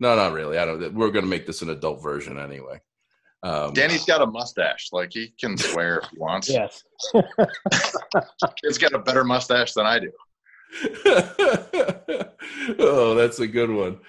No, 0.00 0.14
not 0.16 0.32
really. 0.32 0.58
I 0.58 0.64
don't. 0.64 0.94
We're 0.94 1.10
going 1.10 1.24
to 1.24 1.30
make 1.30 1.46
this 1.46 1.62
an 1.62 1.70
adult 1.70 2.02
version 2.02 2.38
anyway. 2.38 2.80
Um, 3.44 3.72
Danny's 3.74 4.06
got 4.06 4.22
a 4.22 4.26
mustache. 4.26 4.88
Like 4.90 5.12
he 5.12 5.34
can 5.38 5.58
swear 5.58 5.98
if 5.98 6.08
he 6.08 6.18
wants. 6.18 6.48
Yes. 6.48 6.82
He's 8.62 8.78
got 8.78 8.94
a 8.94 8.98
better 8.98 9.22
mustache 9.22 9.74
than 9.74 9.84
I 9.84 9.98
do. 9.98 10.10
oh, 12.78 13.14
that's 13.14 13.40
a 13.40 13.46
good 13.46 13.70
one. 13.70 14.00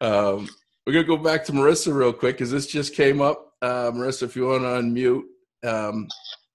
Um, 0.00 0.48
we're 0.86 0.92
gonna 0.92 1.04
go 1.04 1.16
back 1.16 1.44
to 1.46 1.52
Marissa 1.52 1.92
real 1.92 2.12
quick 2.12 2.36
because 2.36 2.52
this 2.52 2.66
just 2.66 2.94
came 2.94 3.20
up. 3.20 3.52
Uh, 3.60 3.90
Marissa, 3.90 4.22
if 4.22 4.36
you 4.36 4.46
want 4.46 4.62
to 4.62 4.68
unmute, 4.68 5.22
um, 5.68 6.06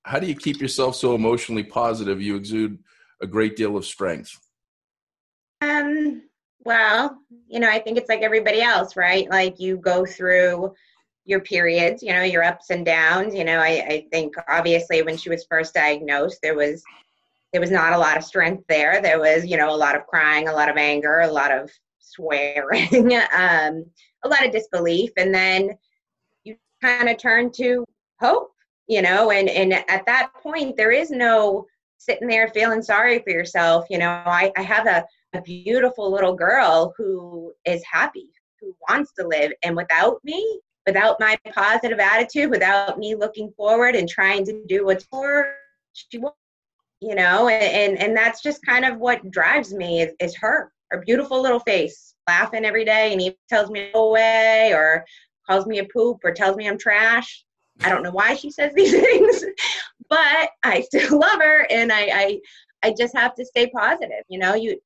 how 0.03 0.17
do 0.17 0.25
you 0.25 0.35
keep 0.35 0.61
yourself 0.61 0.95
so 0.95 1.15
emotionally 1.15 1.63
positive? 1.63 2.21
You 2.21 2.37
exude 2.37 2.79
a 3.21 3.27
great 3.27 3.57
deal 3.57 3.75
of 3.75 3.85
strength. 3.85 4.39
Um, 5.61 6.23
well, 6.59 7.19
you 7.47 7.59
know, 7.59 7.69
I 7.69 7.79
think 7.79 7.97
it's 7.97 8.07
like 8.09 8.21
everybody 8.21 8.61
else, 8.61 8.95
right? 8.95 9.29
Like 9.29 9.59
you 9.59 9.77
go 9.77 10.05
through 10.05 10.73
your 11.29 11.39
periods, 11.41 12.01
you 12.01 12.11
know, 12.11 12.23
your 12.23 12.43
ups 12.43 12.71
and 12.71 12.83
downs. 12.83 13.35
You 13.35 13.43
know, 13.43 13.59
I, 13.59 13.85
I 13.87 14.07
think 14.11 14.33
obviously 14.47 15.03
when 15.03 15.15
she 15.15 15.29
was 15.29 15.45
first 15.47 15.75
diagnosed, 15.75 16.39
there 16.41 16.55
was 16.55 16.83
there 17.53 17.61
was 17.61 17.69
not 17.69 17.93
a 17.93 17.97
lot 17.97 18.17
of 18.17 18.23
strength 18.23 18.63
there. 18.67 18.99
There 19.01 19.19
was, 19.19 19.45
you 19.45 19.55
know, 19.55 19.73
a 19.73 19.77
lot 19.77 19.95
of 19.95 20.07
crying, 20.07 20.47
a 20.47 20.53
lot 20.53 20.69
of 20.69 20.77
anger, 20.77 21.19
a 21.19 21.31
lot 21.31 21.51
of 21.51 21.71
swearing, 21.99 23.13
um, 23.33 23.85
a 24.23 24.27
lot 24.27 24.43
of 24.43 24.51
disbelief, 24.51 25.11
and 25.17 25.33
then 25.33 25.69
you 26.43 26.55
kind 26.81 27.09
of 27.09 27.17
turn 27.17 27.51
to 27.53 27.85
hope, 28.19 28.51
you 28.87 29.03
know, 29.03 29.29
and 29.29 29.49
and 29.49 29.73
at 29.73 30.05
that 30.07 30.31
point 30.41 30.77
there 30.77 30.91
is 30.91 31.11
no 31.11 31.67
sitting 31.99 32.27
there 32.27 32.47
feeling 32.47 32.81
sorry 32.81 33.19
for 33.19 33.29
yourself. 33.29 33.85
You 33.91 33.99
know, 33.99 34.09
I, 34.25 34.51
I 34.57 34.63
have 34.63 34.87
a 34.87 35.05
a 35.33 35.41
beautiful 35.43 36.11
little 36.11 36.33
girl 36.33 36.91
who 36.97 37.53
is 37.65 37.83
happy, 37.83 38.31
who 38.59 38.75
wants 38.89 39.13
to 39.13 39.27
live. 39.27 39.51
And 39.61 39.75
without 39.75 40.23
me, 40.23 40.59
without 40.89 41.19
my 41.19 41.37
positive 41.53 41.99
attitude, 41.99 42.49
without 42.49 42.97
me 42.97 43.13
looking 43.13 43.51
forward 43.55 43.95
and 43.95 44.09
trying 44.09 44.43
to 44.45 44.63
do 44.67 44.85
what's 44.85 45.05
for, 45.05 45.53
she 45.93 46.17
won't. 46.17 46.35
You 47.01 47.15
know, 47.15 47.47
and 47.47 47.97
and 47.97 48.17
that's 48.17 48.41
just 48.41 48.65
kind 48.65 48.83
of 48.83 48.97
what 48.97 49.31
drives 49.31 49.73
me 49.73 50.01
is, 50.01 50.11
is 50.19 50.35
her, 50.35 50.69
her 50.91 50.99
beautiful 50.99 51.41
little 51.41 51.61
face, 51.61 52.13
laughing 52.27 52.65
every 52.65 52.83
day, 52.83 53.13
and 53.13 53.21
he 53.21 53.37
tells 53.47 53.69
me 53.69 53.89
go 53.93 54.09
away 54.09 54.73
or 54.73 55.05
calls 55.47 55.65
me 55.65 55.79
a 55.79 55.85
poop 55.85 56.17
or 56.25 56.33
tells 56.33 56.57
me 56.57 56.67
I'm 56.67 56.77
trash. 56.77 57.45
I 57.81 57.87
don't 57.87 58.03
know 58.03 58.11
why 58.11 58.35
she 58.35 58.51
says 58.51 58.73
these 58.75 58.91
things, 58.91 59.45
but 60.09 60.49
I 60.63 60.81
still 60.81 61.19
love 61.25 61.39
her, 61.39 61.65
and 61.69 61.89
I, 61.89 62.01
I 62.13 62.39
I 62.83 62.93
just 62.97 63.15
have 63.15 63.33
to 63.35 63.45
stay 63.45 63.67
positive. 63.67 64.25
You 64.27 64.39
know, 64.39 64.55
you 64.55 64.77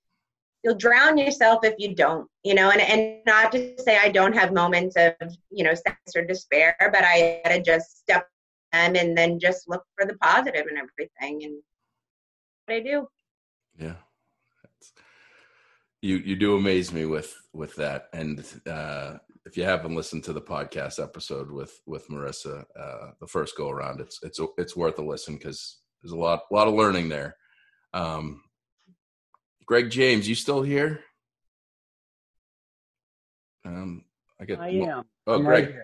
you'll 0.63 0.75
drown 0.75 1.17
yourself 1.17 1.59
if 1.63 1.75
you 1.77 1.93
don't 1.93 2.27
you 2.43 2.53
know 2.53 2.71
and, 2.71 2.81
and 2.81 3.17
not 3.25 3.51
to 3.51 3.73
say 3.79 3.97
i 3.97 4.09
don't 4.09 4.33
have 4.33 4.53
moments 4.53 4.95
of 4.95 5.13
you 5.49 5.63
know 5.63 5.73
sadness 5.73 6.15
or 6.15 6.25
despair 6.25 6.75
but 6.79 7.03
i 7.03 7.41
had 7.43 7.55
to 7.55 7.61
just 7.61 7.99
step 7.99 8.27
in 8.73 8.95
and 8.95 9.17
then 9.17 9.39
just 9.39 9.69
look 9.69 9.83
for 9.95 10.05
the 10.05 10.15
positive 10.15 10.65
and 10.67 10.77
everything 10.77 11.43
and 11.43 11.61
what 12.65 12.75
i 12.75 12.79
do. 12.79 13.07
Yeah. 13.79 13.95
You 16.01 16.17
you 16.17 16.35
do 16.35 16.57
amaze 16.57 16.91
me 16.91 17.05
with 17.05 17.33
with 17.53 17.75
that. 17.75 18.09
And 18.13 18.43
uh 18.67 19.17
if 19.45 19.57
you 19.57 19.63
haven't 19.63 19.95
listened 19.95 20.23
to 20.25 20.33
the 20.33 20.41
podcast 20.41 21.01
episode 21.01 21.51
with 21.51 21.79
with 21.85 22.07
marissa 22.09 22.65
uh 22.79 23.11
the 23.19 23.27
first 23.27 23.57
go 23.57 23.69
around 23.69 23.99
it's 23.99 24.19
it's 24.23 24.39
it's 24.57 24.75
worth 24.75 24.99
a 24.99 25.01
listen 25.01 25.35
because 25.35 25.79
there's 26.01 26.13
a 26.13 26.17
lot 26.17 26.41
a 26.51 26.53
lot 26.53 26.67
of 26.67 26.73
learning 26.73 27.09
there. 27.09 27.35
Um 27.93 28.41
Greg 29.65 29.89
James, 29.89 30.27
you 30.27 30.35
still 30.35 30.61
here? 30.61 31.01
Um, 33.65 34.03
I 34.39 34.45
get. 34.45 34.59
I 34.59 34.69
am. 34.69 35.03
Oh, 35.25 35.35
I'm 35.35 35.43
Greg. 35.43 35.69
Right 35.69 35.75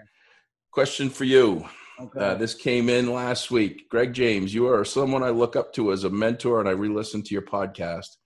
question 0.72 1.10
for 1.10 1.24
you. 1.24 1.66
okay. 2.00 2.20
Uh, 2.20 2.36
this 2.36 2.54
came 2.54 2.90
in 2.90 3.12
last 3.12 3.52
week. 3.52 3.90
Greg 3.90 4.14
James, 4.14 4.54
you 4.54 4.68
are 4.68 4.86
someone 4.86 5.24
I 5.24 5.30
look 5.30 5.56
up 5.56 5.74
to 5.74 5.92
as 5.92 6.04
a 6.04 6.10
mentor, 6.10 6.60
and 6.60 6.70
I 6.70 6.74
re-listened 6.74 7.26
to 7.26 7.34
your 7.34 7.42
podcast. 7.42 8.18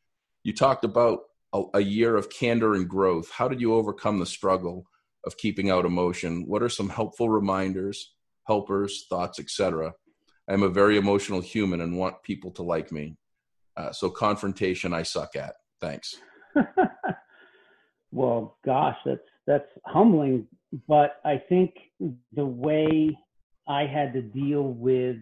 You 0.43 0.53
talked 0.53 0.83
about 0.83 1.19
a, 1.53 1.63
a 1.75 1.79
year 1.79 2.15
of 2.15 2.29
candor 2.29 2.75
and 2.75 2.87
growth. 2.87 3.31
How 3.31 3.47
did 3.47 3.61
you 3.61 3.73
overcome 3.73 4.19
the 4.19 4.25
struggle 4.25 4.85
of 5.25 5.37
keeping 5.37 5.69
out 5.69 5.85
emotion? 5.85 6.43
What 6.47 6.61
are 6.61 6.69
some 6.69 6.89
helpful 6.89 7.29
reminders, 7.29 8.13
helpers, 8.45 9.05
thoughts, 9.09 9.39
etc.? 9.39 9.93
I'm 10.47 10.63
a 10.63 10.69
very 10.69 10.97
emotional 10.97 11.39
human 11.39 11.79
and 11.79 11.97
want 11.97 12.23
people 12.23 12.51
to 12.51 12.63
like 12.63 12.91
me. 12.91 13.15
Uh, 13.75 13.91
so 13.91 14.09
confrontation, 14.09 14.93
I 14.93 15.03
suck 15.03 15.36
at. 15.36 15.55
Thanks. 15.81 16.15
well, 18.12 18.57
gosh, 18.65 18.97
that's 19.05 19.21
that's 19.47 19.67
humbling. 19.86 20.47
But 20.88 21.17
I 21.25 21.41
think 21.49 21.73
the 22.33 22.45
way 22.45 23.17
I 23.67 23.86
had 23.86 24.13
to 24.13 24.21
deal 24.21 24.63
with 24.63 25.17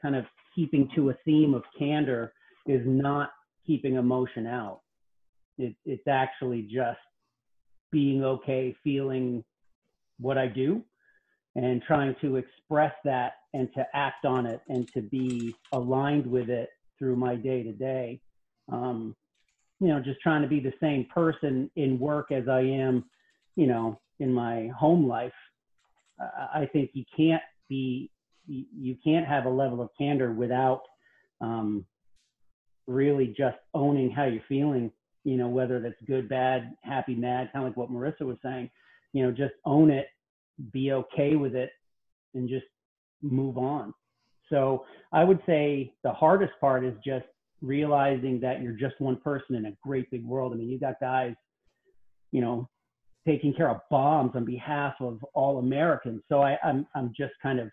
kind 0.00 0.16
of 0.16 0.24
keeping 0.54 0.88
to 0.94 1.10
a 1.10 1.14
theme 1.24 1.54
of 1.54 1.62
candor 1.78 2.32
is 2.66 2.82
not 2.84 3.30
keeping 3.66 3.96
emotion 3.96 4.46
out. 4.46 4.80
It, 5.58 5.74
it's 5.84 6.06
actually 6.08 6.62
just 6.62 6.98
being 7.90 8.24
okay, 8.24 8.74
feeling 8.82 9.44
what 10.18 10.38
I 10.38 10.46
do, 10.46 10.82
and 11.54 11.82
trying 11.82 12.16
to 12.20 12.36
express 12.36 12.92
that 13.04 13.34
and 13.52 13.68
to 13.74 13.86
act 13.94 14.24
on 14.24 14.46
it 14.46 14.60
and 14.68 14.88
to 14.94 15.00
be 15.00 15.54
aligned 15.72 16.26
with 16.26 16.48
it 16.48 16.68
through 17.04 17.16
my 17.16 17.36
day 17.36 17.62
to 17.62 17.72
day. 17.72 18.18
You 18.70 19.88
know, 19.88 20.00
just 20.00 20.20
trying 20.22 20.40
to 20.40 20.48
be 20.48 20.60
the 20.60 20.72
same 20.80 21.06
person 21.12 21.70
in 21.76 21.98
work 21.98 22.32
as 22.32 22.48
I 22.48 22.60
am, 22.60 23.04
you 23.56 23.66
know, 23.66 24.00
in 24.20 24.32
my 24.32 24.68
home 24.68 25.06
life. 25.06 25.34
I 26.18 26.66
think 26.72 26.92
you 26.94 27.04
can't 27.14 27.42
be, 27.68 28.10
you 28.46 28.96
can't 29.04 29.26
have 29.26 29.44
a 29.44 29.50
level 29.50 29.82
of 29.82 29.90
candor 29.98 30.32
without 30.32 30.80
um, 31.42 31.84
really 32.86 33.34
just 33.36 33.58
owning 33.74 34.10
how 34.10 34.24
you're 34.24 34.42
feeling. 34.48 34.90
You 35.24 35.36
know, 35.36 35.48
whether 35.48 35.80
that's 35.80 36.00
good, 36.06 36.26
bad, 36.28 36.74
happy, 36.82 37.14
mad, 37.14 37.50
kind 37.52 37.66
of 37.66 37.70
like 37.70 37.76
what 37.76 37.90
Marissa 37.90 38.22
was 38.22 38.38
saying. 38.42 38.70
You 39.12 39.24
know, 39.24 39.32
just 39.32 39.54
own 39.66 39.90
it, 39.90 40.06
be 40.72 40.92
okay 40.92 41.36
with 41.36 41.54
it, 41.54 41.70
and 42.34 42.48
just 42.48 42.66
move 43.20 43.58
on. 43.58 43.92
So 44.50 44.84
I 45.12 45.24
would 45.24 45.40
say 45.46 45.92
the 46.02 46.12
hardest 46.12 46.52
part 46.60 46.84
is 46.84 46.94
just 47.04 47.26
realizing 47.62 48.40
that 48.40 48.62
you're 48.62 48.72
just 48.74 49.00
one 49.00 49.16
person 49.16 49.56
in 49.56 49.66
a 49.66 49.72
great 49.82 50.10
big 50.10 50.24
world. 50.24 50.52
I 50.52 50.56
mean, 50.56 50.68
you 50.68 50.78
got 50.78 51.00
guys, 51.00 51.34
you 52.30 52.40
know, 52.40 52.68
taking 53.26 53.54
care 53.54 53.70
of 53.70 53.80
bombs 53.90 54.32
on 54.34 54.44
behalf 54.44 54.94
of 55.00 55.24
all 55.34 55.58
Americans. 55.58 56.22
So 56.28 56.42
I, 56.42 56.58
I'm 56.62 56.86
I'm 56.94 57.12
just 57.16 57.32
kind 57.42 57.58
of, 57.58 57.70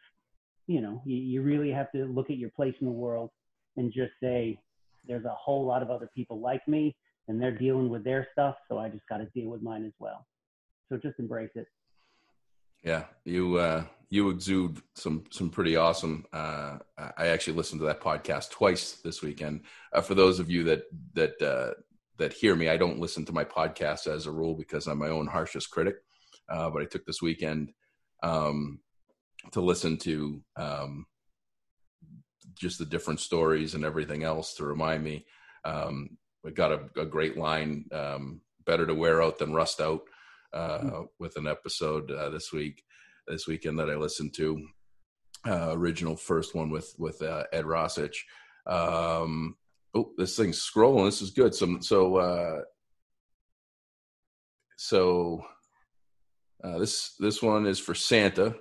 you 0.68 0.82
know, 0.82 1.02
you, 1.06 1.18
you 1.18 1.42
really 1.42 1.72
have 1.72 1.92
to 1.92 2.06
look 2.06 2.30
at 2.30 2.38
your 2.38 2.52
place 2.52 2.76
in 2.80 2.86
the 2.86 2.94
world 2.94 3.32
and 3.78 3.92
just 3.92 4.12
say, 4.22 4.58
there's 5.08 5.26
a 5.26 5.36
whole 5.36 5.66
lot 5.66 5.82
of 5.82 5.90
other 5.90 6.10
people 6.16 6.40
like 6.40 6.66
me, 6.68 6.96
and 7.28 7.42
they're 7.42 7.58
dealing 7.58 7.90
with 7.90 8.04
their 8.04 8.28
stuff. 8.32 8.56
So 8.70 8.78
I 8.78 8.90
just 8.90 9.08
got 9.10 9.18
to 9.18 9.26
deal 9.34 9.50
with 9.50 9.62
mine 9.62 9.86
as 9.86 9.94
well. 10.00 10.26
So 10.90 10.98
just 10.98 11.20
embrace 11.20 11.52
it. 11.56 11.68
Yeah, 12.84 13.04
you 13.26 13.58
uh, 13.58 13.84
you 14.10 14.30
exude 14.30 14.82
some 14.96 15.24
some 15.30 15.50
pretty 15.50 15.76
awesome. 15.76 16.26
Uh, 16.34 16.80
I 16.98 17.28
actually 17.28 17.54
listened 17.54 17.80
to 17.82 17.88
that 17.88 18.02
podcast 18.02 18.50
twice 18.50 18.94
this 19.04 19.22
weekend. 19.22 19.62
Uh, 19.94 20.02
for 20.02 20.16
those 20.16 20.40
of 20.40 20.50
you 20.50 20.64
that 20.66 20.84
that 21.14 21.42
uh, 21.42 21.74
that 22.18 22.34
hear 22.34 22.56
me, 22.56 22.70
I 22.70 22.78
don't 22.78 23.00
listen 23.00 23.24
to 23.26 23.34
my 23.34 23.44
podcast 23.44 24.08
as 24.08 24.26
a 24.26 24.32
rule 24.32 24.56
because 24.56 24.88
I'm 24.88 24.98
my 24.98 25.10
own 25.10 25.28
harshest 25.28 25.70
critic. 25.70 25.96
Uh, 26.50 26.70
but 26.70 26.82
I 26.82 26.86
took 26.86 27.06
this 27.06 27.22
weekend 27.22 27.72
um, 28.24 28.80
to 29.52 29.62
listen 29.62 29.98
to 30.00 30.42
um, 30.58 31.06
just 32.56 32.80
the 32.80 32.86
different 32.86 33.20
stories 33.20 33.76
and 33.76 33.86
everything 33.86 34.24
else 34.24 34.56
to 34.56 34.66
remind 34.66 35.04
me. 35.04 35.26
Um, 35.64 36.18
we 36.44 36.52
got 36.52 36.72
a, 36.72 36.82
a 37.00 37.06
great 37.06 37.38
line: 37.38 37.86
um, 37.92 38.42
"Better 38.66 38.88
to 38.88 38.96
wear 38.96 39.22
out 39.22 39.38
than 39.38 39.54
rust 39.54 39.80
out." 39.80 40.02
Uh, 40.54 41.04
with 41.20 41.36
an 41.38 41.48
episode 41.48 42.12
uh, 42.12 42.30
this 42.30 42.52
week, 42.52 42.84
this 43.28 43.48
weekend 43.48 43.80
that 43.80 43.90
I 43.90 43.96
listened 43.96 44.34
to. 44.36 44.68
Uh, 45.48 45.70
original 45.72 46.16
first 46.16 46.54
one 46.54 46.70
with 46.70 46.94
with 47.00 47.22
uh, 47.22 47.44
Ed 47.52 47.66
Rossich. 47.66 48.16
Um, 48.68 49.56
oh, 49.96 50.12
this 50.18 50.36
thing's 50.36 50.60
scrolling. 50.60 51.06
This 51.06 51.22
is 51.22 51.32
good. 51.32 51.56
So 51.56 51.78
so 51.80 52.16
uh, 52.18 52.62
so 54.78 55.44
uh, 56.64 56.78
this 56.78 57.16
this 57.20 57.42
one 57.42 57.66
is 57.66 57.80
for 57.80 57.96
Santa. 57.96 58.56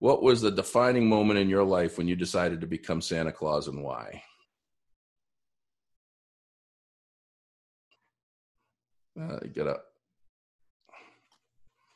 What 0.00 0.22
was 0.22 0.42
the 0.42 0.50
defining 0.50 1.08
moment 1.08 1.38
in 1.38 1.48
your 1.48 1.64
life 1.64 1.96
when 1.96 2.08
you 2.08 2.16
decided 2.16 2.60
to 2.60 2.66
become 2.66 3.00
Santa 3.00 3.32
Claus 3.32 3.68
and 3.68 3.82
why? 3.82 4.22
Uh, 9.18 9.38
get 9.52 9.66
up. 9.66 9.93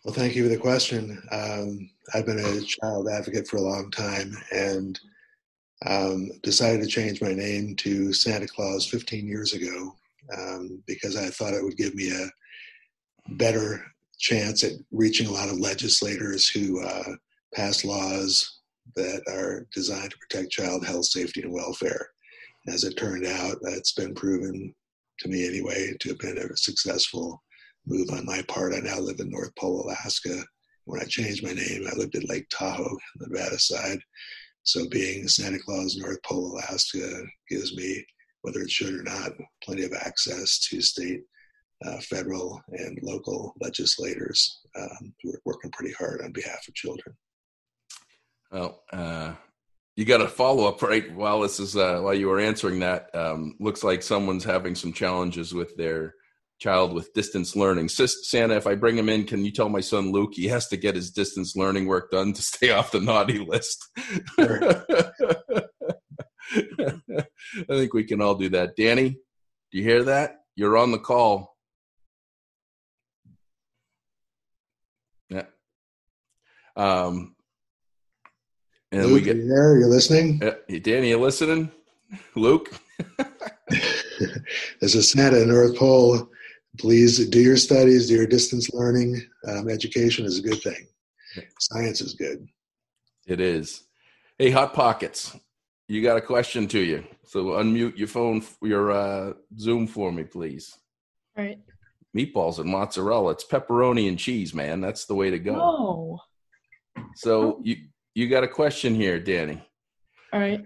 Well, 0.09 0.15
thank 0.15 0.35
you 0.35 0.45
for 0.45 0.49
the 0.49 0.57
question. 0.57 1.23
Um, 1.31 1.91
I've 2.15 2.25
been 2.25 2.39
a 2.39 2.63
child 2.63 3.11
advocate 3.11 3.47
for 3.47 3.59
a 3.59 3.61
long 3.61 3.91
time 3.91 4.35
and 4.51 4.99
um, 5.85 6.31
decided 6.43 6.81
to 6.81 6.87
change 6.87 7.21
my 7.21 7.35
name 7.35 7.77
to 7.77 8.15
Santa 8.15 8.49
Claus 8.49 8.87
15 8.87 9.27
years 9.27 9.53
ago 9.53 9.95
um, 10.35 10.83
because 10.87 11.15
I 11.15 11.29
thought 11.29 11.53
it 11.53 11.63
would 11.63 11.77
give 11.77 11.95
me 11.95 12.11
a 12.11 13.35
better 13.35 13.85
chance 14.19 14.65
at 14.65 14.73
reaching 14.93 15.27
a 15.27 15.31
lot 15.31 15.51
of 15.51 15.61
legislators 15.61 16.49
who 16.49 16.83
uh, 16.83 17.13
pass 17.55 17.85
laws 17.85 18.61
that 18.97 19.21
are 19.29 19.67
designed 19.75 20.13
to 20.13 20.19
protect 20.19 20.53
child 20.53 20.87
health, 20.87 21.05
safety, 21.05 21.43
and 21.43 21.53
welfare. 21.53 22.09
As 22.67 22.83
it 22.83 22.97
turned 22.97 23.27
out, 23.27 23.59
that's 23.61 23.93
been 23.93 24.15
proven 24.15 24.75
to 25.19 25.29
me 25.29 25.47
anyway 25.47 25.95
to 26.01 26.09
have 26.09 26.19
been 26.19 26.39
a 26.39 26.57
successful 26.57 27.43
move 27.89 28.11
on 28.11 28.27
my 28.27 28.43
part. 28.49 28.75
I 28.75 28.81
now 28.81 28.99
live 28.99 29.21
in 29.21 29.31
North 29.31 29.55
Pole, 29.57 29.83
Alaska. 29.83 30.45
When 30.85 31.01
I 31.01 31.05
changed 31.05 31.43
my 31.43 31.53
name, 31.53 31.87
I 31.87 31.97
lived 31.97 32.15
at 32.17 32.29
Lake 32.29 32.47
Tahoe, 32.51 32.97
Nevada 33.17 33.59
side. 33.59 33.99
So 34.63 34.89
being 34.91 35.27
Santa 35.29 35.59
Claus, 35.59 35.97
North 35.97 36.23
Pole, 36.23 36.53
Alaska 36.53 37.23
gives 37.49 37.75
me, 37.75 38.05
whether 38.43 38.61
it 38.61 38.71
should 38.71 38.95
or 38.95 39.03
not, 39.03 39.33
plenty 39.63 39.85
of 39.85 39.93
access 39.93 40.59
to 40.69 40.81
state, 40.81 41.23
uh, 41.85 41.99
federal, 42.01 42.61
and 42.73 42.99
local 43.03 43.55
legislators 43.61 44.61
um, 44.79 45.15
who 45.23 45.31
are 45.31 45.41
working 45.45 45.71
pretty 45.71 45.95
hard 45.95 46.21
on 46.23 46.33
behalf 46.33 46.67
of 46.69 46.75
children. 46.75 47.17
Well, 48.51 48.83
uh, 48.93 49.35
you 49.97 50.05
got 50.05 50.21
a 50.21 50.29
follow 50.29 50.67
up 50.67 50.81
right 50.83 51.15
while 51.15 51.41
this 51.41 51.59
is 51.61 51.77
uh, 51.77 52.01
while 52.01 52.15
you 52.15 52.29
were 52.29 52.41
answering 52.41 52.81
that. 52.81 53.15
Um, 53.15 53.57
looks 53.61 53.83
like 53.83 54.03
someone's 54.03 54.45
having 54.45 54.75
some 54.75 54.93
challenges 54.93 55.53
with 55.53 55.77
their 55.77 56.15
child 56.59 56.93
with 56.93 57.13
distance 57.13 57.55
learning. 57.55 57.89
Santa, 57.89 58.57
if 58.57 58.67
I 58.67 58.75
bring 58.75 58.99
him 58.99 59.09
in, 59.09 59.25
can 59.25 59.45
you 59.45 59.53
tell 59.53 59.69
my 59.69 59.81
son 59.81 60.11
Luke 60.13 60.33
he 60.35 60.49
has 60.49 60.67
to 60.69 60.77
get 60.77 60.95
his 60.95 61.11
distance 61.11 61.57
learning 61.57 61.87
work 61.87 62.11
done 62.11 62.33
to 62.33 62.43
stay 62.43 62.71
off 62.77 62.91
the 62.91 63.01
naughty 63.01 63.39
list? 63.39 63.85
Sure. 64.39 64.85
I 66.51 67.65
think 67.69 67.95
we 67.95 68.05
can 68.05 68.21
all 68.21 68.35
do 68.35 68.49
that. 68.51 68.77
Danny, 68.77 69.11
do 69.11 69.79
you 69.79 69.83
hear 69.83 70.05
that? 70.05 70.37
You're 70.57 70.77
on 70.77 70.91
the 70.91 70.99
call. 70.99 71.57
Yeah. 75.29 75.45
Um, 76.75 77.37
and 78.91 79.07
Luke, 79.07 79.15
we 79.15 79.21
get 79.21 79.37
you 79.37 79.47
there. 79.47 79.79
You're 79.79 79.89
listening. 79.89 80.43
Uh, 80.43 80.55
Danny, 80.83 81.11
you 81.11 81.19
listening? 81.19 81.71
Luke. 82.35 82.73
As 84.83 84.95
a 84.95 85.03
Santa 85.03 85.45
North 85.45 85.77
Pole 85.77 86.29
please 86.79 87.29
do 87.29 87.41
your 87.41 87.57
studies, 87.57 88.09
do 88.09 88.15
your 88.15 88.27
distance 88.27 88.71
learning. 88.73 89.21
Um, 89.47 89.69
education 89.69 90.25
is 90.25 90.39
a 90.39 90.43
good 90.43 90.63
thing. 90.63 90.87
Science 91.59 92.01
is 92.01 92.15
good. 92.15 92.49
It 93.27 93.41
is. 93.41 93.85
Hey, 94.39 94.51
Hot 94.51 94.73
Pockets, 94.73 95.37
you 95.89 96.03
got 96.03 96.17
a 96.17 96.21
question 96.21 96.67
to 96.69 96.79
you. 96.79 97.05
So 97.25 97.45
unmute 97.45 97.99
your 97.99 98.09
phone, 98.09 98.43
your 98.63 98.93
uh, 98.93 99.33
Zoom 99.59 99.87
for 99.87 100.11
me, 100.13 100.25
please. 100.25 100.77
All 101.37 101.45
right. 101.45 101.59
Meatballs 102.17 102.59
and 102.59 102.71
mozzarella. 102.71 103.33
It's 103.33 103.45
pepperoni 103.45 104.09
and 104.09 104.19
cheese, 104.19 104.55
man. 104.55 104.81
That's 104.81 105.05
the 105.05 105.15
way 105.15 105.31
to 105.31 105.39
go. 105.39 105.55
Oh. 105.61 106.19
So 107.17 107.61
you 107.63 107.77
you 108.15 108.29
got 108.29 108.45
a 108.45 108.49
question 108.49 108.95
here, 108.95 109.21
Danny. 109.21 109.63
All 110.33 110.41
right. 110.41 110.65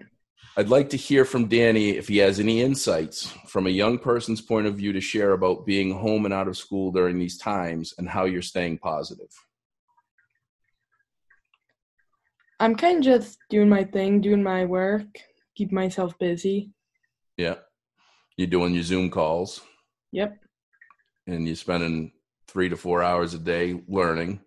I'd 0.57 0.69
like 0.69 0.91
to 0.91 0.99
hear 0.99 1.25
from 1.25 1.49
Danny 1.49 1.91
if 1.91 2.09
he 2.09 2.19
has 2.19 2.39
any 2.39 2.61
insights 2.61 3.33
from 3.47 3.67
a 3.67 3.71
young 3.71 3.99
person's 3.99 4.43
point 4.43 4.67
of 4.67 4.77
view 4.77 4.93
to 4.93 5.01
share 5.01 5.33
about 5.33 5.65
being 5.65 5.93
home 5.93 6.27
and 6.27 6.35
out 6.35 6.47
of 6.49 6.59
school 6.59 6.93
during 6.93 7.19
these 7.19 7.39
times 7.39 7.95
and 7.97 8.09
how 8.09 8.27
you're 8.27 8.43
staying 8.43 8.79
positive. 8.79 9.31
I'm 12.61 12.77
kind 12.77 12.99
of 12.99 13.05
just 13.05 13.39
doing 13.49 13.69
my 13.69 13.85
thing, 13.85 14.21
doing 14.21 14.43
my 14.43 14.67
work, 14.67 15.07
keep 15.57 15.73
myself 15.73 16.19
busy. 16.19 16.71
Yeah. 17.37 17.57
You're 18.37 18.47
doing 18.47 18.75
your 18.75 18.85
Zoom 18.85 19.11
calls. 19.11 19.63
Yep. 20.13 20.37
And 21.27 21.47
you're 21.47 21.57
spending 21.57 22.13
three 22.47 22.69
to 22.69 22.77
four 22.77 23.03
hours 23.03 23.33
a 23.33 23.39
day 23.39 23.81
learning 23.89 24.41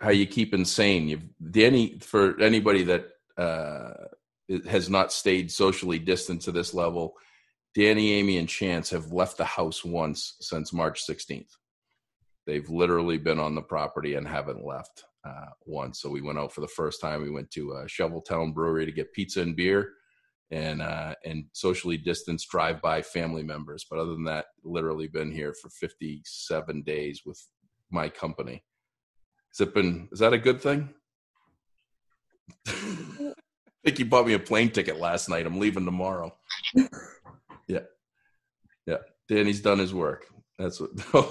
how 0.00 0.10
you 0.10 0.26
keep 0.26 0.54
insane. 0.54 1.08
You've 1.08 1.24
Danny 1.50 1.98
for 1.98 2.40
anybody 2.40 2.84
that 2.84 3.08
uh, 3.36 3.90
it 4.48 4.66
has 4.66 4.88
not 4.88 5.12
stayed 5.12 5.50
socially 5.50 5.98
distant 5.98 6.42
to 6.42 6.52
this 6.52 6.72
level. 6.72 7.14
Danny, 7.74 8.12
Amy, 8.14 8.38
and 8.38 8.48
Chance 8.48 8.90
have 8.90 9.12
left 9.12 9.36
the 9.36 9.44
house 9.44 9.84
once 9.84 10.36
since 10.40 10.72
March 10.72 11.06
16th. 11.06 11.50
They've 12.46 12.68
literally 12.70 13.18
been 13.18 13.38
on 13.38 13.54
the 13.54 13.62
property 13.62 14.14
and 14.14 14.26
haven't 14.26 14.64
left 14.64 15.04
uh, 15.26 15.50
once. 15.64 16.00
So 16.00 16.08
we 16.08 16.20
went 16.20 16.38
out 16.38 16.52
for 16.52 16.60
the 16.60 16.68
first 16.68 17.00
time. 17.00 17.22
We 17.22 17.30
went 17.30 17.50
to 17.52 17.74
uh, 17.74 17.86
Shoveltown 17.86 18.54
Brewery 18.54 18.86
to 18.86 18.92
get 18.92 19.12
pizza 19.12 19.42
and 19.42 19.56
beer, 19.56 19.90
and 20.50 20.80
uh, 20.80 21.14
and 21.24 21.46
socially 21.52 21.96
distanced 21.96 22.48
drive-by 22.48 23.02
family 23.02 23.42
members. 23.42 23.84
But 23.90 23.98
other 23.98 24.12
than 24.12 24.24
that, 24.24 24.46
literally 24.62 25.08
been 25.08 25.32
here 25.32 25.52
for 25.60 25.68
57 25.70 26.82
days 26.82 27.22
with 27.26 27.44
my 27.90 28.08
company. 28.08 28.64
Has 29.50 29.66
it 29.66 29.74
been? 29.74 30.08
Is 30.12 30.20
that 30.20 30.32
a 30.32 30.38
good 30.38 30.60
thing? 30.60 30.94
think 33.86 33.98
he 33.98 34.04
bought 34.04 34.26
me 34.26 34.32
a 34.32 34.38
plane 34.40 34.70
ticket 34.70 34.98
last 34.98 35.28
night. 35.28 35.46
I'm 35.46 35.60
leaving 35.60 35.84
tomorrow. 35.84 36.34
yeah. 37.68 37.84
Yeah. 38.84 38.96
Danny's 39.28 39.60
done 39.60 39.78
his 39.78 39.94
work. 39.94 40.26
That's 40.58 40.80
what. 40.80 40.90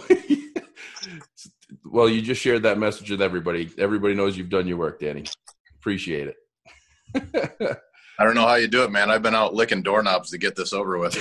well, 1.85 2.07
you 2.07 2.21
just 2.21 2.41
shared 2.41 2.63
that 2.63 2.77
message 2.77 3.11
with 3.11 3.21
everybody. 3.21 3.69
Everybody 3.77 4.13
knows 4.13 4.37
you've 4.37 4.49
done 4.49 4.67
your 4.67 4.77
work, 4.77 5.01
Danny. 5.01 5.25
Appreciate 5.79 6.29
it. 6.29 6.37
I 8.17 8.23
don't 8.23 8.35
know 8.35 8.47
how 8.47 8.55
you 8.55 8.69
do 8.69 8.83
it, 8.83 8.91
man. 8.91 9.11
I've 9.11 9.21
been 9.21 9.35
out 9.35 9.53
licking 9.53 9.83
doorknobs 9.83 10.29
to 10.29 10.37
get 10.37 10.55
this 10.55 10.71
over 10.71 10.97
with. 10.97 11.17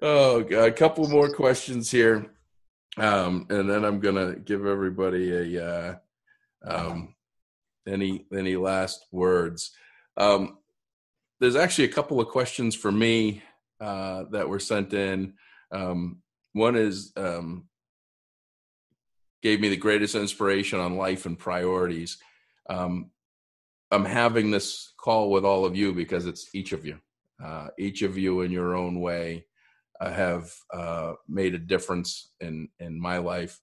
oh, 0.00 0.40
a 0.40 0.72
couple 0.72 1.06
more 1.08 1.28
questions 1.28 1.90
here. 1.90 2.30
Um, 2.96 3.46
and 3.50 3.68
then 3.68 3.84
I'm 3.84 4.00
going 4.00 4.14
to 4.14 4.40
give 4.40 4.64
everybody 4.64 5.56
a, 5.56 5.66
uh, 5.66 5.96
um, 6.66 7.13
any 7.86 8.26
any 8.32 8.56
last 8.56 9.06
words? 9.12 9.72
Um, 10.16 10.58
there's 11.40 11.56
actually 11.56 11.84
a 11.84 11.92
couple 11.92 12.20
of 12.20 12.28
questions 12.28 12.74
for 12.74 12.92
me 12.92 13.42
uh, 13.80 14.24
that 14.30 14.48
were 14.48 14.60
sent 14.60 14.94
in. 14.94 15.34
Um, 15.72 16.22
one 16.52 16.76
is 16.76 17.12
um, 17.16 17.68
gave 19.42 19.60
me 19.60 19.68
the 19.68 19.76
greatest 19.76 20.14
inspiration 20.14 20.78
on 20.80 20.96
life 20.96 21.26
and 21.26 21.38
priorities. 21.38 22.18
Um, 22.70 23.10
I'm 23.90 24.04
having 24.04 24.50
this 24.50 24.92
call 24.96 25.30
with 25.30 25.44
all 25.44 25.64
of 25.64 25.76
you 25.76 25.92
because 25.92 26.26
it's 26.26 26.54
each 26.54 26.72
of 26.72 26.86
you. 26.86 26.98
Uh, 27.44 27.68
each 27.78 28.02
of 28.02 28.16
you 28.16 28.40
in 28.40 28.50
your 28.50 28.74
own 28.74 29.00
way 29.00 29.44
uh, 30.00 30.10
have 30.10 30.50
uh, 30.72 31.14
made 31.28 31.54
a 31.54 31.58
difference 31.58 32.32
in 32.40 32.68
in 32.78 33.00
my 33.00 33.18
life. 33.18 33.60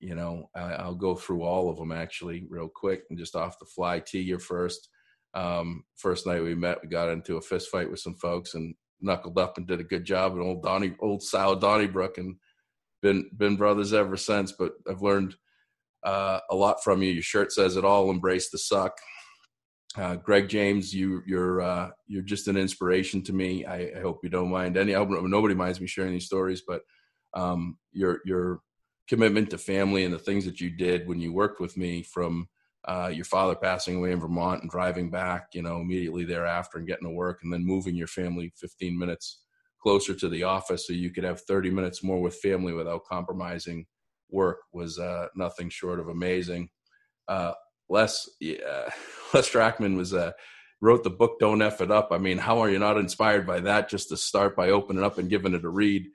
You 0.00 0.14
know, 0.14 0.50
I, 0.54 0.86
will 0.86 0.94
go 0.94 1.14
through 1.14 1.42
all 1.42 1.70
of 1.70 1.78
them 1.78 1.92
actually 1.92 2.46
real 2.48 2.68
quick 2.68 3.04
and 3.08 3.18
just 3.18 3.34
off 3.34 3.58
the 3.58 3.66
fly. 3.66 4.00
T, 4.00 4.20
you're 4.20 4.38
first. 4.38 4.88
Um, 5.34 5.84
first 5.96 6.26
night 6.26 6.42
we 6.42 6.54
met, 6.54 6.78
we 6.82 6.88
got 6.88 7.10
into 7.10 7.36
a 7.36 7.42
fist 7.42 7.70
fight 7.70 7.90
with 7.90 8.00
some 8.00 8.14
folks 8.14 8.54
and 8.54 8.74
knuckled 9.00 9.38
up 9.38 9.58
and 9.58 9.66
did 9.66 9.80
a 9.80 9.84
good 9.84 10.04
job. 10.04 10.32
And 10.32 10.42
old 10.42 10.62
Donnie, 10.62 10.94
old 11.00 11.22
Sal 11.22 11.56
Donnybrook, 11.56 12.18
and 12.18 12.36
been 13.02 13.30
been 13.36 13.56
brothers 13.56 13.92
ever 13.92 14.16
since. 14.16 14.52
But 14.52 14.72
I've 14.88 15.02
learned 15.02 15.34
uh, 16.04 16.40
a 16.50 16.54
lot 16.54 16.82
from 16.82 17.02
you. 17.02 17.10
Your 17.10 17.22
shirt 17.22 17.52
says 17.52 17.76
it 17.76 17.84
all. 17.84 18.10
Embrace 18.10 18.50
the 18.50 18.58
suck. 18.58 18.96
Uh, 19.96 20.16
Greg 20.16 20.48
James, 20.48 20.94
you 20.94 21.22
you're 21.26 21.62
uh, 21.62 21.90
you're 22.06 22.22
just 22.22 22.48
an 22.48 22.56
inspiration 22.56 23.22
to 23.24 23.32
me. 23.32 23.64
I, 23.64 23.92
I, 23.96 24.00
hope 24.00 24.20
you 24.22 24.28
don't 24.28 24.50
mind 24.50 24.76
any. 24.76 24.94
I 24.94 24.98
hope 24.98 25.08
nobody 25.10 25.54
minds 25.54 25.80
me 25.80 25.86
sharing 25.86 26.12
these 26.12 26.26
stories, 26.26 26.62
but 26.66 26.82
um, 27.34 27.78
your 27.92 28.20
your 28.26 28.60
commitment 29.08 29.50
to 29.50 29.58
family 29.58 30.04
and 30.04 30.12
the 30.12 30.18
things 30.18 30.44
that 30.44 30.60
you 30.60 30.70
did 30.70 31.06
when 31.06 31.20
you 31.20 31.32
worked 31.32 31.60
with 31.60 31.76
me 31.76 32.02
from 32.02 32.48
uh, 32.86 33.10
your 33.12 33.24
father 33.24 33.54
passing 33.54 33.96
away 33.96 34.12
in 34.12 34.20
Vermont 34.20 34.62
and 34.62 34.70
driving 34.70 35.10
back, 35.10 35.48
you 35.54 35.62
know, 35.62 35.80
immediately 35.80 36.24
thereafter 36.24 36.78
and 36.78 36.86
getting 36.86 37.06
to 37.06 37.14
work 37.14 37.40
and 37.42 37.52
then 37.52 37.64
moving 37.64 37.96
your 37.96 38.06
family 38.06 38.52
15 38.56 38.96
minutes 38.98 39.42
closer 39.82 40.14
to 40.14 40.28
the 40.28 40.42
office 40.42 40.86
so 40.86 40.92
you 40.92 41.10
could 41.10 41.24
have 41.24 41.40
30 41.42 41.70
minutes 41.70 42.02
more 42.02 42.20
with 42.20 42.36
family 42.36 42.72
without 42.72 43.04
compromising 43.04 43.86
work 44.30 44.58
was 44.72 44.98
uh, 44.98 45.28
nothing 45.34 45.68
short 45.68 46.00
of 46.00 46.08
amazing. 46.08 46.68
Uh, 47.28 47.52
Les, 47.88 48.28
yeah, 48.40 48.90
Les 49.34 49.48
Trachtman 49.48 49.96
was 49.96 50.14
uh, 50.14 50.32
wrote 50.80 51.04
the 51.04 51.10
book 51.10 51.38
"Don't 51.38 51.62
F 51.62 51.80
It 51.80 51.90
Up." 51.90 52.08
I 52.10 52.18
mean, 52.18 52.38
how 52.38 52.58
are 52.58 52.70
you 52.70 52.78
not 52.78 52.98
inspired 52.98 53.46
by 53.46 53.60
that? 53.60 53.88
Just 53.88 54.08
to 54.10 54.16
start 54.16 54.56
by 54.56 54.70
opening 54.70 55.04
up 55.04 55.18
and 55.18 55.30
giving 55.30 55.54
it 55.54 55.64
a 55.64 55.68
read. 55.68 56.06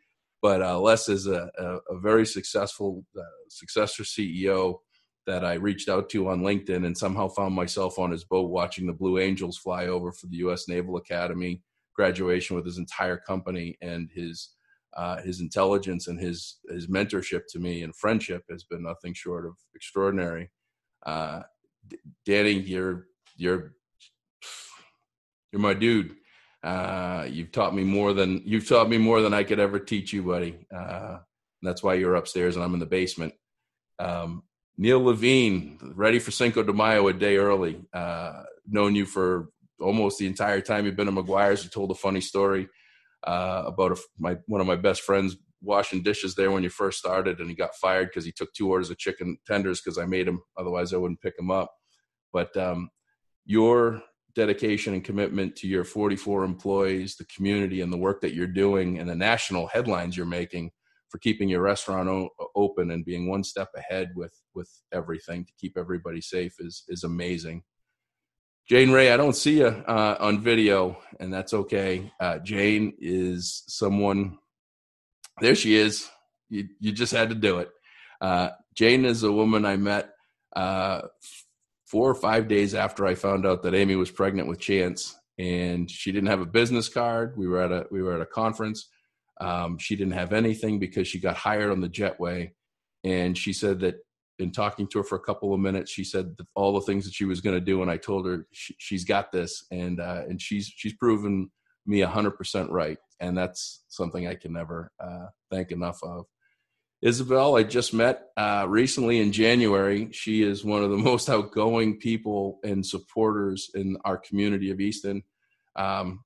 But 0.41 0.62
uh, 0.62 0.80
Les 0.80 1.08
is 1.10 1.27
a, 1.27 1.49
a, 1.58 1.95
a 1.95 1.99
very 1.99 2.25
successful 2.25 3.06
uh, 3.17 3.21
successor 3.49 4.04
CEO 4.04 4.80
that 5.27 5.45
I 5.45 5.54
reached 5.54 5.88
out 5.88 6.10
to 6.10 6.30
on 6.30 6.41
LinkedIn 6.41 6.86
and 6.86 6.97
somehow 6.97 7.27
found 7.27 7.54
myself 7.54 7.99
on 7.99 8.12
his 8.12 8.23
boat 8.23 8.49
watching 8.49 8.88
the 8.88 8.93
Blue 8.93 9.19
Angels 9.19 9.58
fly 9.58 9.86
over 9.88 10.12
for 10.12 10.27
the 10.27 10.38
U.S. 10.38 10.67
Naval 10.67 10.97
Academy 10.97 11.62
graduation 11.93 12.56
with 12.56 12.65
his 12.65 12.77
entire 12.77 13.17
company 13.17 13.77
and 13.82 14.10
his 14.13 14.49
uh, 14.97 15.21
his 15.21 15.39
intelligence 15.39 16.08
and 16.08 16.19
his 16.19 16.58
his 16.69 16.88
mentorship 16.88 17.43
to 17.47 17.60
me 17.60 17.84
and 17.84 17.95
friendship 17.95 18.43
has 18.49 18.63
been 18.63 18.84
nothing 18.84 19.13
short 19.13 19.45
of 19.45 19.54
extraordinary. 19.75 20.49
Uh, 21.06 21.41
Danny, 22.25 22.51
you're 22.51 23.08
you're 23.36 23.73
you're 25.51 25.62
my 25.62 25.73
dude. 25.73 26.15
Uh, 26.63 27.28
you've 27.30 27.52
taught 27.52 27.74
me 27.74 27.84
more 27.84 28.13
than 28.13 28.41
you've 28.45 28.67
taught 28.67 28.89
me 28.89 28.97
more 28.97 29.21
than 29.21 29.34
I 29.34 29.43
could 29.43 29.60
ever 29.60 29.80
teach 29.80 30.13
you, 30.13 30.24
buddy. 30.24 30.65
Uh, 30.74 31.17
that's 31.62 31.82
why 31.82 31.95
you're 31.95 32.15
upstairs 32.15 32.56
and 32.56 32.63
I'm 32.63 32.74
in 32.74 32.80
the 32.80 32.86
basement. 32.86 33.34
Um, 34.00 34.43
Neil 34.78 35.04
Levine, 35.04 35.93
ready 35.95 36.19
for 36.19 36.32
Cinco 36.32 36.63
de 36.63 36.74
Mayo 36.74 37.08
a 37.08 37.13
day 37.13 37.38
early. 37.38 37.82
Uh, 37.93 38.43
known 38.67 38.95
you 38.95 39.06
for 39.06 39.50
almost 39.80 40.19
the 40.19 40.28
entire 40.28 40.62
time 40.62 40.86
you've 40.86 40.95
been 40.95 41.08
at 41.08 41.13
McGuire's. 41.13 41.63
You 41.63 41.69
told 41.69 41.91
a 41.91 41.95
funny 41.95 42.21
story 42.21 42.67
uh, 43.24 43.63
about 43.65 43.91
a, 43.91 43.97
my 44.17 44.38
one 44.47 44.62
of 44.62 44.67
my 44.67 44.76
best 44.76 45.02
friends 45.02 45.36
washing 45.62 46.02
dishes 46.02 46.34
there 46.36 46.52
when 46.52 46.63
you 46.63 46.69
first 46.69 46.97
started, 46.97 47.39
and 47.39 47.50
he 47.50 47.56
got 47.56 47.76
fired 47.76 48.08
because 48.08 48.26
he 48.26 48.32
took 48.32 48.52
two 48.54 48.69
orders 48.69 48.89
of 48.89 48.97
chicken 48.97 49.38
tenders 49.45 49.82
because 49.82 49.97
I 49.97 50.06
made 50.06 50.28
him. 50.28 50.41
Otherwise, 50.58 50.93
I 50.93 50.97
wouldn't 50.97 51.21
pick 51.21 51.38
him 51.38 51.52
up. 51.52 51.71
But 52.34 52.56
um, 52.58 52.89
your 53.45 54.02
dedication 54.36 54.94
and 54.94 55.04
commitment 55.04 55.56
to 55.58 55.67
your 55.67 55.84
44 55.84 56.44
employees, 56.44 57.15
the 57.15 57.26
community, 57.26 57.82
and 57.82 57.91
the 57.91 57.98
work 57.98 58.22
that 58.22 58.34
you're 58.34 58.48
doing, 58.48 59.00
and 59.00 59.10
the 59.10 59.15
national 59.15 59.67
headlines 59.67 60.15
you're 60.15 60.26
making 60.26 60.72
for 61.10 61.17
keeping 61.17 61.50
your 61.50 61.62
restaurant 61.62 62.08
o- 62.08 62.30
open 62.56 62.91
and 62.91 63.06
being 63.06 63.30
one 63.30 63.44
step 63.44 63.70
ahead 63.76 64.12
with 64.15 64.34
with 64.56 64.70
everything 64.94 65.46
to 65.46 65.52
keep 65.60 65.78
everybody 65.78 66.22
safe 66.22 66.56
is 66.60 66.84
is 66.88 67.04
amazing. 67.04 67.63
Jane 68.70 68.91
Ray, 68.91 69.12
I 69.12 69.17
don't 69.17 69.36
see 69.36 69.60
you 69.60 69.67
uh, 69.67 70.15
on 70.20 70.41
video, 70.41 70.98
and 71.20 71.34
that's 71.34 71.54
okay. 71.54 72.12
Uh, 72.20 72.39
Jane 72.39 72.94
is 73.00 73.63
someone. 73.67 74.38
There 75.41 75.56
she 75.56 75.76
is. 75.76 76.10
You 76.50 76.70
you 76.80 76.91
just 76.91 77.12
had 77.12 77.30
to 77.30 77.36
do 77.36 77.60
it. 77.60 77.70
Uh, 78.22 78.52
Jane 78.76 79.04
is 79.04 79.24
a 79.24 79.32
woman 79.32 79.65
I 79.65 79.76
met 79.76 80.12
uh, 80.56 81.02
four 81.91 82.10
or 82.10 82.15
five 82.15 82.47
days 82.47 82.73
after 82.73 83.06
I 83.06 83.15
found 83.15 83.45
out 83.45 83.63
that 83.63 83.75
Amy 83.75 83.97
was 83.97 84.10
pregnant 84.10 84.47
with 84.47 84.62
Chance, 84.62 85.13
and 85.38 85.91
she 85.91 86.13
didn't 86.13 86.30
have 86.30 86.39
a 86.39 86.45
business 86.45 86.88
card. 86.88 87.38
We 87.38 87.47
were 87.49 87.62
at 87.62 87.71
a 87.71 87.86
we 87.91 88.01
were 88.01 88.15
at 88.15 88.21
a 88.21 88.25
conference. 88.25 88.88
Um, 89.41 89.77
she 89.77 89.97
didn't 89.97 90.13
have 90.13 90.32
anything 90.32 90.80
because 90.80 91.08
she 91.08 91.19
got 91.19 91.36
hired 91.36 91.69
on 91.69 91.82
the 91.82 91.89
jetway, 91.89 92.51
and 93.04 93.38
she 93.38 93.51
said 93.51 93.82
that 93.82 93.95
in 94.39 94.51
talking 94.51 94.88
to 94.88 94.99
her 94.99 95.04
for 95.04 95.15
a 95.15 95.19
couple 95.19 95.54
of 95.54 95.60
minutes, 95.60 95.91
she 95.91 96.06
said 96.06 96.36
all 96.56 96.73
the 96.73 96.86
things 96.86 97.04
that 97.06 97.13
she 97.13 97.25
was 97.25 97.41
going 97.41 97.56
to 97.56 97.65
do, 97.65 97.82
and 97.82 97.91
I 97.91 97.97
told 97.97 98.25
her 98.25 98.47
she, 98.54 98.95
has 98.95 99.04
got 99.04 99.34
this, 99.34 99.65
and 99.69 99.99
uh, 99.99 100.21
and 100.30 100.41
she's 100.41 100.71
she's 100.73 100.93
proven 100.93 101.51
me 101.86 101.99
hundred 101.99 102.38
percent 102.38 102.71
right, 102.71 102.99
and 103.19 103.38
that's 103.38 103.84
something 103.89 104.27
I 104.27 104.36
can 104.36 104.54
never 104.54 104.91
uh, 104.97 105.25
thank 105.49 105.71
enough 105.71 105.99
of. 106.04 106.25
Isabel, 107.01 107.57
I 107.57 107.63
just 107.63 107.93
met 107.93 108.27
uh, 108.37 108.65
recently 108.69 109.19
in 109.19 109.31
January. 109.31 110.09
She 110.11 110.43
is 110.43 110.63
one 110.63 110.83
of 110.83 110.91
the 110.91 110.97
most 111.11 111.29
outgoing 111.29 111.97
people 111.97 112.59
and 112.63 112.85
supporters 112.85 113.71
in 113.73 113.97
our 114.05 114.17
community 114.17 114.71
of 114.71 114.79
Easton. 114.79 115.23
Um, 115.75 116.23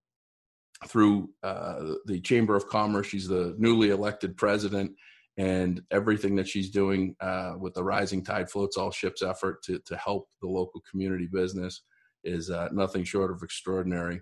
through 0.88 1.30
uh, 1.42 1.94
the 2.06 2.20
Chamber 2.20 2.56
of 2.56 2.68
Commerce, 2.68 3.08
she's 3.08 3.28
the 3.28 3.56
newly 3.58 3.90
elected 3.90 4.36
president 4.36 4.92
and 5.38 5.82
everything 5.92 6.36
that 6.36 6.48
she's 6.48 6.70
doing 6.70 7.16
uh, 7.20 7.54
with 7.60 7.74
the 7.74 7.84
Rising 7.84 8.24
Tide 8.24 8.50
Floats 8.50 8.78
All 8.78 8.92
Ships 8.92 9.22
effort 9.22 9.64
to, 9.64 9.80
to 9.86 9.98
help 9.98 10.28
the 10.42 10.48
local 10.48 10.82
community 10.90 11.28
business 11.32 11.82
is 12.24 12.50
uh, 12.50 12.70
nothing 12.72 13.04
short 13.04 13.32
of 13.32 13.44
extraordinary. 13.44 14.22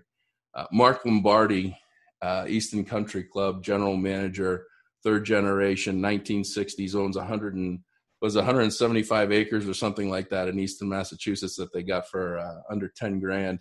Uh, 0.54 0.66
Mark 0.72 1.04
Lombardi, 1.04 1.76
uh, 2.22 2.44
Easton 2.48 2.84
Country 2.84 3.24
Club 3.24 3.62
general 3.62 3.96
manager, 3.96 4.66
third 5.04 5.24
generation, 5.24 6.00
1960s, 6.00 6.94
owns 6.94 7.16
100 7.16 7.54
and 7.54 7.80
was 8.20 8.36
175 8.36 9.32
acres 9.32 9.68
or 9.68 9.74
something 9.74 10.10
like 10.10 10.30
that 10.30 10.48
in 10.48 10.58
Easton, 10.58 10.88
Massachusetts 10.88 11.56
that 11.56 11.72
they 11.72 11.82
got 11.82 12.08
for 12.08 12.38
uh, 12.38 12.60
under 12.70 12.88
10 12.88 13.20
grand. 13.20 13.60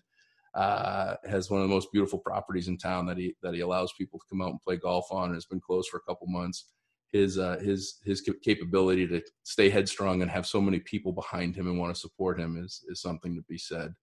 Uh, 0.55 1.15
has 1.27 1.49
one 1.49 1.61
of 1.61 1.67
the 1.67 1.73
most 1.73 1.91
beautiful 1.91 2.19
properties 2.19 2.67
in 2.67 2.77
town 2.77 3.07
that 3.07 3.17
he 3.17 3.35
that 3.41 3.55
he 3.55 3.61
allows 3.61 3.91
people 3.97 4.19
to 4.19 4.25
come 4.29 4.39
out 4.39 4.51
and 4.51 4.61
play 4.61 4.77
golf 4.77 5.11
on. 5.11 5.25
And 5.25 5.33
has 5.33 5.45
been 5.45 5.59
closed 5.59 5.89
for 5.89 5.97
a 5.97 6.03
couple 6.07 6.27
months 6.27 6.65
his 7.13 7.37
uh, 7.37 7.57
his 7.61 7.99
his 8.03 8.21
capability 8.43 9.07
to 9.07 9.21
stay 9.43 9.69
headstrong 9.69 10.21
and 10.21 10.31
have 10.31 10.47
so 10.47 10.59
many 10.59 10.79
people 10.79 11.13
behind 11.13 11.55
him 11.55 11.67
and 11.67 11.79
want 11.79 11.93
to 11.93 11.99
support 11.99 12.39
him 12.39 12.57
is 12.57 12.83
is 12.89 13.01
something 13.01 13.35
to 13.35 13.43
be 13.43 13.57
said. 13.57 13.93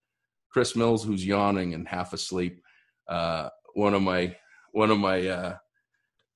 Chris 0.48 0.74
Mills, 0.74 1.04
who's 1.04 1.26
yawning 1.26 1.74
and 1.74 1.86
half 1.86 2.12
asleep, 2.12 2.62
uh, 3.08 3.48
one 3.74 3.94
of 3.94 4.02
my 4.02 4.34
one 4.72 4.90
of 4.90 4.98
my 4.98 5.26
uh, 5.26 5.56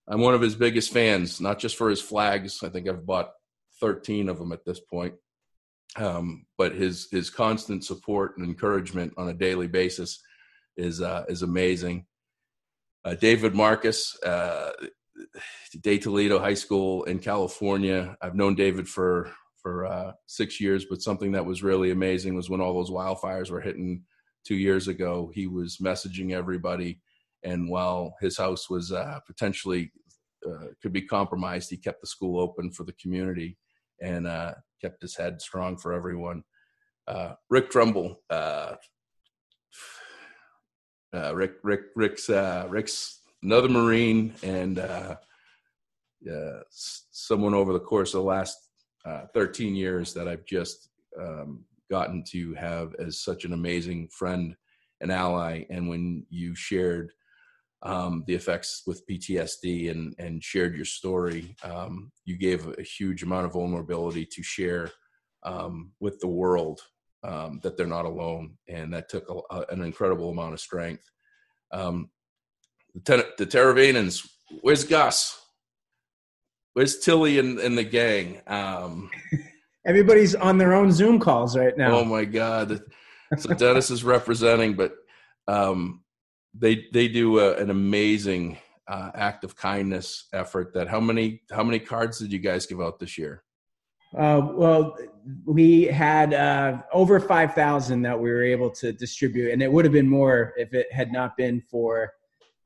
I'm 0.06 0.20
one 0.20 0.34
of 0.34 0.40
his 0.40 0.54
biggest 0.54 0.92
fans, 0.92 1.40
not 1.40 1.58
just 1.58 1.76
for 1.76 1.88
his 1.88 2.00
flags. 2.00 2.62
I 2.62 2.68
think 2.68 2.88
I've 2.88 3.06
bought 3.06 3.30
13 3.80 4.28
of 4.28 4.38
them 4.38 4.52
at 4.52 4.64
this 4.64 4.80
point. 4.80 5.14
Um, 5.96 6.46
but 6.58 6.74
his 6.74 7.08
his 7.10 7.30
constant 7.30 7.84
support 7.84 8.36
and 8.36 8.46
encouragement 8.46 9.14
on 9.16 9.28
a 9.28 9.34
daily 9.34 9.68
basis 9.68 10.20
is 10.76 11.00
uh, 11.00 11.24
is 11.28 11.42
amazing. 11.42 12.06
Uh, 13.04 13.14
David 13.14 13.54
Marcus, 13.54 14.18
uh, 14.24 14.72
de 15.82 15.98
Toledo 15.98 16.38
High 16.38 16.54
School 16.54 17.04
in 17.04 17.18
California. 17.18 18.16
I've 18.20 18.34
known 18.34 18.54
David 18.54 18.88
for 18.88 19.30
for 19.62 19.86
uh, 19.86 20.12
six 20.26 20.60
years, 20.60 20.84
but 20.84 21.00
something 21.00 21.32
that 21.32 21.46
was 21.46 21.62
really 21.62 21.90
amazing 21.90 22.34
was 22.34 22.50
when 22.50 22.60
all 22.60 22.74
those 22.74 22.90
wildfires 22.90 23.50
were 23.50 23.60
hitting 23.60 24.02
two 24.44 24.56
years 24.56 24.88
ago. 24.88 25.30
He 25.32 25.46
was 25.46 25.78
messaging 25.78 26.32
everybody, 26.32 27.00
and 27.44 27.68
while 27.68 28.14
his 28.20 28.38
house 28.38 28.68
was 28.68 28.92
uh, 28.92 29.20
potentially 29.26 29.92
uh, 30.46 30.68
could 30.82 30.92
be 30.92 31.02
compromised, 31.02 31.70
he 31.70 31.76
kept 31.76 32.00
the 32.00 32.06
school 32.06 32.40
open 32.40 32.70
for 32.70 32.84
the 32.84 32.94
community 32.94 33.56
and 34.02 34.26
uh, 34.26 34.54
kept 34.80 35.02
his 35.02 35.16
head 35.16 35.40
strong 35.40 35.76
for 35.76 35.92
everyone. 35.92 36.42
Uh, 37.06 37.34
Rick 37.50 37.70
Trumbull, 37.70 38.20
uh, 38.30 38.74
Rick 41.12 41.56
Rick 41.62 41.82
Rick's 41.94 42.28
Rick's 42.28 43.20
another 43.44 43.68
Marine 43.68 44.34
and 44.42 44.78
uh, 44.78 45.16
uh, 46.30 46.60
someone 46.70 47.54
over 47.54 47.72
the 47.72 47.80
course 47.80 48.14
of 48.14 48.22
the 48.22 48.26
last 48.26 48.56
uh, 49.04 49.26
13 49.34 49.74
years 49.74 50.14
that 50.14 50.26
I've 50.26 50.46
just 50.46 50.88
um, 51.20 51.64
gotten 51.90 52.24
to 52.30 52.54
have 52.54 52.94
as 52.98 53.20
such 53.20 53.44
an 53.44 53.52
amazing 53.52 54.08
friend 54.08 54.56
and 55.02 55.12
ally. 55.12 55.64
And 55.68 55.88
when 55.88 56.24
you 56.30 56.54
shared 56.54 57.12
um, 57.84 58.24
the 58.26 58.34
effects 58.34 58.82
with 58.86 59.06
PTSD 59.06 59.90
and, 59.90 60.14
and 60.18 60.42
shared 60.42 60.74
your 60.74 60.86
story, 60.86 61.54
um, 61.62 62.10
you 62.24 62.36
gave 62.36 62.66
a 62.78 62.82
huge 62.82 63.22
amount 63.22 63.46
of 63.46 63.52
vulnerability 63.52 64.26
to 64.26 64.42
share 64.42 64.90
um, 65.44 65.92
with 66.00 66.18
the 66.20 66.26
world 66.26 66.80
um, 67.22 67.60
that 67.62 67.76
they're 67.76 67.86
not 67.86 68.06
alone, 68.06 68.56
and 68.68 68.92
that 68.92 69.08
took 69.08 69.28
a, 69.28 69.54
a, 69.54 69.66
an 69.70 69.82
incredible 69.82 70.30
amount 70.30 70.54
of 70.54 70.60
strength. 70.60 71.04
Um, 71.72 72.10
the, 73.04 73.26
the 73.38 74.20
where's 74.60 74.84
Gus? 74.84 75.40
Where's 76.74 76.98
Tilly 76.98 77.38
and, 77.38 77.58
and 77.58 77.76
the 77.76 77.84
gang? 77.84 78.40
Um, 78.46 79.10
Everybody's 79.86 80.34
on 80.34 80.58
their 80.58 80.74
own 80.74 80.90
Zoom 80.90 81.20
calls 81.20 81.56
right 81.56 81.76
now. 81.76 81.98
Oh 81.98 82.04
my 82.04 82.24
God! 82.24 82.80
So 83.36 83.52
Dennis 83.52 83.90
is 83.90 84.02
representing, 84.02 84.74
but 84.74 84.94
um, 85.46 86.03
they 86.54 86.86
they 86.92 87.08
do 87.08 87.38
a, 87.40 87.56
an 87.56 87.70
amazing 87.70 88.58
uh, 88.86 89.10
act 89.14 89.44
of 89.44 89.56
kindness 89.56 90.28
effort. 90.32 90.72
That 90.74 90.88
how 90.88 91.00
many 91.00 91.42
how 91.50 91.64
many 91.64 91.78
cards 91.78 92.18
did 92.18 92.32
you 92.32 92.38
guys 92.38 92.66
give 92.66 92.80
out 92.80 92.98
this 92.98 93.18
year? 93.18 93.42
Uh, 94.16 94.48
well, 94.52 94.96
we 95.44 95.84
had 95.84 96.34
uh, 96.34 96.80
over 96.92 97.18
5,000 97.18 98.02
that 98.02 98.16
we 98.16 98.30
were 98.30 98.44
able 98.44 98.70
to 98.70 98.92
distribute, 98.92 99.50
and 99.50 99.60
it 99.60 99.72
would 99.72 99.84
have 99.84 99.92
been 99.92 100.08
more 100.08 100.52
if 100.56 100.72
it 100.72 100.92
had 100.92 101.10
not 101.10 101.36
been 101.36 101.60
for 101.60 102.12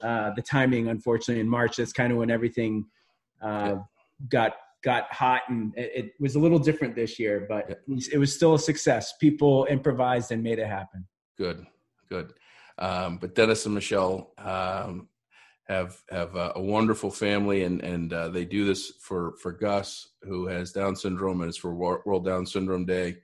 uh, 0.03 0.31
the 0.35 0.42
timing, 0.42 0.88
unfortunately, 0.88 1.40
in 1.40 1.48
March. 1.48 1.77
That's 1.77 1.92
kind 1.92 2.12
of 2.12 2.18
when 2.18 2.31
everything 2.31 2.85
uh, 3.40 3.77
got 4.29 4.57
got 4.85 5.12
hot, 5.12 5.42
and 5.48 5.72
it, 5.77 5.90
it, 5.94 6.12
was 6.20 6.35
a 6.35 6.38
little 6.38 6.59
different 6.59 6.94
this 6.94 7.18
year, 7.18 7.46
but 7.48 7.81
it 7.88 8.18
was 8.18 8.35
still 8.35 8.55
a 8.55 8.59
success. 8.59 9.14
People 9.18 9.66
improvised 9.70 10.31
and 10.31 10.42
made 10.42 10.59
it 10.59 10.66
happen. 10.66 11.07
Good, 11.37 11.66
good. 12.09 12.35
Um, 12.79 13.19
but 13.19 13.35
Dennis 13.35 13.67
and 13.67 13.75
Michelle 13.75 14.33
um, 14.38 15.09
have 15.67 15.97
have 16.11 16.35
a, 16.37 16.53
a, 16.57 16.62
wonderful 16.62 17.11
family, 17.11 17.64
and 17.64 17.83
and 17.83 18.12
uh, 18.12 18.29
they 18.29 18.45
do 18.45 18.64
this 18.64 18.93
for 19.01 19.35
for 19.43 19.53
Gus, 19.53 20.09
who 20.23 20.47
has 20.47 20.73
Down 20.73 20.97
syndrome, 20.97 21.41
and 21.41 21.49
it's 21.49 21.59
for 21.59 21.75
World 21.75 22.25
Down 22.25 22.47
Syndrome 22.47 22.87
Day. 22.87 23.17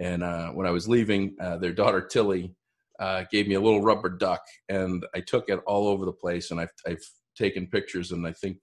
And 0.00 0.22
uh, 0.22 0.50
when 0.50 0.66
I 0.66 0.70
was 0.70 0.88
leaving, 0.88 1.34
uh, 1.40 1.56
their 1.56 1.72
daughter 1.72 2.00
Tilly 2.00 2.54
uh, 3.00 3.24
gave 3.30 3.48
me 3.48 3.54
a 3.54 3.60
little 3.60 3.82
rubber 3.82 4.10
duck, 4.10 4.42
and 4.68 5.04
I 5.14 5.20
took 5.20 5.48
it 5.48 5.60
all 5.66 5.88
over 5.88 6.04
the 6.04 6.12
place, 6.12 6.50
and 6.50 6.60
I've 6.60 6.72
I've 6.86 7.04
taken 7.36 7.66
pictures 7.66 8.12
in 8.12 8.26
I 8.26 8.32
think 8.32 8.58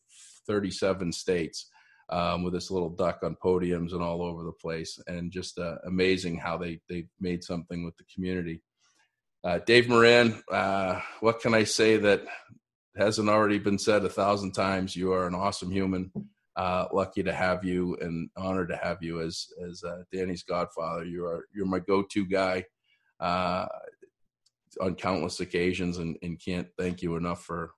37 0.47 1.11
states 1.11 1.69
um, 2.09 2.43
with 2.43 2.53
this 2.53 2.69
little 2.69 2.89
duck 2.89 3.19
on 3.23 3.35
podiums 3.43 3.93
and 3.93 4.01
all 4.01 4.21
over 4.21 4.43
the 4.43 4.51
place, 4.51 4.99
and 5.07 5.31
just 5.31 5.59
uh, 5.59 5.75
amazing 5.85 6.37
how 6.37 6.57
they 6.57 6.79
they 6.89 7.07
made 7.19 7.43
something 7.43 7.83
with 7.83 7.97
the 7.97 8.05
community. 8.13 8.61
Uh, 9.45 9.59
Dave 9.59 9.87
Moran, 9.87 10.41
uh, 10.51 10.99
what 11.19 11.39
can 11.39 11.53
I 11.53 11.65
say 11.65 11.97
that 11.97 12.25
hasn't 12.97 13.29
already 13.29 13.59
been 13.59 13.77
said 13.77 14.03
a 14.03 14.09
thousand 14.09 14.53
times? 14.53 14.95
You 14.95 15.13
are 15.13 15.27
an 15.27 15.35
awesome 15.35 15.69
human. 15.69 16.11
Uh, 16.55 16.87
lucky 16.91 17.21
to 17.21 17.31
have 17.31 17.63
you 17.63 17.95
and 18.01 18.27
honored 18.35 18.69
to 18.69 18.75
have 18.77 19.03
you 19.03 19.21
as 19.21 19.47
as 19.63 19.83
uh, 19.83 20.01
Danny's 20.11 20.41
godfather. 20.41 21.05
You 21.05 21.25
are 21.25 21.45
you're 21.53 21.67
my 21.67 21.77
go-to 21.77 22.25
guy 22.25 22.65
uh, 23.19 23.67
on 24.81 24.95
countless 24.95 25.39
occasions, 25.41 25.99
and, 25.99 26.17
and 26.23 26.41
can't 26.43 26.67
thank 26.75 27.03
you 27.03 27.15
enough 27.15 27.43
for 27.43 27.71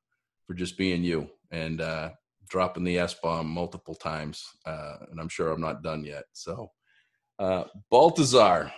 for 0.46 0.54
just 0.54 0.78
being 0.78 1.04
you 1.04 1.30
and 1.52 1.82
uh, 1.82 2.12
dropping 2.48 2.86
the 2.86 3.00
S 3.00 3.14
bomb 3.16 3.48
multiple 3.50 3.96
times. 3.96 4.46
and 4.66 5.20
I'm 5.20 5.28
sure 5.28 5.52
I'm 5.52 5.60
not 5.60 5.84
done 5.84 6.06
yet. 6.06 6.24
So, 6.32 6.72
Baltazar. 7.92 8.72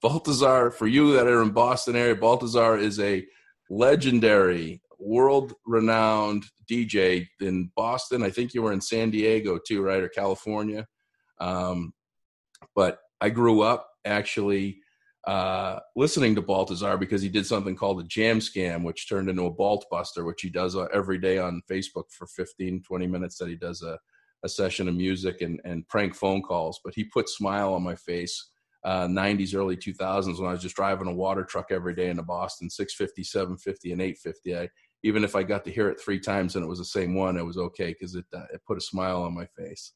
Baltazar, 0.00 0.70
for 0.70 0.86
you 0.86 1.12
that 1.14 1.26
are 1.26 1.42
in 1.42 1.50
Boston 1.50 1.96
area, 1.96 2.14
Baltazar 2.14 2.78
is 2.78 3.00
a 3.00 3.26
legendary, 3.70 4.80
world 4.98 5.54
renowned 5.66 6.44
DJ 6.70 7.26
in 7.40 7.70
Boston. 7.76 8.22
I 8.22 8.30
think 8.30 8.54
you 8.54 8.62
were 8.62 8.72
in 8.72 8.80
San 8.80 9.10
Diego 9.10 9.58
too, 9.58 9.82
right? 9.82 10.02
Or 10.02 10.08
California. 10.08 10.86
Um, 11.40 11.92
but 12.74 12.98
I 13.20 13.30
grew 13.30 13.62
up 13.62 13.88
actually 14.04 14.80
uh, 15.26 15.80
listening 15.94 16.34
to 16.34 16.42
Baltazar 16.42 16.96
because 16.96 17.22
he 17.22 17.28
did 17.28 17.46
something 17.46 17.76
called 17.76 18.00
a 18.00 18.04
jam 18.04 18.38
scam, 18.38 18.82
which 18.82 19.08
turned 19.08 19.28
into 19.28 19.46
a 19.46 19.50
Balt 19.50 19.84
Buster, 19.90 20.24
which 20.24 20.42
he 20.42 20.48
does 20.48 20.74
uh, 20.74 20.86
every 20.92 21.18
day 21.18 21.38
on 21.38 21.62
Facebook 21.70 22.04
for 22.10 22.26
15, 22.26 22.82
20 22.82 23.06
minutes 23.06 23.36
that 23.38 23.48
he 23.48 23.56
does 23.56 23.82
a, 23.82 23.98
a 24.44 24.48
session 24.48 24.88
of 24.88 24.94
music 24.94 25.40
and, 25.42 25.60
and 25.64 25.86
prank 25.88 26.14
phone 26.14 26.42
calls. 26.42 26.80
But 26.84 26.94
he 26.94 27.04
put 27.04 27.28
smile 27.28 27.74
on 27.74 27.82
my 27.82 27.94
face 27.94 28.50
uh, 28.88 29.06
90s, 29.06 29.54
early 29.54 29.76
2000s 29.76 30.38
when 30.38 30.48
I 30.48 30.52
was 30.52 30.62
just 30.62 30.74
driving 30.74 31.08
a 31.08 31.14
water 31.14 31.44
truck 31.44 31.66
every 31.70 31.94
day 31.94 32.08
into 32.08 32.22
Boston, 32.22 32.70
650, 32.70 33.22
750, 33.22 33.92
and 33.92 34.00
850. 34.00 34.56
I, 34.56 34.68
even 35.02 35.24
if 35.24 35.36
I 35.36 35.42
got 35.42 35.62
to 35.66 35.70
hear 35.70 35.90
it 35.90 36.00
three 36.00 36.18
times 36.18 36.56
and 36.56 36.64
it 36.64 36.68
was 36.68 36.78
the 36.78 36.86
same 36.86 37.14
one, 37.14 37.36
it 37.36 37.44
was 37.44 37.58
okay 37.58 37.88
because 37.88 38.14
it, 38.14 38.24
uh, 38.34 38.46
it 38.50 38.62
put 38.66 38.78
a 38.78 38.80
smile 38.80 39.22
on 39.22 39.34
my 39.34 39.44
face. 39.44 39.92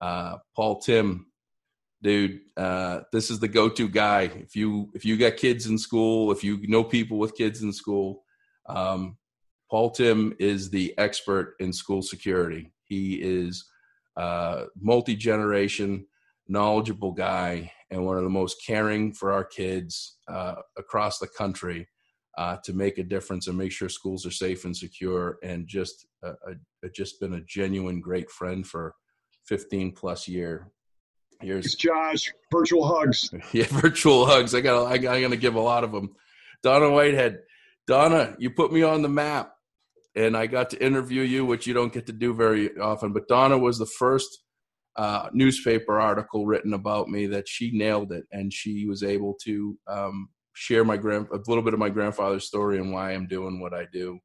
Uh, 0.00 0.36
Paul 0.54 0.78
Tim, 0.78 1.26
dude, 2.00 2.38
uh, 2.56 3.00
this 3.12 3.28
is 3.28 3.40
the 3.40 3.48
go-to 3.48 3.88
guy. 3.88 4.30
If 4.36 4.54
you 4.54 4.92
if 4.94 5.04
you 5.04 5.16
got 5.16 5.36
kids 5.36 5.66
in 5.66 5.76
school, 5.76 6.30
if 6.30 6.44
you 6.44 6.60
know 6.68 6.84
people 6.84 7.18
with 7.18 7.36
kids 7.36 7.62
in 7.62 7.72
school, 7.72 8.22
um, 8.68 9.16
Paul 9.68 9.90
Tim 9.90 10.32
is 10.38 10.70
the 10.70 10.96
expert 10.96 11.56
in 11.58 11.72
school 11.72 12.02
security. 12.02 12.70
He 12.84 13.14
is 13.14 13.68
uh, 14.16 14.66
multi 14.80 15.16
generation, 15.16 16.06
knowledgeable 16.48 17.12
guy 17.12 17.70
and 17.90 18.04
one 18.04 18.16
of 18.16 18.24
the 18.24 18.30
most 18.30 18.62
caring 18.66 19.12
for 19.12 19.32
our 19.32 19.44
kids 19.44 20.16
uh, 20.28 20.54
across 20.76 21.18
the 21.18 21.28
country 21.28 21.88
uh, 22.36 22.56
to 22.64 22.72
make 22.72 22.98
a 22.98 23.02
difference 23.02 23.48
and 23.48 23.58
make 23.58 23.72
sure 23.72 23.88
schools 23.88 24.24
are 24.24 24.30
safe 24.30 24.64
and 24.64 24.76
secure 24.76 25.38
and 25.42 25.66
just 25.66 26.06
uh, 26.24 26.32
just 26.94 27.20
been 27.20 27.34
a 27.34 27.40
genuine 27.40 28.00
great 28.00 28.30
friend 28.30 28.66
for 28.66 28.94
15 29.46 29.92
plus 29.92 30.28
year 30.28 30.70
years. 31.42 31.66
It's 31.66 31.74
josh 31.74 32.32
virtual 32.52 32.86
hugs. 32.86 33.30
Yeah 33.52 33.66
virtual 33.68 34.26
hugs. 34.26 34.54
I 34.54 34.60
got 34.60 34.92
i'm 34.92 35.02
gonna 35.02 35.36
give 35.36 35.54
a 35.54 35.60
lot 35.60 35.84
of 35.84 35.92
them 35.92 36.10
donna 36.62 36.90
whitehead 36.90 37.40
donna 37.86 38.36
you 38.38 38.50
put 38.50 38.72
me 38.72 38.82
on 38.82 39.02
the 39.02 39.08
map 39.08 39.52
and 40.16 40.36
i 40.36 40.46
got 40.46 40.70
to 40.70 40.84
interview 40.84 41.22
you 41.22 41.44
which 41.44 41.66
you 41.66 41.74
don't 41.74 41.92
get 41.92 42.06
to 42.06 42.12
do 42.12 42.34
very 42.34 42.76
often 42.78 43.12
but 43.12 43.28
donna 43.28 43.56
was 43.56 43.78
the 43.78 43.86
first 43.86 44.42
uh, 44.98 45.30
newspaper 45.32 46.00
article 46.00 46.44
written 46.44 46.74
about 46.74 47.08
me 47.08 47.26
that 47.26 47.48
she 47.48 47.70
nailed 47.70 48.10
it 48.10 48.24
and 48.32 48.52
she 48.52 48.84
was 48.86 49.04
able 49.04 49.34
to 49.44 49.78
um, 49.86 50.28
share 50.54 50.84
my 50.84 50.96
grand 50.96 51.28
a 51.32 51.38
little 51.46 51.62
bit 51.62 51.72
of 51.72 51.78
my 51.78 51.88
grandfather's 51.88 52.44
story 52.44 52.78
and 52.78 52.92
why 52.92 53.12
I'm 53.12 53.28
doing 53.28 53.60
what 53.60 53.72
I 53.72 53.86
do. 53.92 54.18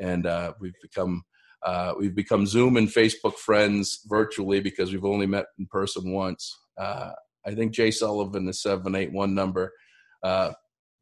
And 0.00 0.26
uh, 0.26 0.52
we've 0.60 0.74
become 0.82 1.22
uh, 1.64 1.94
we've 1.98 2.14
become 2.14 2.44
Zoom 2.44 2.76
and 2.76 2.88
Facebook 2.88 3.34
friends 3.36 4.00
virtually 4.06 4.60
because 4.60 4.92
we've 4.92 5.04
only 5.04 5.26
met 5.26 5.46
in 5.58 5.66
person 5.66 6.12
once. 6.12 6.58
Uh, 6.76 7.12
I 7.46 7.54
think 7.54 7.72
Jay 7.72 7.92
Sullivan 7.92 8.48
is 8.48 8.60
seven 8.60 8.96
eight 8.96 9.12
one 9.12 9.32
number. 9.32 9.72
Uh, 10.24 10.52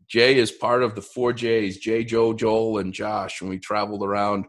Jay 0.06 0.38
is 0.38 0.52
part 0.52 0.82
of 0.82 0.94
the 0.94 1.02
four 1.02 1.32
J's: 1.32 1.78
Jay, 1.78 2.04
Joe, 2.04 2.34
Joel, 2.34 2.78
and 2.78 2.92
Josh. 2.92 3.40
And 3.40 3.48
we 3.48 3.58
traveled 3.58 4.04
around 4.04 4.44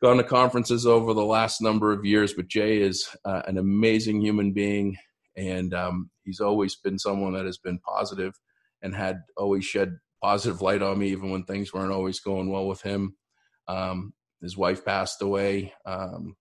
gone 0.00 0.16
to 0.16 0.24
conferences 0.24 0.86
over 0.86 1.12
the 1.12 1.24
last 1.24 1.60
number 1.60 1.92
of 1.92 2.04
years, 2.04 2.32
but 2.32 2.48
Jay 2.48 2.78
is 2.78 3.08
uh, 3.24 3.42
an 3.46 3.58
amazing 3.58 4.20
human 4.20 4.52
being, 4.52 4.96
and 5.36 5.74
um, 5.74 6.10
he's 6.24 6.40
always 6.40 6.76
been 6.76 6.98
someone 6.98 7.34
that 7.34 7.44
has 7.44 7.58
been 7.58 7.78
positive 7.78 8.34
and 8.82 8.94
had 8.94 9.22
always 9.36 9.64
shed 9.64 9.98
positive 10.22 10.62
light 10.62 10.82
on 10.82 10.98
me, 10.98 11.10
even 11.10 11.30
when 11.30 11.44
things 11.44 11.72
weren't 11.72 11.92
always 11.92 12.20
going 12.20 12.50
well 12.50 12.66
with 12.66 12.80
him. 12.82 13.14
Um, 13.68 14.14
his 14.40 14.56
wife 14.56 14.84
passed 14.84 15.20
away 15.20 15.74
um, 15.84 16.34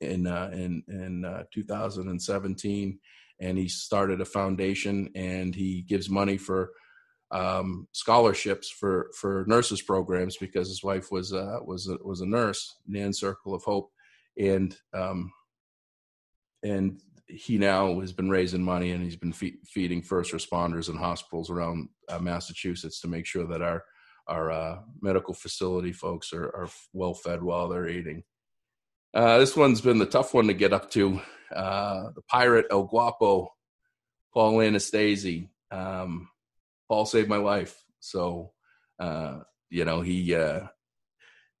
in 0.00 0.26
uh, 0.26 0.50
in 0.52 0.84
in 0.86 1.24
uh, 1.24 1.44
2017, 1.52 2.98
and 3.40 3.58
he 3.58 3.68
started 3.68 4.20
a 4.20 4.24
foundation, 4.24 5.10
and 5.16 5.52
he 5.54 5.82
gives 5.82 6.08
money 6.08 6.36
for 6.36 6.70
um, 7.32 7.88
scholarships 7.92 8.70
for 8.70 9.10
for 9.18 9.44
nurses 9.48 9.82
programs 9.82 10.36
because 10.36 10.68
his 10.68 10.84
wife 10.84 11.10
was 11.10 11.32
uh, 11.32 11.58
was 11.64 11.88
a, 11.88 11.96
was 12.04 12.20
a 12.20 12.26
nurse, 12.26 12.76
Nan 12.86 13.12
Circle 13.12 13.54
of 13.54 13.62
Hope, 13.64 13.90
and 14.38 14.76
um, 14.94 15.32
and 16.62 17.00
he 17.26 17.56
now 17.56 17.98
has 18.00 18.12
been 18.12 18.28
raising 18.28 18.62
money 18.62 18.90
and 18.90 19.02
he's 19.02 19.16
been 19.16 19.32
fe- 19.32 19.56
feeding 19.64 20.02
first 20.02 20.32
responders 20.32 20.90
and 20.90 20.98
hospitals 20.98 21.48
around 21.48 21.88
uh, 22.10 22.18
Massachusetts 22.18 23.00
to 23.00 23.08
make 23.08 23.26
sure 23.26 23.46
that 23.46 23.62
our 23.62 23.82
our 24.28 24.52
uh, 24.52 24.78
medical 25.00 25.34
facility 25.34 25.92
folks 25.92 26.32
are, 26.32 26.44
are 26.44 26.68
well 26.92 27.14
fed 27.14 27.42
while 27.42 27.68
they're 27.68 27.88
eating. 27.88 28.22
Uh, 29.14 29.38
this 29.38 29.56
one's 29.56 29.80
been 29.80 29.98
the 29.98 30.06
tough 30.06 30.32
one 30.32 30.46
to 30.46 30.54
get 30.54 30.72
up 30.72 30.90
to. 30.90 31.20
Uh, 31.54 32.10
the 32.14 32.22
pirate 32.28 32.66
El 32.70 32.84
Guapo, 32.84 33.52
Paul 34.32 34.58
Anastasi. 34.58 35.48
Um, 35.70 36.28
Paul 36.92 37.06
saved 37.06 37.30
my 37.30 37.38
life. 37.38 37.82
So, 38.00 38.52
uh, 38.98 39.38
you 39.70 39.86
know, 39.86 40.02
he, 40.02 40.34
uh, 40.34 40.56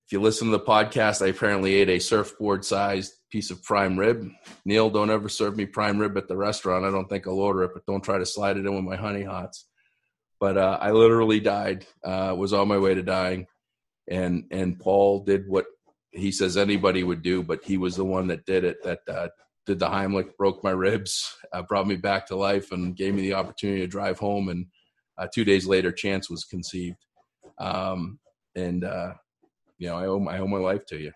if 0.04 0.12
you 0.12 0.20
listen 0.20 0.48
to 0.48 0.58
the 0.58 0.62
podcast, 0.62 1.24
I 1.24 1.28
apparently 1.28 1.76
ate 1.76 1.88
a 1.88 2.00
surfboard 2.00 2.66
sized 2.66 3.14
piece 3.30 3.50
of 3.50 3.64
prime 3.64 3.98
rib. 3.98 4.28
Neil, 4.66 4.90
don't 4.90 5.08
ever 5.08 5.30
serve 5.30 5.56
me 5.56 5.64
prime 5.64 5.98
rib 5.98 6.18
at 6.18 6.28
the 6.28 6.36
restaurant. 6.36 6.84
I 6.84 6.90
don't 6.90 7.08
think 7.08 7.26
I'll 7.26 7.38
order 7.38 7.62
it, 7.62 7.70
but 7.72 7.86
don't 7.86 8.04
try 8.04 8.18
to 8.18 8.26
slide 8.26 8.58
it 8.58 8.66
in 8.66 8.74
with 8.74 8.84
my 8.84 8.96
honey 8.96 9.22
hots. 9.22 9.66
But 10.38 10.58
uh, 10.58 10.76
I 10.78 10.90
literally 10.90 11.40
died, 11.40 11.86
uh, 12.04 12.34
was 12.36 12.52
on 12.52 12.68
my 12.68 12.76
way 12.76 12.92
to 12.92 13.02
dying. 13.02 13.46
And, 14.10 14.44
and 14.50 14.78
Paul 14.78 15.24
did 15.24 15.48
what 15.48 15.64
he 16.10 16.30
says 16.30 16.58
anybody 16.58 17.04
would 17.04 17.22
do, 17.22 17.42
but 17.42 17.64
he 17.64 17.78
was 17.78 17.96
the 17.96 18.04
one 18.04 18.26
that 18.26 18.44
did 18.44 18.64
it 18.64 18.82
that 18.84 18.98
uh, 19.08 19.28
did 19.64 19.78
the 19.78 19.88
Heimlich, 19.88 20.36
broke 20.36 20.62
my 20.62 20.72
ribs, 20.72 21.34
uh, 21.54 21.62
brought 21.62 21.86
me 21.86 21.96
back 21.96 22.26
to 22.26 22.36
life, 22.36 22.70
and 22.70 22.94
gave 22.94 23.14
me 23.14 23.22
the 23.22 23.32
opportunity 23.32 23.80
to 23.80 23.86
drive 23.86 24.18
home. 24.18 24.50
And 24.50 24.66
uh, 25.18 25.26
two 25.32 25.44
days 25.44 25.66
later, 25.66 25.92
Chance 25.92 26.30
was 26.30 26.44
conceived. 26.44 26.96
Um, 27.58 28.18
and 28.54 28.84
uh, 28.84 29.14
you 29.78 29.88
know, 29.88 29.96
I 29.96 30.06
owe 30.06 30.24
I 30.26 30.38
owe 30.38 30.46
my 30.46 30.58
life 30.58 30.86
to 30.86 30.98
you, 30.98 31.12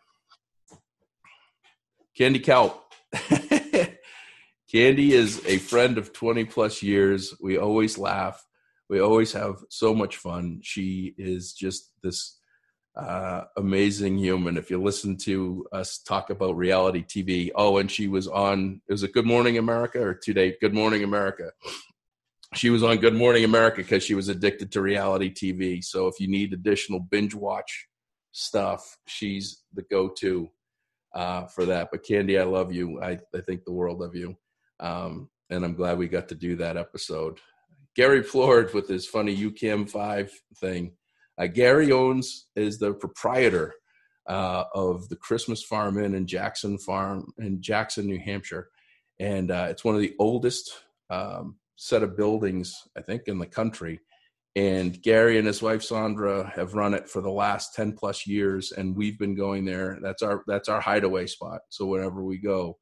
Candy 2.16 2.40
Kelp. 2.40 2.82
Candy 4.70 5.12
is 5.12 5.44
a 5.46 5.58
friend 5.58 5.96
of 5.96 6.12
20 6.12 6.44
plus 6.46 6.82
years. 6.82 7.34
We 7.40 7.56
always 7.56 7.98
laugh. 7.98 8.44
We 8.88 9.00
always 9.00 9.32
have 9.32 9.56
so 9.70 9.94
much 9.94 10.16
fun. 10.16 10.60
She 10.62 11.14
is 11.16 11.52
just 11.52 11.92
this 12.02 12.38
uh, 12.96 13.42
amazing 13.56 14.18
human. 14.18 14.56
If 14.56 14.70
you 14.70 14.82
listen 14.82 15.16
to 15.18 15.66
us 15.72 15.98
talk 15.98 16.30
about 16.30 16.56
reality 16.56 17.04
TV, 17.04 17.50
oh, 17.54 17.78
and 17.78 17.90
she 17.90 18.08
was 18.08 18.26
on, 18.26 18.80
it 18.88 18.92
was 18.92 19.02
it 19.02 19.12
Good 19.12 19.26
Morning 19.26 19.58
America 19.58 20.00
or 20.00 20.14
today? 20.14 20.56
Good 20.60 20.74
Morning 20.74 21.04
America. 21.04 21.50
She 22.56 22.70
was 22.70 22.82
on 22.82 22.96
Good 22.98 23.14
Morning 23.14 23.44
America 23.44 23.78
because 23.78 24.02
she 24.02 24.14
was 24.14 24.28
addicted 24.28 24.72
to 24.72 24.80
reality 24.80 25.30
TV. 25.30 25.84
So 25.84 26.06
if 26.06 26.18
you 26.18 26.26
need 26.26 26.52
additional 26.52 27.00
binge 27.00 27.34
watch 27.34 27.86
stuff, 28.32 28.96
she's 29.06 29.62
the 29.74 29.82
go 29.90 30.08
to 30.18 30.48
uh, 31.14 31.46
for 31.46 31.66
that. 31.66 31.88
But 31.90 32.04
Candy, 32.04 32.38
I 32.38 32.44
love 32.44 32.72
you. 32.72 33.02
I, 33.02 33.18
I 33.34 33.40
think 33.42 33.64
the 33.64 33.72
world 33.72 34.02
of 34.02 34.14
you. 34.14 34.36
Um, 34.80 35.28
and 35.50 35.64
I'm 35.64 35.74
glad 35.74 35.98
we 35.98 36.08
got 36.08 36.28
to 36.28 36.34
do 36.34 36.56
that 36.56 36.76
episode. 36.76 37.38
Gary 37.94 38.22
Plord 38.22 38.74
with 38.74 38.88
his 38.88 39.06
funny 39.06 39.36
UCAM 39.36 39.88
5 39.88 40.30
thing 40.56 40.92
uh, 41.38 41.46
Gary 41.46 41.92
owns 41.92 42.46
is 42.56 42.78
the 42.78 42.94
proprietor 42.94 43.74
uh, 44.28 44.64
of 44.74 45.08
the 45.08 45.16
Christmas 45.16 45.62
Farm 45.62 45.98
Inn 46.02 46.14
in 46.14 46.26
Jackson 46.26 46.78
Farm 46.78 47.32
in 47.38 47.60
Jackson, 47.60 48.06
New 48.06 48.18
Hampshire, 48.18 48.70
and 49.20 49.50
uh, 49.50 49.66
it's 49.70 49.84
one 49.84 49.94
of 49.94 50.00
the 50.00 50.14
oldest 50.18 50.70
um, 51.10 51.56
set 51.76 52.02
of 52.02 52.16
buildings 52.16 52.74
I 52.96 53.02
think 53.02 53.22
in 53.26 53.38
the 53.38 53.46
country. 53.46 54.00
And 54.56 55.00
Gary 55.02 55.36
and 55.36 55.46
his 55.46 55.60
wife 55.60 55.82
Sandra 55.82 56.50
have 56.56 56.72
run 56.72 56.94
it 56.94 57.10
for 57.10 57.20
the 57.20 57.30
last 57.30 57.74
ten 57.74 57.92
plus 57.92 58.26
years, 58.26 58.72
and 58.72 58.96
we've 58.96 59.18
been 59.18 59.34
going 59.34 59.66
there. 59.66 59.98
That's 60.00 60.22
our 60.22 60.42
that's 60.46 60.70
our 60.70 60.80
hideaway 60.80 61.26
spot. 61.26 61.60
So 61.68 61.84
whenever 61.84 62.24
we 62.24 62.38
go 62.38 62.78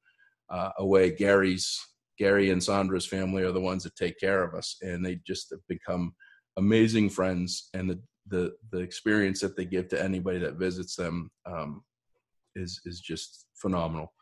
uh, 0.51 0.71
away, 0.79 1.11
Gary's 1.11 1.77
Gary 2.17 2.51
and 2.51 2.63
Sandra's 2.63 3.07
family 3.07 3.43
are 3.43 3.51
the 3.51 3.61
ones 3.61 3.83
that 3.83 3.97
take 3.97 4.21
care 4.21 4.45
of 4.45 4.55
us, 4.55 4.77
and 4.83 5.05
they 5.05 5.21
just 5.27 5.51
have 5.51 5.67
become 5.69 6.15
amazing 6.57 7.11
friends. 7.11 7.71
And 7.75 7.91
the 7.91 8.01
the 8.29 8.53
the 8.71 8.79
experience 8.79 9.41
that 9.41 9.57
they 9.57 9.65
give 9.65 9.89
to 9.89 10.01
anybody 10.01 10.39
that 10.39 10.55
visits 10.55 10.95
them 10.95 11.29
um, 11.45 11.83
is 12.55 12.81
is 12.85 13.01
just 13.01 13.47
phenomenal. 13.57 14.13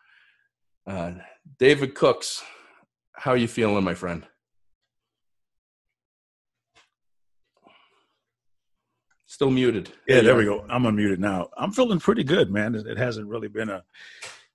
Uh, 0.87 1.13
David 1.59 1.95
Cooks, 1.95 2.43
how 3.15 3.33
are 3.33 3.37
you 3.37 3.47
feeling, 3.47 3.85
my 3.85 3.95
friend? 3.95 4.27
Still 9.33 9.51
muted. 9.51 9.89
Yeah, 10.07 10.17
there, 10.17 10.25
there 10.25 10.37
we 10.37 10.45
go. 10.45 10.63
I'm 10.69 10.83
unmuted 10.83 11.19
now. 11.19 11.49
I'm 11.57 11.73
feeling 11.73 11.99
pretty 11.99 12.23
good, 12.23 12.51
man. 12.51 12.75
It, 12.75 12.87
it, 12.87 12.99
hasn't 12.99 13.31
really 13.31 13.49
been 13.49 13.71
a 13.71 13.83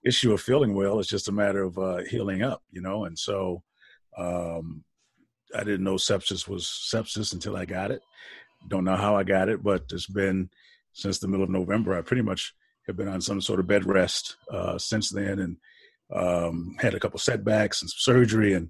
issue 0.05 0.33
of 0.33 0.39
feeling 0.39 0.75
well. 0.75 0.99
It's 0.99 1.09
just 1.09 1.29
a 1.29 1.31
matter 1.31 1.63
of 1.63 1.79
uh, 1.79 2.03
healing 2.07 2.43
up, 2.43 2.61
you 2.69 2.79
know. 2.79 3.05
And 3.05 3.17
so, 3.17 3.63
um, 4.19 4.83
I 5.55 5.63
didn't 5.63 5.83
know 5.83 5.95
sepsis 5.95 6.47
was 6.47 6.65
sepsis 6.65 7.33
until 7.33 7.57
I 7.57 7.65
got 7.65 7.89
it. 7.89 8.01
Don't 8.67 8.83
know 8.83 8.95
how 8.95 9.15
I 9.15 9.23
got 9.23 9.49
it, 9.49 9.63
but 9.63 9.85
it's 9.91 10.05
been 10.05 10.47
since 10.93 11.17
the 11.17 11.27
middle 11.27 11.43
of 11.43 11.49
November. 11.49 11.97
I 11.97 12.01
pretty 12.01 12.21
much 12.21 12.53
have 12.85 12.97
been 12.97 13.07
on 13.07 13.19
some 13.19 13.41
sort 13.41 13.59
of 13.59 13.65
bed 13.65 13.83
rest 13.83 14.37
uh, 14.53 14.77
since 14.77 15.09
then, 15.09 15.39
and 15.39 15.57
um, 16.15 16.75
had 16.79 16.93
a 16.93 16.99
couple 16.99 17.17
setbacks 17.17 17.81
and 17.81 17.89
some 17.89 18.13
surgery, 18.13 18.53
and 18.53 18.69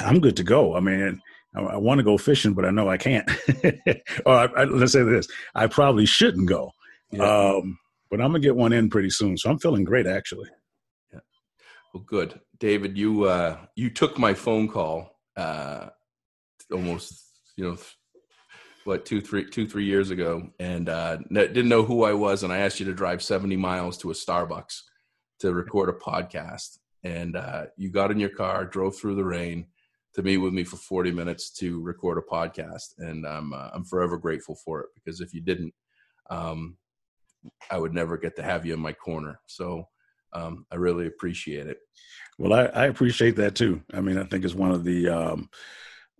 I'm 0.00 0.20
good 0.20 0.36
to 0.36 0.44
go. 0.44 0.76
I 0.76 0.80
mean, 0.80 1.22
I, 1.54 1.60
I 1.60 1.76
want 1.76 1.98
to 1.98 2.04
go 2.04 2.18
fishing, 2.18 2.54
but 2.54 2.64
I 2.64 2.70
know 2.70 2.88
I 2.88 2.96
can't. 2.96 3.28
or 4.26 4.34
I, 4.34 4.44
I, 4.56 4.64
let's 4.64 4.92
say 4.92 5.02
this: 5.02 5.28
I 5.54 5.66
probably 5.66 6.06
shouldn't 6.06 6.48
go, 6.48 6.72
yeah. 7.10 7.22
um, 7.54 7.78
but 8.10 8.20
I'm 8.20 8.28
gonna 8.28 8.40
get 8.40 8.56
one 8.56 8.72
in 8.72 8.90
pretty 8.90 9.10
soon. 9.10 9.36
So 9.36 9.50
I'm 9.50 9.58
feeling 9.58 9.84
great, 9.84 10.06
actually. 10.06 10.48
Yeah. 11.12 11.20
Well, 11.92 12.04
good, 12.06 12.40
David. 12.58 12.96
You 12.96 13.24
uh, 13.24 13.58
you 13.76 13.90
took 13.90 14.18
my 14.18 14.34
phone 14.34 14.68
call 14.68 15.18
uh, 15.36 15.88
almost, 16.72 17.24
you 17.56 17.64
know, 17.64 17.76
what 18.84 19.04
two 19.04 19.20
three 19.20 19.48
two 19.48 19.66
three 19.66 19.84
years 19.84 20.10
ago 20.10 20.50
and 20.58 20.88
uh, 20.88 21.16
didn't 21.32 21.68
know 21.68 21.82
who 21.82 22.04
I 22.04 22.12
was 22.12 22.42
and 22.42 22.52
I 22.52 22.58
asked 22.58 22.80
you 22.80 22.86
to 22.86 22.94
drive 22.94 23.22
70 23.22 23.56
miles 23.56 23.98
to 23.98 24.10
a 24.10 24.14
Starbucks 24.14 24.82
to 25.40 25.52
record 25.52 25.88
a 25.88 25.92
podcast 25.92 26.78
and 27.04 27.36
uh, 27.36 27.66
you 27.76 27.90
got 27.90 28.10
in 28.10 28.18
your 28.18 28.30
car 28.30 28.64
drove 28.64 28.96
through 28.96 29.16
the 29.16 29.24
rain 29.24 29.66
to 30.14 30.22
meet 30.22 30.38
with 30.38 30.52
me 30.52 30.64
for 30.64 30.76
40 30.76 31.12
minutes 31.12 31.50
to 31.58 31.80
record 31.80 32.18
a 32.18 32.34
podcast 32.34 32.98
and 32.98 33.26
I'm 33.26 33.52
uh, 33.52 33.70
I'm 33.72 33.84
forever 33.84 34.18
grateful 34.18 34.56
for 34.64 34.80
it 34.80 34.86
because 34.94 35.20
if 35.20 35.32
you 35.32 35.40
didn't 35.40 35.72
um, 36.30 36.76
I 37.70 37.78
would 37.78 37.94
never 37.94 38.16
get 38.16 38.36
to 38.36 38.42
have 38.42 38.66
you 38.66 38.74
in 38.74 38.80
my 38.80 38.92
corner 38.92 39.40
so 39.46 39.88
um, 40.32 40.66
I 40.70 40.76
really 40.76 41.06
appreciate 41.06 41.66
it 41.66 41.78
well 42.38 42.52
I, 42.52 42.64
I 42.66 42.86
appreciate 42.86 43.36
that 43.36 43.54
too 43.54 43.82
I 43.92 44.00
mean 44.00 44.18
I 44.18 44.24
think 44.24 44.44
it's 44.44 44.54
one 44.54 44.72
of 44.72 44.84
the 44.84 45.08
um, 45.08 45.48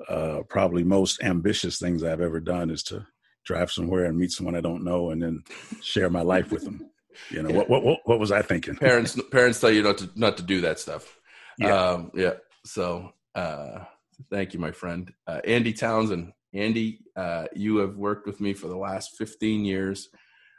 uh, 0.09 0.41
probably 0.49 0.85
most 0.85 1.23
ambitious 1.23 1.79
things 1.79 2.03
I've 2.03 2.21
ever 2.21 2.41
done 2.41 2.71
is 2.71 2.83
to 2.85 3.07
drive 3.45 3.71
somewhere 3.71 4.05
and 4.05 4.19
meet 4.19 4.31
someone 4.31 4.55
I 4.55 4.61
don't 4.61 4.85
know 4.85 5.11
and 5.11 5.23
then 5.23 5.43
share 5.83 6.11
my 6.11 6.23
life 6.23 6.51
with 6.53 6.65
them. 6.65 6.87
You 7.29 7.43
know, 7.43 7.51
yeah. 7.51 7.57
what, 7.57 7.83
what, 7.83 7.99
what 8.05 8.21
was 8.21 8.31
I 8.31 8.41
thinking? 8.41 8.77
Parents, 8.77 9.19
parents 9.31 9.61
tell 9.61 9.71
you 9.71 9.83
not 9.83 9.99
to, 9.99 10.09
not 10.15 10.37
to 10.39 10.43
do 10.43 10.63
that 10.63 10.79
stuff. 10.79 11.19
Yeah. 11.59 11.75
Um, 11.75 12.13
yeah. 12.15 12.35
So, 12.65 13.13
uh, 13.35 13.85
thank 14.31 14.55
you, 14.55 14.61
my 14.61 14.73
friend. 14.73 15.13
Uh, 15.27 15.41
Andy 15.45 15.73
Townsend. 15.73 16.33
Andy, 16.53 17.01
uh, 17.17 17.47
you 17.55 17.77
have 17.79 17.97
worked 17.97 18.27
with 18.27 18.41
me 18.41 18.55
for 18.55 18.69
the 18.69 18.77
last 18.77 19.17
15 19.17 19.65
years. 19.65 20.09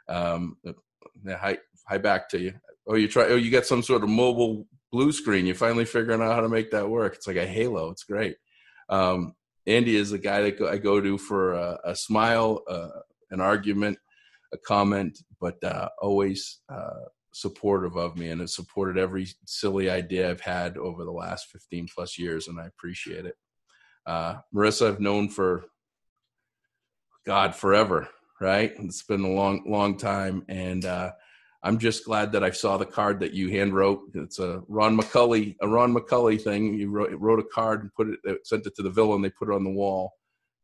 Um, 0.08 0.56
hi, 1.26 1.58
hi 1.86 1.98
back 1.98 2.28
to 2.30 2.40
you. 2.40 2.54
Oh, 2.86 2.94
you 2.94 3.08
try, 3.08 3.24
oh, 3.24 3.36
you 3.36 3.50
got 3.50 3.66
some 3.66 3.82
sort 3.82 4.02
of 4.02 4.08
mobile 4.08 4.66
blue 4.90 5.12
screen. 5.12 5.46
You're 5.46 5.54
finally 5.54 5.84
figuring 5.84 6.22
out 6.22 6.34
how 6.34 6.40
to 6.40 6.48
make 6.48 6.70
that 6.70 6.88
work. 6.88 7.14
It's 7.14 7.26
like 7.26 7.36
a 7.36 7.46
halo. 7.46 7.90
It's 7.90 8.04
great. 8.04 8.36
Um, 8.88 9.34
Andy 9.66 9.96
is 9.96 10.10
the 10.10 10.18
guy 10.18 10.42
that 10.42 10.60
I 10.60 10.78
go 10.78 11.00
to 11.00 11.18
for 11.18 11.54
a, 11.54 11.78
a 11.84 11.94
smile, 11.94 12.62
uh, 12.68 12.88
an 13.30 13.40
argument, 13.40 13.98
a 14.52 14.58
comment, 14.58 15.18
but 15.40 15.62
uh, 15.62 15.88
always 16.00 16.60
uh, 16.68 17.06
supportive 17.32 17.96
of 17.96 18.16
me 18.16 18.28
and 18.28 18.40
has 18.40 18.54
supported 18.54 18.98
every 18.98 19.26
silly 19.46 19.90
idea 19.90 20.30
I've 20.30 20.40
had 20.40 20.76
over 20.76 21.04
the 21.04 21.10
last 21.10 21.48
15 21.50 21.88
plus 21.94 22.18
years, 22.18 22.48
and 22.48 22.60
I 22.60 22.66
appreciate 22.66 23.26
it. 23.26 23.34
Uh, 24.06 24.36
Marissa, 24.54 24.88
I've 24.88 25.00
known 25.00 25.28
for 25.28 25.64
God 27.24 27.54
forever, 27.54 28.08
right? 28.40 28.72
It's 28.78 29.02
been 29.02 29.24
a 29.24 29.30
long, 29.30 29.64
long 29.66 29.96
time, 29.96 30.44
and 30.48 30.84
uh, 30.84 31.12
I'm 31.62 31.78
just 31.78 32.04
glad 32.04 32.32
that 32.32 32.42
I 32.42 32.50
saw 32.50 32.76
the 32.76 32.84
card 32.84 33.20
that 33.20 33.32
you 33.32 33.50
hand 33.50 33.74
wrote. 33.74 34.00
It's 34.14 34.38
a 34.40 34.62
Ron 34.68 34.98
McCully, 34.98 35.54
a 35.60 35.68
Ron 35.68 35.94
McCully 35.94 36.40
thing. 36.40 36.74
You 36.74 36.90
wrote, 36.90 37.12
wrote 37.12 37.38
a 37.38 37.44
card 37.44 37.82
and 37.82 37.94
put 37.94 38.08
it, 38.08 38.46
sent 38.46 38.66
it 38.66 38.74
to 38.76 38.82
the 38.82 38.90
villa, 38.90 39.14
and 39.14 39.24
they 39.24 39.30
put 39.30 39.48
it 39.48 39.54
on 39.54 39.64
the 39.64 39.70
wall 39.70 40.12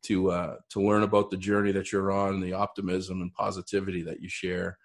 to 0.04 0.30
uh, 0.30 0.56
to 0.70 0.82
learn 0.82 1.04
about 1.04 1.30
the 1.30 1.36
journey 1.36 1.72
that 1.72 1.92
you're 1.92 2.10
on, 2.10 2.40
the 2.40 2.52
optimism 2.52 3.20
and 3.22 3.32
positivity 3.34 4.02
that 4.02 4.20
you 4.20 4.28
share, 4.28 4.76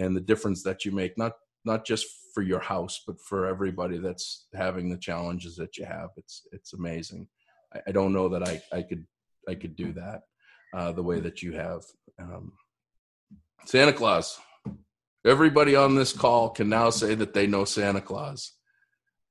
and 0.00 0.16
the 0.16 0.20
difference 0.20 0.62
that 0.64 0.84
you 0.84 0.90
make. 0.90 1.16
Not 1.16 1.32
not 1.64 1.86
just 1.86 2.06
for 2.34 2.42
your 2.42 2.60
house, 2.60 3.02
but 3.06 3.20
for 3.20 3.46
everybody 3.46 3.98
that's 3.98 4.46
having 4.54 4.88
the 4.88 4.96
challenges 4.96 5.54
that 5.56 5.76
you 5.76 5.84
have. 5.84 6.08
It's 6.16 6.42
it's 6.52 6.72
amazing. 6.72 7.28
I, 7.74 7.80
I 7.88 7.92
don't 7.92 8.12
know 8.12 8.28
that 8.30 8.48
I 8.48 8.60
I 8.72 8.82
could 8.82 9.06
I 9.48 9.54
could 9.54 9.76
do 9.76 9.92
that 9.92 10.22
uh, 10.74 10.92
the 10.92 11.02
way 11.02 11.20
that 11.20 11.42
you 11.42 11.52
have. 11.52 11.82
Um, 12.18 12.52
Santa 13.66 13.92
Claus. 13.92 14.40
Everybody 15.26 15.76
on 15.76 15.94
this 15.94 16.14
call 16.14 16.48
can 16.48 16.70
now 16.70 16.88
say 16.88 17.14
that 17.14 17.34
they 17.34 17.46
know 17.46 17.66
Santa 17.66 18.00
Claus. 18.00 18.52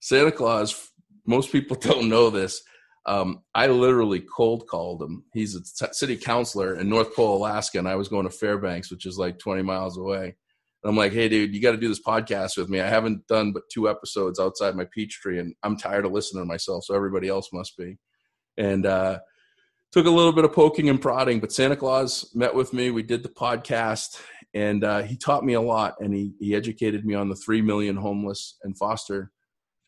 Santa 0.01 0.31
Claus, 0.31 0.89
most 1.25 1.51
people 1.51 1.75
don't 1.79 2.09
know 2.09 2.29
this. 2.29 2.61
Um, 3.07 3.41
I 3.55 3.65
literally 3.67 4.19
cold 4.19 4.67
called 4.67 5.01
him. 5.01 5.23
He's 5.33 5.55
a 5.55 5.61
t- 5.61 5.93
city 5.93 6.15
councilor 6.15 6.75
in 6.75 6.89
North 6.89 7.15
Pole, 7.15 7.37
Alaska, 7.37 7.79
and 7.79 7.87
I 7.87 7.95
was 7.95 8.07
going 8.07 8.25
to 8.25 8.29
Fairbanks, 8.29 8.91
which 8.91 9.07
is 9.07 9.17
like 9.17 9.39
20 9.39 9.63
miles 9.63 9.97
away. 9.97 10.35
And 10.83 10.89
I'm 10.89 10.97
like, 10.97 11.11
hey, 11.11 11.27
dude, 11.27 11.53
you 11.53 11.61
got 11.61 11.71
to 11.71 11.77
do 11.77 11.89
this 11.89 12.01
podcast 12.01 12.57
with 12.57 12.69
me. 12.69 12.79
I 12.79 12.87
haven't 12.87 13.27
done 13.27 13.51
but 13.51 13.63
two 13.71 13.89
episodes 13.89 14.39
outside 14.39 14.75
my 14.75 14.85
peach 14.93 15.19
tree, 15.21 15.39
and 15.39 15.53
I'm 15.63 15.77
tired 15.77 16.05
of 16.05 16.11
listening 16.11 16.43
to 16.43 16.47
myself, 16.47 16.85
so 16.85 16.95
everybody 16.95 17.27
else 17.27 17.49
must 17.51 17.75
be. 17.77 17.97
And 18.57 18.85
uh, 18.85 19.19
took 19.91 20.05
a 20.05 20.11
little 20.11 20.33
bit 20.33 20.45
of 20.45 20.53
poking 20.53 20.89
and 20.89 21.01
prodding, 21.01 21.39
but 21.39 21.51
Santa 21.51 21.75
Claus 21.75 22.31
met 22.33 22.55
with 22.55 22.73
me. 22.73 22.91
We 22.91 23.03
did 23.03 23.23
the 23.23 23.29
podcast, 23.29 24.21
and 24.53 24.83
uh, 24.83 25.03
he 25.03 25.15
taught 25.15 25.45
me 25.45 25.53
a 25.53 25.61
lot 25.61 25.95
and 25.99 26.13
he, 26.13 26.33
he 26.39 26.55
educated 26.55 27.05
me 27.05 27.13
on 27.13 27.29
the 27.29 27.35
3 27.35 27.61
million 27.61 27.95
homeless 27.95 28.57
and 28.63 28.77
foster 28.77 29.31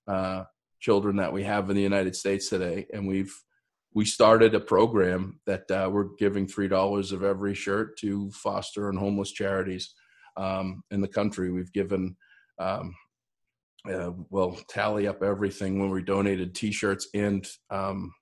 uh, 0.08 0.44
children 0.80 1.18
that 1.18 1.34
we 1.34 1.44
have 1.44 1.70
in 1.70 1.76
the 1.76 1.82
united 1.82 2.16
states 2.16 2.50
today 2.50 2.88
and 2.94 3.08
we've 3.08 3.34
we 3.94 4.06
started 4.06 4.56
a 4.56 4.60
program 4.60 5.40
that 5.46 5.70
uh, 5.70 5.90
we're 5.92 6.16
giving 6.18 6.48
three 6.48 6.68
dollars 6.68 7.12
of 7.12 7.24
every 7.24 7.54
shirt 7.54 7.98
to 8.00 8.32
foster 8.32 8.90
and 8.90 8.98
homeless 8.98 9.32
charities 9.32 9.94
um, 10.38 10.84
in 10.92 11.02
the 11.02 11.08
country 11.08 11.52
we've 11.52 11.74
given 11.74 12.16
um, 12.60 12.94
uh, 13.92 14.12
well 14.30 14.58
tally 14.70 15.08
up 15.08 15.24
everything 15.24 15.80
when 15.80 15.90
we 15.90 16.04
donated 16.04 16.54
T-shirts 16.54 17.08
and 17.14 17.48
um, 17.70 18.14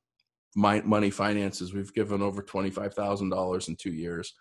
my, 0.55 0.81
money 0.81 1.09
finances. 1.09 1.73
We've 1.73 1.93
given 1.93 2.21
over 2.21 2.41
twenty 2.41 2.69
five 2.69 2.93
thousand 2.93 3.29
dollars 3.29 3.67
in 3.67 3.75
two 3.75 3.91
years 3.91 4.33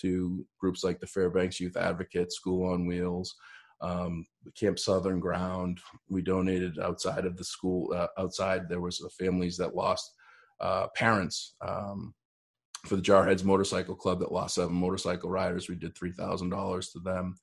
to 0.00 0.44
groups 0.58 0.82
like 0.82 1.00
the 1.00 1.06
Fairbanks 1.06 1.60
Youth 1.60 1.76
Advocate, 1.76 2.32
School 2.32 2.72
on 2.72 2.86
Wheels, 2.86 3.34
um, 3.80 4.26
Camp 4.58 4.78
Southern 4.78 5.20
Ground. 5.20 5.78
We 6.08 6.22
donated 6.22 6.78
outside 6.78 7.24
of 7.24 7.36
the 7.36 7.44
school. 7.44 7.92
Uh, 7.94 8.08
outside 8.18 8.68
there 8.68 8.80
was 8.80 9.04
families 9.18 9.56
that 9.58 9.74
lost 9.74 10.12
uh, 10.60 10.88
parents. 10.96 11.54
Um, 11.66 12.14
for 12.86 12.96
the 12.96 13.02
Jarheads 13.02 13.44
Motorcycle 13.44 13.94
Club 13.94 14.20
that 14.20 14.32
lost 14.32 14.56
seven 14.56 14.74
motorcycle 14.74 15.30
riders, 15.30 15.68
we 15.68 15.74
did 15.74 15.96
three 15.96 16.12
thousand 16.12 16.50
dollars 16.50 16.90
to 16.90 16.98
them 17.00 17.34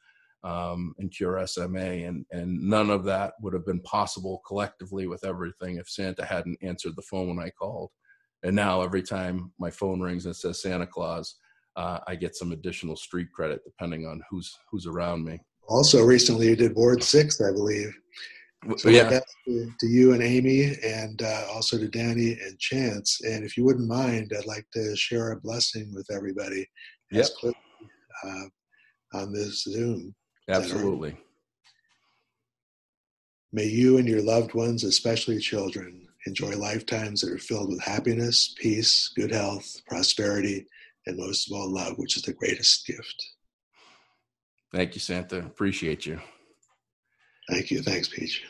um, 0.43 0.95
and 0.97 1.11
Cure 1.11 1.45
SMA, 1.45 1.79
and 1.79 2.25
and 2.31 2.61
none 2.61 2.89
of 2.89 3.03
that 3.05 3.33
would 3.41 3.53
have 3.53 3.65
been 3.65 3.81
possible 3.81 4.41
collectively 4.45 5.07
with 5.07 5.23
everything 5.23 5.77
if 5.77 5.89
Santa 5.89 6.25
hadn't 6.25 6.57
answered 6.61 6.95
the 6.95 7.01
phone 7.03 7.29
when 7.35 7.45
I 7.45 7.49
called. 7.49 7.91
And 8.43 8.55
now 8.55 8.81
every 8.81 9.03
time 9.03 9.51
my 9.59 9.69
phone 9.69 10.01
rings 10.01 10.25
and 10.25 10.35
says 10.35 10.61
Santa 10.61 10.87
Claus, 10.87 11.35
uh, 11.75 11.99
I 12.07 12.15
get 12.15 12.35
some 12.35 12.51
additional 12.51 12.95
street 12.95 13.31
credit 13.31 13.61
depending 13.63 14.07
on 14.07 14.21
who's 14.29 14.57
who's 14.69 14.87
around 14.87 15.23
me. 15.23 15.39
Also, 15.67 16.03
recently 16.03 16.47
you 16.47 16.55
did 16.55 16.75
Ward 16.75 17.03
Six, 17.03 17.39
I 17.39 17.51
believe. 17.51 17.95
So 18.77 18.89
yeah. 18.89 19.19
To, 19.47 19.71
to, 19.79 19.87
you 19.87 20.13
and 20.13 20.21
Amy, 20.21 20.75
and 20.83 21.21
uh, 21.21 21.45
also 21.51 21.79
to 21.79 21.87
Danny 21.87 22.33
and 22.33 22.59
Chance. 22.59 23.21
And 23.23 23.43
if 23.43 23.57
you 23.57 23.65
wouldn't 23.65 23.87
mind, 23.87 24.31
I'd 24.37 24.45
like 24.45 24.67
to 24.73 24.95
share 24.95 25.31
a 25.31 25.39
blessing 25.39 25.91
with 25.93 26.07
everybody. 26.11 26.67
Yep. 27.11 27.25
Clip, 27.39 27.55
uh, 28.23 28.43
on 29.13 29.33
this 29.33 29.63
Zoom. 29.63 30.13
Absolutely. 30.49 31.17
May 33.51 33.65
you 33.65 33.97
and 33.97 34.07
your 34.07 34.21
loved 34.21 34.53
ones, 34.53 34.83
especially 34.83 35.39
children, 35.39 36.07
enjoy 36.25 36.55
lifetimes 36.55 37.21
that 37.21 37.31
are 37.31 37.37
filled 37.37 37.69
with 37.69 37.81
happiness, 37.81 38.55
peace, 38.57 39.11
good 39.15 39.31
health, 39.31 39.81
prosperity, 39.87 40.65
and 41.07 41.17
most 41.17 41.49
of 41.49 41.57
all, 41.57 41.69
love, 41.69 41.97
which 41.97 42.15
is 42.15 42.23
the 42.23 42.33
greatest 42.33 42.85
gift. 42.85 43.25
Thank 44.73 44.93
you, 44.93 45.01
Santa. 45.01 45.39
Appreciate 45.39 46.05
you. 46.05 46.19
Thank 47.49 47.71
you. 47.71 47.81
Thanks, 47.81 48.07
Peach. 48.07 48.43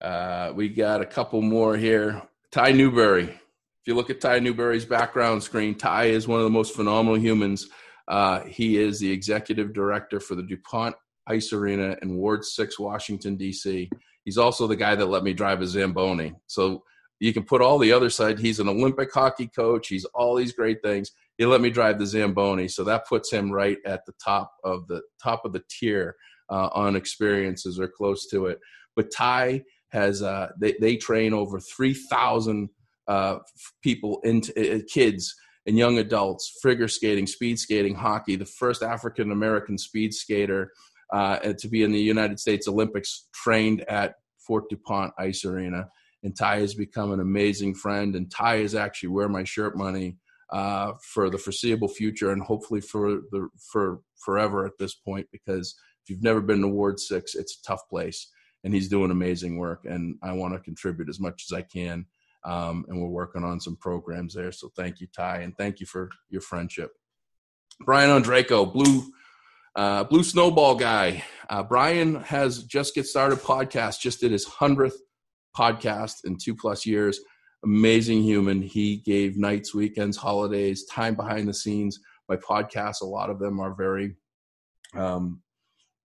Uh, 0.00 0.52
we 0.54 0.68
got 0.68 1.00
a 1.00 1.06
couple 1.06 1.42
more 1.42 1.76
here. 1.76 2.22
Ty 2.50 2.72
Newberry. 2.72 3.24
If 3.24 3.86
you 3.86 3.94
look 3.94 4.10
at 4.10 4.20
Ty 4.20 4.40
Newberry's 4.40 4.84
background 4.84 5.42
screen, 5.42 5.74
Ty 5.74 6.06
is 6.06 6.26
one 6.26 6.40
of 6.40 6.44
the 6.44 6.50
most 6.50 6.74
phenomenal 6.74 7.18
humans. 7.18 7.68
Uh, 8.08 8.40
he 8.40 8.78
is 8.78 8.98
the 8.98 9.10
executive 9.10 9.72
director 9.72 10.20
for 10.20 10.34
the 10.34 10.42
DuPont 10.42 10.94
Ice 11.26 11.52
Arena 11.52 11.96
in 12.02 12.16
Ward 12.16 12.44
6, 12.44 12.78
Washington, 12.78 13.36
D.C. 13.36 13.90
He's 14.24 14.38
also 14.38 14.66
the 14.66 14.76
guy 14.76 14.94
that 14.94 15.06
let 15.06 15.24
me 15.24 15.32
drive 15.32 15.60
a 15.60 15.66
Zamboni. 15.66 16.34
So 16.46 16.84
you 17.20 17.32
can 17.32 17.44
put 17.44 17.62
all 17.62 17.78
the 17.78 17.92
other 17.92 18.10
side. 18.10 18.38
He's 18.38 18.60
an 18.60 18.68
Olympic 18.68 19.12
hockey 19.12 19.48
coach. 19.48 19.88
He's 19.88 20.04
all 20.06 20.34
these 20.34 20.52
great 20.52 20.82
things. 20.82 21.12
He 21.38 21.46
let 21.46 21.60
me 21.60 21.70
drive 21.70 21.98
the 21.98 22.06
Zamboni. 22.06 22.68
So 22.68 22.84
that 22.84 23.06
puts 23.06 23.30
him 23.30 23.50
right 23.50 23.78
at 23.84 24.04
the 24.06 24.12
top 24.22 24.52
of 24.64 24.86
the 24.88 25.02
top 25.22 25.44
of 25.44 25.52
the 25.52 25.62
tier 25.68 26.16
uh, 26.50 26.68
on 26.72 26.96
experiences 26.96 27.78
or 27.78 27.88
close 27.88 28.26
to 28.30 28.46
it. 28.46 28.58
But 28.94 29.12
Ty 29.14 29.62
has 29.90 30.22
uh, 30.22 30.48
they, 30.60 30.74
they 30.80 30.96
train 30.96 31.32
over 31.32 31.60
3,000 31.60 32.68
uh, 33.08 33.38
people 33.82 34.20
into 34.24 34.52
uh, 34.76 34.80
kids 34.92 35.34
and 35.66 35.76
young 35.76 35.98
adults, 35.98 36.58
figure 36.62 36.88
skating, 36.88 37.26
speed 37.26 37.58
skating, 37.58 37.94
hockey, 37.94 38.36
the 38.36 38.44
first 38.44 38.82
African 38.82 39.32
American 39.32 39.78
speed 39.78 40.14
skater 40.14 40.70
uh, 41.12 41.38
to 41.58 41.68
be 41.68 41.82
in 41.82 41.92
the 41.92 42.00
United 42.00 42.38
States 42.40 42.68
Olympics, 42.68 43.28
trained 43.34 43.82
at 43.88 44.14
Fort 44.46 44.64
DuPont 44.70 45.12
Ice 45.18 45.44
Arena. 45.44 45.88
And 46.22 46.36
Ty 46.36 46.60
has 46.60 46.74
become 46.74 47.12
an 47.12 47.20
amazing 47.20 47.74
friend. 47.74 48.16
And 48.16 48.30
Ty 48.30 48.56
is 48.56 48.74
actually 48.74 49.10
where 49.10 49.28
my 49.28 49.44
shirt 49.44 49.76
money 49.76 50.16
uh, 50.52 50.92
for 51.12 51.30
the 51.30 51.38
foreseeable 51.38 51.88
future 51.88 52.30
and 52.30 52.42
hopefully 52.42 52.80
for 52.80 53.20
the 53.30 53.48
for 53.72 54.00
forever 54.24 54.66
at 54.66 54.78
this 54.78 54.94
point. 54.94 55.26
Because 55.30 55.76
if 56.06 56.10
you've 56.10 56.22
never 56.22 56.40
been 56.40 56.60
to 56.60 56.68
Ward 56.68 57.00
Six, 57.00 57.34
it's 57.34 57.58
a 57.58 57.66
tough 57.66 57.88
place, 57.90 58.30
and 58.62 58.72
he's 58.72 58.88
doing 58.88 59.10
amazing 59.10 59.58
work. 59.58 59.84
And 59.84 60.16
I 60.22 60.32
want 60.32 60.54
to 60.54 60.60
contribute 60.60 61.08
as 61.08 61.18
much 61.18 61.44
as 61.50 61.52
I 61.52 61.62
can. 61.62 62.06
Um, 62.44 62.84
and 62.88 63.02
we're 63.02 63.08
working 63.08 63.42
on 63.42 63.58
some 63.58 63.74
programs 63.74 64.34
there. 64.34 64.52
So 64.52 64.70
thank 64.76 65.00
you, 65.00 65.08
Ty, 65.08 65.38
and 65.38 65.56
thank 65.58 65.80
you 65.80 65.86
for 65.86 66.10
your 66.28 66.40
friendship. 66.40 66.92
Brian 67.80 68.10
Andreco, 68.10 68.72
Blue 68.72 69.02
uh, 69.74 70.04
Blue 70.04 70.22
Snowball 70.22 70.76
guy. 70.76 71.24
Uh, 71.50 71.64
Brian 71.64 72.14
has 72.22 72.62
just 72.62 72.94
get 72.94 73.06
started 73.06 73.40
podcast. 73.40 74.00
Just 74.00 74.20
did 74.20 74.30
his 74.30 74.44
hundredth 74.44 74.96
podcast 75.56 76.24
in 76.24 76.36
two 76.38 76.54
plus 76.54 76.86
years. 76.86 77.18
Amazing 77.64 78.22
human. 78.22 78.62
He 78.62 78.98
gave 78.98 79.36
nights, 79.36 79.74
weekends, 79.74 80.16
holidays, 80.16 80.86
time 80.86 81.16
behind 81.16 81.48
the 81.48 81.52
scenes. 81.52 81.98
My 82.28 82.36
podcasts, 82.36 83.02
a 83.02 83.06
lot 83.06 83.28
of 83.28 83.40
them 83.40 83.58
are 83.58 83.74
very, 83.74 84.14
um, 84.94 85.42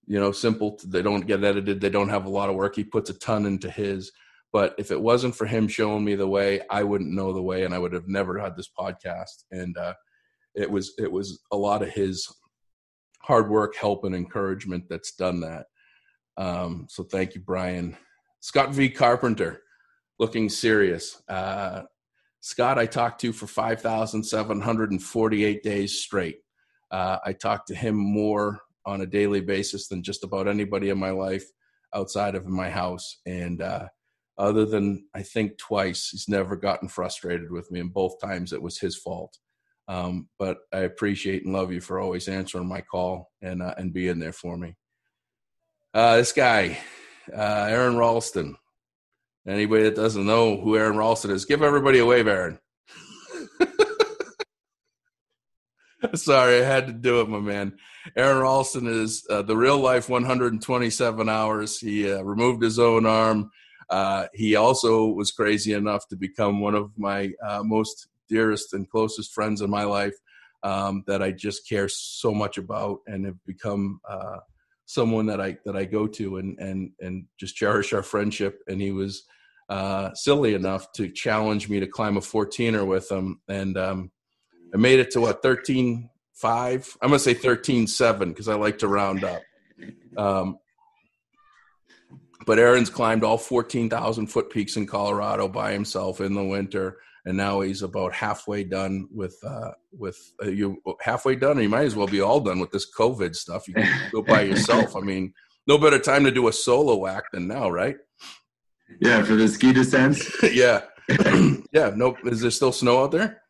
you 0.07 0.19
know, 0.19 0.31
simple. 0.31 0.79
They 0.85 1.01
don't 1.01 1.27
get 1.27 1.43
edited. 1.43 1.81
They 1.81 1.89
don't 1.89 2.09
have 2.09 2.25
a 2.25 2.29
lot 2.29 2.49
of 2.49 2.55
work. 2.55 2.75
He 2.75 2.83
puts 2.83 3.09
a 3.09 3.13
ton 3.13 3.45
into 3.45 3.69
his. 3.69 4.11
But 4.53 4.75
if 4.77 4.91
it 4.91 5.01
wasn't 5.01 5.35
for 5.35 5.45
him 5.45 5.67
showing 5.67 6.03
me 6.03 6.15
the 6.15 6.27
way, 6.27 6.61
I 6.69 6.83
wouldn't 6.83 7.13
know 7.13 7.31
the 7.31 7.41
way, 7.41 7.63
and 7.63 7.73
I 7.73 7.79
would 7.79 7.93
have 7.93 8.07
never 8.07 8.37
had 8.37 8.57
this 8.57 8.69
podcast. 8.77 9.45
And 9.51 9.77
uh, 9.77 9.93
it 10.55 10.69
was 10.69 10.93
it 10.97 11.11
was 11.11 11.41
a 11.51 11.57
lot 11.57 11.81
of 11.81 11.89
his 11.89 12.27
hard 13.21 13.49
work, 13.49 13.75
help, 13.75 14.03
and 14.03 14.15
encouragement 14.15 14.85
that's 14.89 15.13
done 15.13 15.39
that. 15.41 15.67
Um, 16.37 16.87
so 16.89 17.03
thank 17.03 17.35
you, 17.35 17.41
Brian. 17.41 17.95
Scott 18.41 18.73
V. 18.73 18.89
Carpenter, 18.89 19.61
looking 20.19 20.49
serious. 20.49 21.21
Uh, 21.29 21.83
Scott, 22.41 22.79
I 22.79 22.87
talked 22.87 23.21
to 23.21 23.31
for 23.31 23.45
5,748 23.45 25.63
days 25.63 26.01
straight. 26.01 26.39
Uh, 26.89 27.19
I 27.23 27.33
talked 27.33 27.67
to 27.67 27.75
him 27.75 27.95
more 27.95 28.61
on 28.85 29.01
a 29.01 29.05
daily 29.05 29.41
basis 29.41 29.87
than 29.87 30.03
just 30.03 30.23
about 30.23 30.47
anybody 30.47 30.89
in 30.89 30.97
my 30.97 31.11
life 31.11 31.45
outside 31.93 32.35
of 32.35 32.45
my 32.45 32.69
house. 32.69 33.19
And 33.25 33.61
uh, 33.61 33.87
other 34.37 34.65
than 34.65 35.05
I 35.13 35.23
think 35.23 35.57
twice, 35.57 36.09
he's 36.09 36.27
never 36.27 36.55
gotten 36.55 36.87
frustrated 36.87 37.51
with 37.51 37.71
me, 37.71 37.79
and 37.79 37.93
both 37.93 38.19
times 38.19 38.53
it 38.53 38.61
was 38.61 38.79
his 38.79 38.97
fault. 38.97 39.37
Um, 39.87 40.29
but 40.39 40.59
I 40.71 40.79
appreciate 40.79 41.43
and 41.43 41.53
love 41.53 41.71
you 41.71 41.81
for 41.81 41.99
always 41.99 42.27
answering 42.27 42.67
my 42.67 42.81
call 42.81 43.29
and 43.41 43.61
uh, 43.61 43.73
and 43.77 43.93
being 43.93 44.19
there 44.19 44.31
for 44.31 44.57
me. 44.57 44.75
Uh, 45.93 46.17
this 46.17 46.31
guy, 46.31 46.77
uh, 47.35 47.67
Aron 47.69 47.97
Ralston. 47.97 48.55
Anybody 49.47 49.83
that 49.83 49.95
doesn't 49.95 50.25
know 50.25 50.57
who 50.57 50.77
Aron 50.77 50.97
Ralston 50.97 51.31
is, 51.31 51.45
give 51.45 51.63
everybody 51.63 51.99
a 51.99 52.05
wave, 52.05 52.27
Aron. 52.27 52.59
Sorry, 56.15 56.61
I 56.61 56.65
had 56.65 56.87
to 56.87 56.93
do 56.93 57.21
it, 57.21 57.29
my 57.29 57.39
man. 57.39 57.77
Aron 58.15 58.41
Ralston 58.41 58.87
is 58.87 59.25
uh, 59.29 59.41
the 59.41 59.55
real 59.55 59.77
life 59.77 60.09
127 60.09 61.29
hours. 61.29 61.79
He 61.79 62.11
uh, 62.11 62.21
removed 62.21 62.63
his 62.63 62.79
own 62.79 63.05
arm. 63.05 63.51
Uh, 63.89 64.27
he 64.33 64.55
also 64.55 65.07
was 65.07 65.31
crazy 65.31 65.73
enough 65.73 66.07
to 66.07 66.15
become 66.15 66.61
one 66.61 66.75
of 66.75 66.91
my 66.97 67.31
uh, 67.45 67.61
most 67.63 68.07
dearest 68.29 68.73
and 68.73 68.89
closest 68.89 69.33
friends 69.33 69.61
in 69.61 69.69
my 69.69 69.83
life 69.83 70.15
um, 70.63 71.03
that 71.07 71.21
I 71.21 71.31
just 71.31 71.67
care 71.67 71.89
so 71.89 72.31
much 72.31 72.57
about 72.57 72.99
and 73.07 73.25
have 73.25 73.43
become 73.45 73.99
uh, 74.09 74.37
someone 74.85 75.25
that 75.27 75.41
I 75.41 75.57
that 75.65 75.75
I 75.75 75.85
go 75.85 76.07
to 76.07 76.37
and 76.37 76.57
and 76.59 76.91
and 76.99 77.25
just 77.39 77.55
cherish 77.55 77.93
our 77.93 78.03
friendship. 78.03 78.59
And 78.67 78.81
he 78.81 78.91
was 78.91 79.23
uh, 79.69 80.13
silly 80.13 80.53
enough 80.53 80.91
to 80.93 81.09
challenge 81.09 81.69
me 81.69 81.79
to 81.79 81.87
climb 81.87 82.17
a 82.17 82.21
14er 82.21 82.85
with 82.85 83.11
him, 83.11 83.41
and 83.47 83.77
um, 83.77 84.11
I 84.73 84.77
made 84.77 84.99
it 84.99 85.11
to 85.11 85.21
what 85.21 85.41
13 85.41 86.09
five. 86.33 86.95
I'm 87.01 87.09
gonna 87.09 87.19
say 87.19 87.33
13 87.33 87.87
seven 87.87 88.29
because 88.29 88.47
I 88.47 88.55
like 88.55 88.79
to 88.79 88.87
round 88.87 89.23
up. 89.23 89.41
Um, 90.17 90.57
but 92.45 92.59
Aron's 92.59 92.89
climbed 92.89 93.23
all 93.23 93.37
14,000 93.37 94.27
foot 94.27 94.49
peaks 94.49 94.75
in 94.75 94.87
Colorado 94.87 95.47
by 95.47 95.73
himself 95.73 96.21
in 96.21 96.33
the 96.33 96.43
winter 96.43 96.97
and 97.25 97.37
now 97.37 97.61
he's 97.61 97.81
about 97.81 98.13
halfway 98.13 98.63
done 98.63 99.07
with 99.11 99.37
uh, 99.45 99.71
with 99.97 100.33
uh, 100.43 100.49
you 100.49 100.81
halfway 101.01 101.35
done. 101.35 101.51
And 101.51 101.63
you 101.63 101.69
might 101.69 101.85
as 101.85 101.95
well 101.95 102.07
be 102.07 102.21
all 102.21 102.39
done 102.39 102.59
with 102.59 102.71
this 102.71 102.91
COVID 102.91 103.35
stuff. 103.35 103.67
You 103.67 103.75
can 103.75 104.11
go 104.11 104.21
by 104.21 104.41
yourself. 104.41 104.95
I 104.95 105.01
mean, 105.01 105.33
no 105.67 105.77
better 105.77 105.99
time 105.99 106.23
to 106.23 106.31
do 106.31 106.47
a 106.47 106.53
solo 106.53 107.05
act 107.05 107.33
than 107.33 107.47
now, 107.47 107.69
right? 107.69 107.97
Yeah, 108.99 109.23
for 109.23 109.35
the 109.35 109.47
ski 109.47 109.71
descents. 109.71 110.35
yeah, 110.51 110.81
yeah. 111.71 111.91
No, 111.95 112.17
is 112.25 112.41
there 112.41 112.51
still 112.51 112.71
snow 112.71 113.03
out 113.03 113.11
there? 113.11 113.40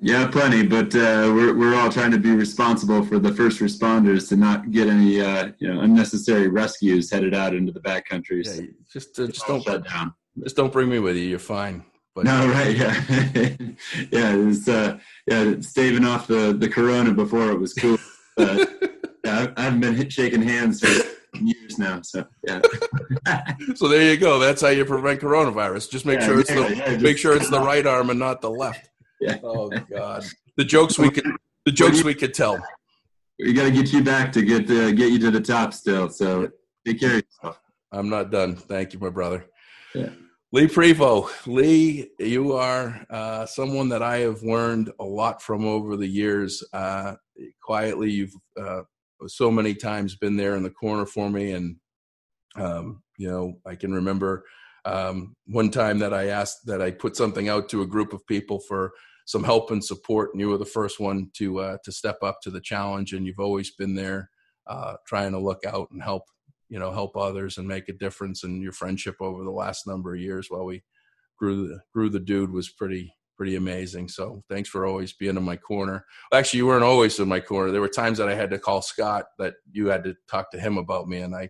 Yeah, 0.00 0.28
plenty, 0.28 0.64
but 0.64 0.94
uh, 0.94 1.32
we're 1.34 1.54
we're 1.56 1.74
all 1.74 1.90
trying 1.90 2.12
to 2.12 2.18
be 2.18 2.30
responsible 2.30 3.04
for 3.04 3.18
the 3.18 3.34
first 3.34 3.58
responders 3.58 4.28
to 4.28 4.36
not 4.36 4.70
get 4.70 4.86
any 4.86 5.20
uh, 5.20 5.50
you 5.58 5.72
know 5.72 5.80
unnecessary 5.80 6.46
rescues 6.46 7.10
headed 7.10 7.34
out 7.34 7.52
into 7.52 7.72
the 7.72 7.80
backcountry. 7.80 8.44
Yeah, 8.44 8.66
just 8.92 9.18
uh, 9.18 9.26
just 9.26 9.46
don't 9.48 9.62
shut 9.62 9.88
down. 9.88 10.14
Just 10.44 10.54
don't 10.54 10.72
bring 10.72 10.88
me 10.88 11.00
with 11.00 11.16
you. 11.16 11.24
You're 11.24 11.40
fine. 11.40 11.84
But 12.14 12.26
no, 12.26 12.48
right, 12.52 12.76
yeah, 12.76 13.04
yeah, 14.12 14.34
it 14.34 14.44
was 14.44 14.68
uh, 14.68 14.98
yeah, 15.26 15.54
staving 15.60 16.04
off 16.04 16.28
the 16.28 16.56
the 16.56 16.68
corona 16.68 17.12
before 17.12 17.50
it 17.50 17.58
was 17.58 17.74
cool. 17.74 17.98
Uh, 18.36 18.66
yeah, 19.24 19.52
I 19.56 19.62
haven't 19.62 19.80
been 19.80 20.08
shaking 20.10 20.42
hands 20.42 20.78
for 20.78 20.86
years 21.40 21.76
now. 21.76 22.02
So 22.02 22.24
yeah. 22.46 22.60
so 23.74 23.88
there 23.88 24.08
you 24.12 24.16
go. 24.16 24.38
That's 24.38 24.62
how 24.62 24.68
you 24.68 24.84
prevent 24.84 25.20
coronavirus. 25.20 25.90
Just 25.90 26.06
make 26.06 26.20
Yeah, 26.20 26.26
sure 26.26 26.40
it's 26.40 26.50
yeah, 26.50 26.94
the 26.94 26.98
make 27.00 27.18
sure 27.18 27.34
it's 27.34 27.50
the 27.50 27.60
right 27.60 27.84
arm 27.84 28.10
and 28.10 28.20
not 28.20 28.42
the 28.42 28.50
left. 28.50 28.90
Yeah. 29.20 29.38
Oh 29.42 29.68
God. 29.68 30.24
The 30.56 30.64
jokes 30.64 30.98
we 30.98 31.10
could 31.10 31.24
the 31.64 31.72
jokes 31.72 32.02
we 32.02 32.14
could 32.14 32.34
tell. 32.34 32.62
We 33.38 33.52
got 33.52 33.64
to 33.64 33.70
get 33.70 33.92
you 33.92 34.02
back 34.02 34.32
to 34.32 34.42
get 34.42 34.70
uh, 34.70 34.92
get 34.92 35.12
you 35.12 35.18
to 35.20 35.30
the 35.30 35.40
top 35.40 35.72
still. 35.72 36.08
So 36.08 36.50
take 36.86 37.00
care 37.00 37.18
of 37.18 37.22
yourself. 37.22 37.60
I'm 37.92 38.08
not 38.08 38.30
done. 38.30 38.56
Thank 38.56 38.92
you, 38.92 38.98
my 38.98 39.10
brother. 39.10 39.46
Yeah. 39.94 40.10
Lee 40.50 40.66
Prevo. 40.66 41.28
Lee, 41.46 42.10
you 42.18 42.54
are 42.54 43.04
uh, 43.10 43.44
someone 43.44 43.90
that 43.90 44.02
I 44.02 44.18
have 44.20 44.42
learned 44.42 44.90
a 44.98 45.04
lot 45.04 45.42
from 45.42 45.66
over 45.66 45.96
the 45.96 46.06
years. 46.06 46.64
Uh, 46.72 47.14
quietly, 47.62 48.10
you've 48.10 48.34
uh, 48.58 48.82
so 49.26 49.50
many 49.50 49.74
times 49.74 50.16
been 50.16 50.36
there 50.36 50.56
in 50.56 50.62
the 50.62 50.70
corner 50.70 51.04
for 51.04 51.28
me. 51.28 51.52
And, 51.52 51.76
um, 52.56 53.02
you 53.18 53.28
know, 53.28 53.58
I 53.66 53.74
can 53.74 53.92
remember 53.92 54.44
um, 54.86 55.36
one 55.46 55.70
time 55.70 55.98
that 55.98 56.14
I 56.14 56.28
asked 56.28 56.64
that 56.64 56.80
I 56.80 56.92
put 56.92 57.14
something 57.14 57.48
out 57.48 57.68
to 57.70 57.82
a 57.82 57.86
group 57.86 58.14
of 58.14 58.26
people 58.26 58.58
for 58.58 58.92
some 59.28 59.44
help 59.44 59.70
and 59.70 59.84
support. 59.84 60.30
And 60.32 60.40
you 60.40 60.48
were 60.48 60.56
the 60.56 60.64
first 60.64 60.98
one 60.98 61.30
to, 61.34 61.60
uh, 61.60 61.76
to 61.84 61.92
step 61.92 62.16
up 62.22 62.40
to 62.42 62.50
the 62.50 62.62
challenge. 62.62 63.12
And 63.12 63.26
you've 63.26 63.38
always 63.38 63.72
been 63.72 63.94
there 63.94 64.30
uh, 64.66 64.94
trying 65.06 65.32
to 65.32 65.38
look 65.38 65.66
out 65.66 65.90
and 65.90 66.02
help 66.02 66.22
you 66.70 66.78
know 66.78 66.92
help 66.92 67.16
others 67.16 67.58
and 67.58 67.66
make 67.66 67.88
a 67.88 67.94
difference 67.94 68.44
in 68.44 68.60
your 68.60 68.72
friendship 68.72 69.16
over 69.20 69.44
the 69.44 69.50
last 69.50 69.86
number 69.86 70.14
of 70.14 70.20
years 70.20 70.48
while 70.50 70.64
we 70.64 70.82
grew 71.38 71.68
the 71.68 71.80
grew 71.94 72.10
the 72.10 72.20
dude 72.20 72.52
was 72.52 72.68
pretty 72.68 73.14
pretty 73.36 73.56
amazing 73.56 74.08
so 74.08 74.42
thanks 74.50 74.68
for 74.68 74.84
always 74.84 75.14
being 75.14 75.36
in 75.36 75.42
my 75.42 75.56
corner 75.56 76.04
actually 76.34 76.58
you 76.58 76.66
weren't 76.66 76.84
always 76.84 77.18
in 77.18 77.28
my 77.28 77.40
corner 77.40 77.70
there 77.70 77.80
were 77.80 77.88
times 77.88 78.18
that 78.18 78.28
i 78.28 78.34
had 78.34 78.50
to 78.50 78.58
call 78.58 78.82
scott 78.82 79.24
that 79.38 79.54
you 79.72 79.86
had 79.86 80.04
to 80.04 80.14
talk 80.30 80.50
to 80.50 80.60
him 80.60 80.76
about 80.76 81.08
me 81.08 81.18
and 81.18 81.34
i 81.34 81.48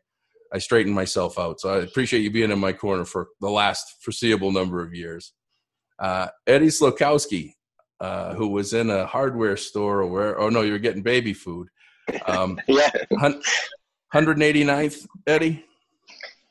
i 0.53 0.59
straightened 0.59 0.95
myself 0.95 1.37
out 1.37 1.59
so 1.59 1.71
i 1.71 1.79
appreciate 1.79 2.21
you 2.21 2.31
being 2.31 2.53
in 2.53 2.59
my 2.61 2.73
corner 2.73 3.05
for 3.05 3.29
the 3.41 3.51
last 3.51 3.97
foreseeable 4.01 4.53
number 4.53 4.81
of 4.83 4.95
years 4.95 5.33
uh, 5.99 6.29
eddie 6.47 6.69
slowikowski 6.69 7.55
uh, 8.01 8.35
who 8.35 8.49
was 8.49 8.73
in 8.73 8.91
a 8.91 9.07
hardware 9.07 9.57
store 9.57 10.03
or 10.03 10.07
where 10.07 10.41
oh 10.41 10.49
no 10.49 10.63
you 10.63 10.73
were 10.73 10.79
getting 10.79 11.03
baby 11.03 11.33
food 11.33 11.69
um, 12.27 12.59
yeah. 12.69 12.91
189th, 14.15 15.07
Eddie? 15.27 15.65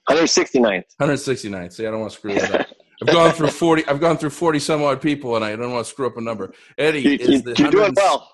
169th. 0.09 0.83
169th. 1.01 1.73
See, 1.73 1.85
I 1.87 1.91
don't 1.91 1.99
want 2.01 2.11
to 2.11 2.17
screw 2.17 2.31
it 2.33 2.51
up. 2.53 2.67
I've 3.01 3.13
gone 3.13 3.31
through 3.33 3.49
40. 3.49 3.87
I've 3.87 3.99
gone 3.99 4.17
through 4.17 4.31
40 4.31 4.59
some 4.59 4.83
odd 4.83 5.01
people, 5.01 5.35
and 5.35 5.45
I 5.45 5.55
don't 5.55 5.71
want 5.71 5.85
to 5.85 5.89
screw 5.89 6.07
up 6.07 6.17
a 6.17 6.21
number. 6.21 6.53
Eddie 6.77 7.01
You- 7.01 7.17
is 7.19 7.43
the 7.43 7.55
you're 7.57 7.71
doing 7.71 7.93
well. 7.95 8.31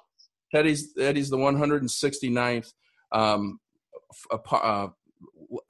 Eddie's 0.53 0.93
Eddie's 0.97 1.29
the 1.29 1.37
169th 1.37 2.71
um, 3.11 3.59
a- 4.31 4.55
uh, 4.55 4.87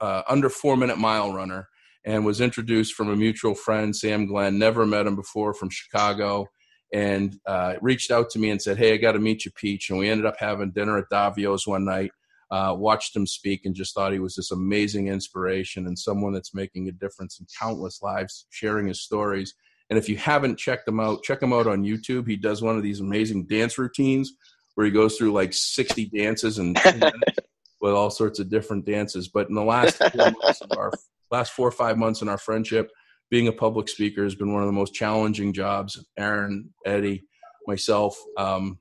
uh, 0.00 0.22
under 0.28 0.48
four 0.48 0.76
minute 0.76 0.98
mile 0.98 1.32
runner, 1.32 1.68
and 2.04 2.24
was 2.24 2.40
introduced 2.40 2.94
from 2.94 3.08
a 3.08 3.16
mutual 3.16 3.54
friend, 3.54 3.96
Sam 3.96 4.26
Glenn. 4.26 4.58
Never 4.58 4.86
met 4.86 5.06
him 5.06 5.16
before 5.16 5.54
from 5.54 5.70
Chicago, 5.70 6.46
and 6.94 7.40
uh, 7.44 7.74
reached 7.82 8.12
out 8.12 8.30
to 8.30 8.38
me 8.38 8.50
and 8.50 8.62
said, 8.62 8.78
"Hey, 8.78 8.94
I 8.94 8.96
got 8.96 9.12
to 9.12 9.18
meet 9.18 9.44
you, 9.44 9.50
Peach." 9.50 9.90
And 9.90 9.98
we 9.98 10.08
ended 10.08 10.26
up 10.26 10.36
having 10.38 10.70
dinner 10.70 10.96
at 10.96 11.10
Davio's 11.10 11.66
one 11.66 11.84
night. 11.84 12.12
Uh, 12.50 12.72
watched 12.78 13.16
him 13.16 13.26
speak 13.26 13.62
and 13.64 13.74
just 13.74 13.94
thought 13.94 14.12
he 14.12 14.20
was 14.20 14.36
this 14.36 14.52
amazing 14.52 15.08
inspiration 15.08 15.88
and 15.88 15.98
someone 15.98 16.32
that's 16.32 16.54
making 16.54 16.88
a 16.88 16.92
difference 16.92 17.40
in 17.40 17.46
countless 17.60 18.00
lives, 18.00 18.46
sharing 18.50 18.86
his 18.86 19.00
stories. 19.00 19.54
And 19.90 19.98
if 19.98 20.08
you 20.08 20.16
haven't 20.16 20.56
checked 20.56 20.86
him 20.86 21.00
out, 21.00 21.24
check 21.24 21.42
him 21.42 21.52
out 21.52 21.66
on 21.66 21.82
YouTube. 21.82 22.28
He 22.28 22.36
does 22.36 22.62
one 22.62 22.76
of 22.76 22.84
these 22.84 23.00
amazing 23.00 23.46
dance 23.46 23.76
routines 23.76 24.32
where 24.76 24.86
he 24.86 24.92
goes 24.92 25.16
through 25.16 25.32
like 25.32 25.52
60 25.52 26.06
dances 26.06 26.58
and 26.58 26.78
with 27.80 27.92
all 27.92 28.10
sorts 28.10 28.38
of 28.38 28.50
different 28.50 28.86
dances. 28.86 29.26
But 29.26 29.48
in 29.48 29.56
the 29.56 29.64
last 29.64 29.96
four 29.96 30.30
months 30.42 30.60
of 30.60 30.78
our 30.78 30.92
last 31.32 31.52
four 31.52 31.66
or 31.66 31.72
five 31.72 31.98
months 31.98 32.22
in 32.22 32.28
our 32.28 32.38
friendship, 32.38 32.92
being 33.34 33.48
a 33.48 33.52
public 33.52 33.88
speaker 33.88 34.22
has 34.22 34.36
been 34.36 34.52
one 34.52 34.62
of 34.62 34.68
the 34.68 34.72
most 34.72 34.94
challenging 34.94 35.52
jobs. 35.52 35.98
Aron, 36.16 36.70
Eddie, 36.86 37.24
myself, 37.66 38.16
um, 38.36 38.78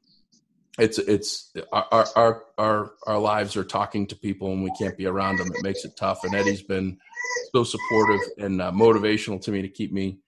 it's 0.78 1.00
it's 1.00 1.52
our, 1.72 2.06
our 2.16 2.44
our 2.60 2.92
our 3.08 3.18
lives 3.18 3.58
are 3.58 3.64
talking 3.64 4.06
to 4.06 4.16
people 4.16 4.52
and 4.52 4.64
we 4.64 4.70
can't 4.78 4.96
be 4.96 5.08
around 5.08 5.38
them. 5.38 5.48
It 5.48 5.64
makes 5.64 5.86
it 5.86 5.98
tough. 5.98 6.24
And 6.24 6.36
Eddie's 6.36 6.62
been 6.62 7.00
so 7.56 7.64
supportive 7.64 8.20
and 8.38 8.62
uh, 8.62 8.72
motivational 8.72 9.42
to 9.42 9.50
me 9.50 9.64
to 9.64 9.70
keep 9.70 9.92
me 9.92 10.20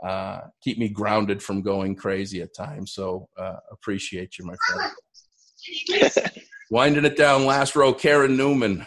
uh, 0.00 0.42
keep 0.62 0.78
me 0.78 0.88
grounded 0.88 1.42
from 1.42 1.60
going 1.60 1.96
crazy 1.96 2.40
at 2.40 2.54
times. 2.54 2.92
So 2.92 3.28
uh, 3.36 3.56
appreciate 3.72 4.38
you, 4.38 4.44
my 4.44 4.54
friend. 4.68 6.12
Winding 6.70 7.04
it 7.04 7.16
down, 7.16 7.46
last 7.46 7.74
row, 7.74 7.92
Karen 7.92 8.36
Newman, 8.36 8.86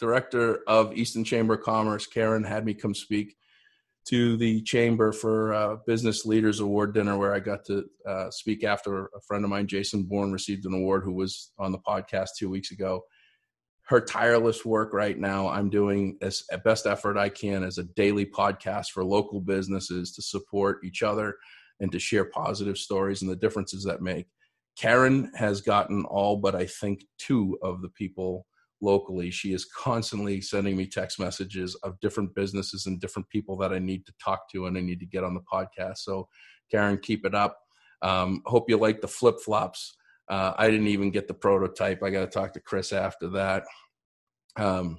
director 0.00 0.58
of 0.66 0.92
Easton 0.92 1.22
Chamber 1.22 1.54
of 1.54 1.62
Commerce. 1.62 2.08
Karen 2.08 2.42
had 2.42 2.64
me 2.64 2.74
come 2.74 2.96
speak 2.96 3.36
to 4.06 4.36
the 4.36 4.60
chamber 4.62 5.12
for 5.12 5.54
uh, 5.54 5.76
business 5.86 6.26
leaders 6.26 6.60
award 6.60 6.94
dinner 6.94 7.16
where 7.16 7.34
i 7.34 7.40
got 7.40 7.64
to 7.64 7.84
uh, 8.06 8.30
speak 8.30 8.64
after 8.64 9.06
a 9.06 9.20
friend 9.26 9.44
of 9.44 9.50
mine 9.50 9.66
jason 9.66 10.02
bourne 10.02 10.32
received 10.32 10.66
an 10.66 10.74
award 10.74 11.02
who 11.02 11.12
was 11.12 11.52
on 11.58 11.72
the 11.72 11.78
podcast 11.78 12.30
two 12.38 12.50
weeks 12.50 12.70
ago. 12.70 13.02
Her 13.86 14.00
tireless 14.00 14.64
work 14.64 14.94
right 14.94 15.18
now 15.18 15.48
i'm 15.48 15.68
doing 15.68 16.16
as 16.22 16.42
best 16.64 16.86
effort 16.86 17.18
i 17.18 17.28
can 17.28 17.62
as 17.62 17.78
a 17.78 17.84
daily 17.84 18.24
podcast 18.24 18.90
for 18.90 19.04
local 19.04 19.40
businesses 19.40 20.12
to 20.12 20.22
support 20.22 20.80
each 20.84 21.02
other 21.02 21.36
and 21.80 21.92
to 21.92 21.98
share 21.98 22.24
positive 22.24 22.78
stories 22.78 23.20
and 23.20 23.30
the 23.30 23.36
differences 23.36 23.84
that 23.84 24.00
make. 24.00 24.26
Karen 24.78 25.30
has 25.34 25.60
gotten 25.60 26.04
all 26.06 26.36
but 26.36 26.54
i 26.54 26.66
think 26.66 27.04
two 27.18 27.58
of 27.62 27.82
the 27.82 27.90
people 27.90 28.46
locally. 28.84 29.30
She 29.30 29.52
is 29.52 29.64
constantly 29.64 30.40
sending 30.40 30.76
me 30.76 30.86
text 30.86 31.18
messages 31.18 31.74
of 31.76 31.98
different 32.00 32.34
businesses 32.34 32.86
and 32.86 33.00
different 33.00 33.28
people 33.30 33.56
that 33.58 33.72
I 33.72 33.78
need 33.78 34.06
to 34.06 34.12
talk 34.22 34.50
to 34.52 34.66
and 34.66 34.76
I 34.76 34.80
need 34.80 35.00
to 35.00 35.06
get 35.06 35.24
on 35.24 35.34
the 35.34 35.40
podcast. 35.40 35.98
So, 35.98 36.28
Karen, 36.70 36.98
keep 36.98 37.24
it 37.24 37.34
up. 37.34 37.58
Um, 38.02 38.42
hope 38.46 38.68
you 38.68 38.76
like 38.76 39.00
the 39.00 39.08
flip 39.08 39.40
flops. 39.40 39.96
Uh, 40.28 40.52
I 40.56 40.70
didn't 40.70 40.88
even 40.88 41.10
get 41.10 41.28
the 41.28 41.34
prototype. 41.34 42.02
I 42.02 42.10
got 42.10 42.20
to 42.20 42.26
talk 42.26 42.52
to 42.52 42.60
Chris 42.60 42.92
after 42.92 43.28
that. 43.30 43.64
Um, 44.56 44.98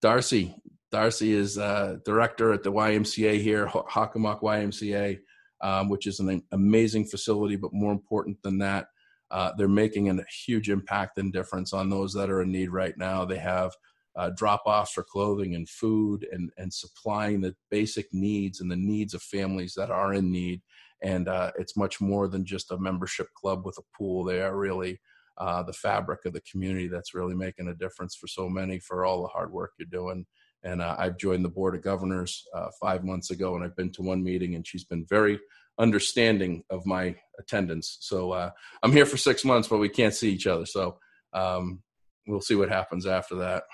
Darcy, 0.00 0.54
Darcy 0.90 1.32
is 1.32 1.58
uh, 1.58 1.96
director 2.04 2.52
at 2.52 2.62
the 2.62 2.72
YMCA 2.72 3.40
here, 3.40 3.66
Hockomock 3.66 4.40
YMCA, 4.40 5.18
um, 5.60 5.88
which 5.88 6.06
is 6.06 6.20
an 6.20 6.42
amazing 6.52 7.06
facility. 7.06 7.56
But 7.56 7.72
more 7.72 7.92
important 7.92 8.38
than 8.42 8.58
that, 8.58 8.86
uh, 9.30 9.52
they're 9.56 9.68
making 9.68 10.08
a 10.08 10.24
huge 10.44 10.70
impact 10.70 11.18
and 11.18 11.32
difference 11.32 11.72
on 11.72 11.88
those 11.88 12.12
that 12.14 12.30
are 12.30 12.42
in 12.42 12.50
need 12.50 12.70
right 12.70 12.96
now. 12.96 13.24
They 13.24 13.38
have 13.38 13.72
uh, 14.16 14.30
drop 14.36 14.62
offs 14.66 14.92
for 14.92 15.04
clothing 15.04 15.54
and 15.54 15.68
food 15.68 16.26
and, 16.32 16.50
and 16.58 16.72
supplying 16.72 17.40
the 17.40 17.54
basic 17.70 18.12
needs 18.12 18.60
and 18.60 18.70
the 18.70 18.76
needs 18.76 19.14
of 19.14 19.22
families 19.22 19.74
that 19.76 19.90
are 19.90 20.14
in 20.14 20.32
need. 20.32 20.62
And 21.02 21.28
uh, 21.28 21.52
it's 21.58 21.76
much 21.76 22.00
more 22.00 22.28
than 22.28 22.44
just 22.44 22.72
a 22.72 22.78
membership 22.78 23.28
club 23.34 23.64
with 23.64 23.78
a 23.78 23.96
pool. 23.96 24.24
They 24.24 24.42
are 24.42 24.56
really 24.56 25.00
uh, 25.38 25.62
the 25.62 25.72
fabric 25.72 26.26
of 26.26 26.32
the 26.32 26.42
community 26.42 26.88
that's 26.88 27.14
really 27.14 27.34
making 27.34 27.68
a 27.68 27.74
difference 27.74 28.14
for 28.14 28.26
so 28.26 28.48
many 28.48 28.78
for 28.78 29.04
all 29.04 29.22
the 29.22 29.28
hard 29.28 29.52
work 29.52 29.72
you're 29.78 29.88
doing. 29.90 30.26
And 30.62 30.82
uh, 30.82 30.96
I've 30.98 31.16
joined 31.16 31.44
the 31.44 31.48
board 31.48 31.74
of 31.74 31.82
governors 31.82 32.44
uh, 32.54 32.68
five 32.78 33.04
months 33.04 33.30
ago, 33.30 33.54
and 33.54 33.64
I've 33.64 33.76
been 33.76 33.92
to 33.92 34.02
one 34.02 34.22
meeting, 34.22 34.56
and 34.56 34.66
she's 34.66 34.84
been 34.84 35.06
very 35.08 35.40
understanding 35.80 36.62
of 36.70 36.84
my 36.86 37.16
attendance. 37.38 37.96
So 38.00 38.32
uh, 38.32 38.50
I'm 38.82 38.92
here 38.92 39.06
for 39.06 39.16
six 39.16 39.44
months, 39.44 39.66
but 39.66 39.78
we 39.78 39.88
can't 39.88 40.14
see 40.14 40.30
each 40.30 40.46
other. 40.46 40.66
So 40.66 40.98
um, 41.32 41.82
we'll 42.26 42.42
see 42.42 42.54
what 42.54 42.68
happens 42.68 43.06
after 43.06 43.36
that. 43.36 43.64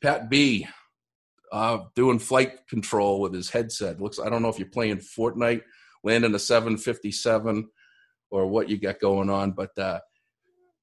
Pat 0.00 0.28
B, 0.28 0.66
uh, 1.50 1.78
doing 1.94 2.18
flight 2.18 2.66
control 2.68 3.20
with 3.20 3.32
his 3.32 3.50
headset. 3.50 4.00
Looks. 4.00 4.18
I 4.18 4.28
don't 4.28 4.42
know 4.42 4.48
if 4.48 4.58
you're 4.58 4.68
playing 4.68 4.98
Fortnite, 4.98 5.62
landing 6.04 6.34
a 6.34 6.38
757, 6.38 7.68
or 8.30 8.46
what 8.46 8.68
you 8.68 8.78
got 8.78 9.00
going 9.00 9.30
on, 9.30 9.52
but 9.52 9.76
uh, 9.78 10.00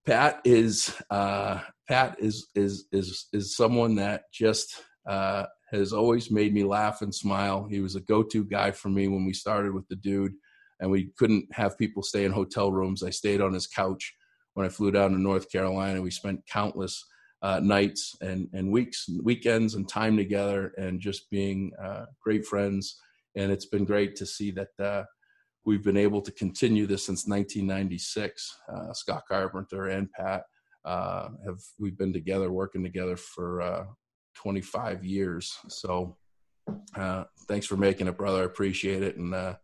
Pat 0.06 0.42
is 0.46 0.96
uh, 1.10 1.60
Pat 1.88 2.18
is 2.20 2.48
is 2.56 2.86
is 2.92 3.28
is 3.34 3.56
someone 3.56 3.96
that 3.96 4.24
just 4.34 4.82
uh, 5.06 5.46
has 5.74 5.94
always 5.94 6.30
made 6.32 6.54
me 6.54 6.64
laugh 6.64 7.02
and 7.02 7.14
smile. 7.14 7.68
He 7.70 7.80
was 7.80 7.96
a 7.96 8.02
go-to 8.02 8.44
guy 8.44 8.72
for 8.72 8.90
me 8.90 9.08
when 9.08 9.26
we 9.26 9.34
started 9.34 9.74
with 9.74 9.88
the 9.88 9.96
dude, 9.96 10.34
and 10.80 10.90
we 10.90 11.12
couldn't 11.18 11.48
have 11.54 11.78
people 11.78 12.04
stay 12.04 12.26
in 12.26 12.32
hotel 12.32 12.72
rooms. 12.72 13.04
I 13.04 13.10
stayed 13.10 13.42
on 13.42 13.54
his 13.54 13.68
couch 13.68 14.14
when 14.54 14.66
I 14.66 14.70
flew 14.70 14.92
down 14.92 15.12
to 15.12 15.20
North 15.20 15.52
Carolina. 15.52 16.02
We 16.02 16.12
spent 16.12 16.46
countless 16.48 17.04
uh, 17.42 17.60
nights 17.60 18.16
and 18.22 18.48
and 18.54 18.72
weeks, 18.72 19.10
weekends, 19.24 19.76
and 19.76 19.88
time 19.88 20.16
together, 20.16 20.74
and 20.78 21.02
just 21.02 21.30
being 21.30 21.72
uh, 21.84 22.06
great 22.24 22.46
friends. 22.46 23.00
And 23.36 23.52
it's 23.52 23.66
been 23.66 23.86
great 23.86 24.16
to 24.18 24.26
see 24.26 24.52
that 24.52 24.70
uh, 24.80 25.04
we've 25.66 25.84
been 25.84 25.98
able 25.98 26.22
to 26.22 26.32
continue 26.32 26.86
this 26.86 27.06
since 27.06 27.28
1996. 27.28 28.58
Uh, 28.72 28.94
Scott 28.94 29.24
Carpenter 29.28 29.88
and 29.88 30.12
Pat 30.12 30.44
uh, 30.86 31.30
have 31.46 31.60
we've 31.80 31.98
been 31.98 32.14
together, 32.14 32.52
working 32.52 32.84
together 32.84 33.18
for 33.18 33.62
uh, 33.62 33.84
25 34.36 35.04
years. 35.04 35.58
So 35.68 36.18
uh, 36.96 37.26
thanks 37.48 37.66
for 37.66 37.78
making 37.78 38.08
it, 38.08 38.18
brother. 38.18 38.42
I 38.42 38.46
appreciate 38.46 39.04
it, 39.04 39.18
and 39.18 39.34
uh, 39.34 39.56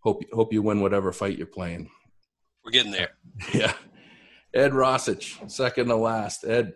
hope 0.00 0.22
hope 0.32 0.52
you 0.52 0.62
win 0.62 0.80
whatever 0.80 1.12
fight 1.12 1.38
you're 1.38 1.46
playing. 1.46 1.90
We're 2.64 2.72
getting 2.72 2.92
there. 2.92 3.10
Yeah, 3.52 3.74
Ed 4.54 4.72
Roshitsh, 4.72 5.50
second 5.50 5.88
to 5.88 5.96
last. 5.96 6.44
Ed, 6.44 6.74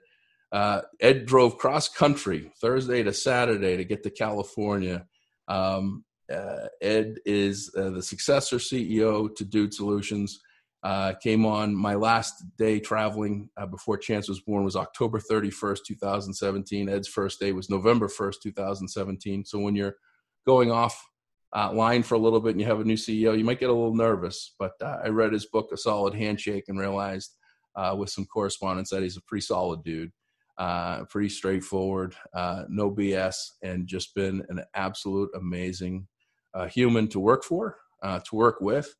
Uh, 0.53 0.83
Ed 1.01 1.27
drove 1.27 1.57
cross 1.59 1.89
country 1.89 2.51
Thursday 2.61 3.03
to 3.03 3.13
Saturday 3.13 3.77
to 3.77 3.85
get 3.85 4.03
to 4.03 4.11
California. 4.11 5.07
Um, 5.49 6.05
uh, 6.31 6.67
Ed 6.83 7.19
is 7.25 7.71
uh, 7.77 7.91
the 7.91 8.03
successor 8.03 8.57
CEO 8.57 9.35
to 9.37 9.45
Dude 9.45 9.73
Solutions. 9.75 10.41
Uh, 10.83 11.12
came 11.22 11.45
on 11.45 11.74
my 11.74 11.95
last 11.95 12.43
day 12.57 12.81
traveling 12.81 13.51
uh, 13.59 13.66
before 13.66 13.99
Chance 13.99 14.31
was 14.31 14.41
born 14.41 14.64
was 14.64 14.76
October 14.76 15.18
31st, 15.20 15.81
2017. 15.87 16.89
Ed's 16.89 17.07
first 17.07 17.39
day 17.39 17.53
was 17.53 17.68
November 17.68 18.09
1st, 18.09 18.37
2017. 18.43 19.45
So 19.45 19.59
when 19.59 19.76
you're 19.76 19.97
going 20.47 20.70
off 20.70 21.07
uh, 21.55 21.70
line 21.74 22.03
for 22.03 22.14
a 22.14 22.18
little 22.18 22.41
bit 22.41 22.53
and 22.53 22.61
you 22.61 22.66
have 22.66 22.81
a 22.81 22.85
new 22.85 22.97
CEO, 22.97 23.37
you 23.37 23.45
might 23.45 23.61
get 23.61 23.68
a 23.68 23.74
little 23.74 23.95
nervous. 23.95 24.55
But 24.59 24.72
uh, 24.81 25.01
I 25.05 25.09
read 25.09 25.35
his 25.35 25.45
book, 25.45 25.68
A 25.70 25.76
Solid 25.76 26.14
Handshake, 26.14 26.64
and 26.68 26.78
realized 26.78 27.37
uh, 27.76 27.95
with 27.99 28.09
some 28.09 28.24
correspondence 28.24 28.89
that 28.89 29.03
he's 29.03 29.18
a 29.18 29.22
pretty 29.22 29.43
solid 29.43 29.85
dude, 29.85 30.12
uh, 30.57 31.05
pretty 31.05 31.28
straightforward, 31.28 32.14
no 32.68 32.91
BS, 32.91 33.37
and 33.62 33.87
just 33.87 34.14
been 34.14 34.43
an 34.49 34.62
absolute 34.74 35.31
amazing 35.35 36.09
human 36.70 37.07
to 37.09 37.20
work 37.20 37.45
for, 37.45 37.76
to 38.03 38.35
work 38.35 38.62
with 38.62 38.95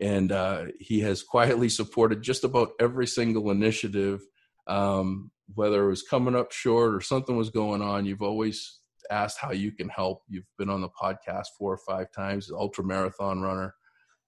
and 0.00 0.32
uh, 0.32 0.64
he 0.78 1.00
has 1.00 1.22
quietly 1.22 1.68
supported 1.68 2.22
just 2.22 2.44
about 2.44 2.70
every 2.80 3.06
single 3.06 3.50
initiative 3.50 4.20
um, 4.66 5.30
whether 5.54 5.84
it 5.84 5.88
was 5.88 6.02
coming 6.02 6.34
up 6.34 6.52
short 6.52 6.94
or 6.94 7.00
something 7.00 7.36
was 7.36 7.50
going 7.50 7.82
on 7.82 8.04
you've 8.04 8.22
always 8.22 8.80
asked 9.10 9.38
how 9.38 9.52
you 9.52 9.72
can 9.72 9.88
help. 9.88 10.22
You've 10.28 10.48
been 10.58 10.70
on 10.70 10.80
the 10.80 10.88
podcast 10.88 11.46
four 11.58 11.72
or 11.72 11.78
five 11.78 12.10
times 12.12 12.50
ultra 12.50 12.84
marathon 12.84 13.40
runner. 13.40 13.74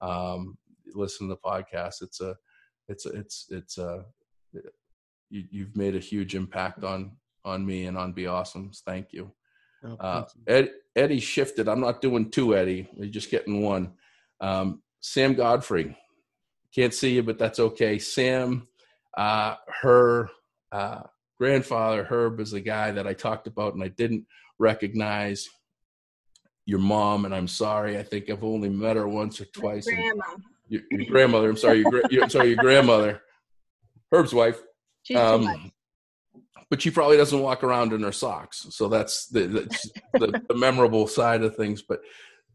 Um, 0.01 0.57
listen 0.95 1.29
to 1.29 1.35
the 1.35 1.49
podcast. 1.49 2.03
It's 2.03 2.21
a 2.21 2.37
it's 2.89 3.07
a, 3.07 3.11
it's 3.11 3.47
it's 3.51 3.79
a 3.79 4.05
you, 5.31 5.45
you've 5.51 5.77
made 5.77 5.95
a 5.95 6.01
huge 6.01 6.35
impact 6.35 6.85
on 6.85 7.17
on 7.45 7.65
me 7.65 7.87
and 7.87 7.97
on 7.97 8.13
be 8.13 8.27
awesome 8.27 8.71
thank 8.87 9.13
you. 9.13 9.33
Oh, 9.85 9.97
uh, 10.01 10.25
Ed, 10.47 10.71
eddie 10.97 11.21
shifted. 11.21 11.69
I'm 11.69 11.81
not 11.81 12.01
doing 12.01 12.31
two 12.31 12.57
eddie. 12.57 12.89
We're 12.97 13.11
just 13.11 13.31
getting 13.31 13.63
one. 13.63 13.93
Um, 14.41 14.83
Sam 15.01 15.35
Godfrey. 15.35 15.97
Can't 16.75 16.95
see 16.95 17.15
you, 17.15 17.23
but 17.23 17.39
that's 17.39 17.59
okay. 17.59 17.99
Sam, 17.99 18.69
uh, 19.17 19.57
her 19.83 20.29
uh, 20.71 21.03
grandfather, 21.39 22.05
Herb, 22.05 22.41
is 22.41 22.51
the 22.51 22.61
guy 22.61 22.91
that 22.91 23.07
I 23.07 23.15
talked 23.15 23.47
about, 23.47 23.75
and 23.75 23.83
I 23.83 23.89
didn't 23.89 24.27
recognize 24.59 25.49
your 26.67 26.79
mom, 26.79 27.25
and 27.25 27.35
I'm 27.35 27.49
sorry. 27.49 27.99
I 27.99 28.03
think 28.03 28.29
I've 28.29 28.45
only 28.45 28.69
met 28.69 28.97
her 28.97 29.09
once 29.09 29.41
or 29.41 29.47
twice. 29.47 29.87
grandma. 29.87 30.25
Your, 30.69 30.83
your, 30.91 31.07
grandmother. 31.07 31.49
I'm 31.49 31.57
sorry. 31.57 31.81
Your, 31.81 32.03
your, 32.11 32.25
I'm 32.25 32.31
sorry. 32.31 32.49
Your 32.49 32.59
grandmother, 32.59 33.23
Herb's 34.13 34.35
wife. 34.35 34.61
Um, 35.17 35.73
but 36.69 36.83
she 36.83 36.91
probably 36.91 37.17
doesn't 37.17 37.41
walk 37.41 37.65
around 37.65 37.95
in 37.95 38.03
her 38.03 38.13
socks, 38.13 38.67
so 38.71 38.89
that's 38.89 39.29
the, 39.29 39.47
the, 39.47 39.91
the, 40.13 40.43
the 40.49 40.55
memorable 40.55 41.07
side 41.07 41.43
of 41.43 41.57
things. 41.57 41.81
But 41.81 42.03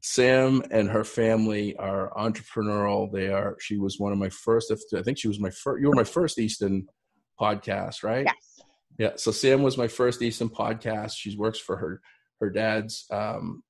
Sam 0.05 0.61
and 0.69 0.89
her 0.89 1.05
family 1.05 1.77
are 1.77 2.11
entrepreneurial. 2.17 3.09
They 3.09 3.29
are. 3.29 3.55
She 3.61 3.77
was 3.77 3.99
one 3.99 4.11
of 4.11 4.17
my 4.17 4.27
first. 4.27 4.69
I 4.93 5.01
think 5.01 5.17
she 5.17 5.29
was 5.29 5.39
my 5.39 5.49
first. 5.49 5.81
You 5.81 5.87
were 5.87 5.95
my 5.95 6.03
first 6.03 6.37
Easton 6.37 6.87
podcast, 7.39 8.03
right? 8.03 8.25
Yes. 8.25 8.67
Yeah. 8.99 9.11
So 9.15 9.31
Sam 9.31 9.63
was 9.63 9.77
my 9.77 9.87
first 9.87 10.21
Easton 10.21 10.49
podcast. 10.49 11.13
She 11.15 11.37
works 11.37 11.57
for 11.57 11.77
her 11.77 12.01
her 12.41 12.49
dad's 12.49 13.05
um, 13.11 13.63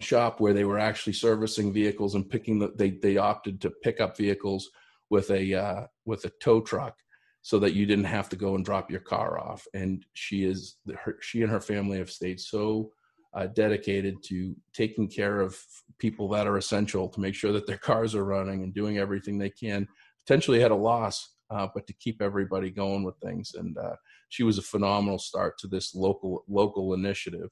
shop 0.00 0.38
where 0.38 0.52
they 0.52 0.64
were 0.64 0.78
actually 0.78 1.14
servicing 1.14 1.72
vehicles 1.72 2.14
and 2.14 2.28
picking 2.28 2.58
the. 2.58 2.70
They 2.76 2.90
they 2.90 3.16
opted 3.16 3.62
to 3.62 3.70
pick 3.70 4.02
up 4.02 4.18
vehicles 4.18 4.68
with 5.08 5.30
a 5.30 5.54
uh, 5.54 5.86
with 6.04 6.26
a 6.26 6.32
tow 6.42 6.60
truck 6.60 6.94
so 7.40 7.58
that 7.60 7.72
you 7.72 7.86
didn't 7.86 8.04
have 8.04 8.28
to 8.28 8.36
go 8.36 8.54
and 8.54 8.66
drop 8.66 8.90
your 8.90 9.00
car 9.00 9.40
off. 9.40 9.66
And 9.72 10.04
she 10.12 10.44
is 10.44 10.76
her, 10.94 11.16
she 11.22 11.40
and 11.40 11.50
her 11.50 11.62
family 11.62 11.96
have 11.96 12.10
stayed 12.10 12.38
so 12.38 12.90
uh, 13.34 13.46
dedicated 13.46 14.22
to 14.24 14.54
taking 14.72 15.08
care 15.08 15.40
of 15.40 15.58
people 15.98 16.28
that 16.28 16.46
are 16.46 16.56
essential 16.56 17.08
to 17.08 17.20
make 17.20 17.34
sure 17.34 17.52
that 17.52 17.66
their 17.66 17.78
cars 17.90 18.14
are 18.14 18.24
running 18.24 18.62
and 18.62 18.74
doing 18.74 18.98
everything 18.98 19.38
they 19.38 19.50
can. 19.50 19.86
Potentially 20.26 20.60
had 20.60 20.70
a 20.70 20.76
loss, 20.76 21.34
uh, 21.50 21.66
but 21.74 21.86
to 21.86 21.92
keep 21.94 22.20
everybody 22.20 22.70
going 22.70 23.02
with 23.02 23.16
things. 23.22 23.52
And 23.54 23.76
uh, 23.78 23.96
she 24.28 24.42
was 24.42 24.58
a 24.58 24.62
phenomenal 24.62 25.18
start 25.18 25.58
to 25.58 25.66
this 25.66 25.94
local 25.94 26.44
local 26.48 26.94
initiative. 26.94 27.50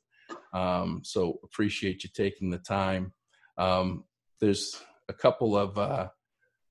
Um, 0.52 1.00
so 1.04 1.38
appreciate 1.44 2.04
you 2.04 2.10
taking 2.12 2.50
the 2.50 2.58
time. 2.58 3.12
Um, 3.58 4.04
there's 4.40 4.80
a 5.08 5.12
couple 5.14 5.56
of 5.56 5.78
uh, 5.78 6.08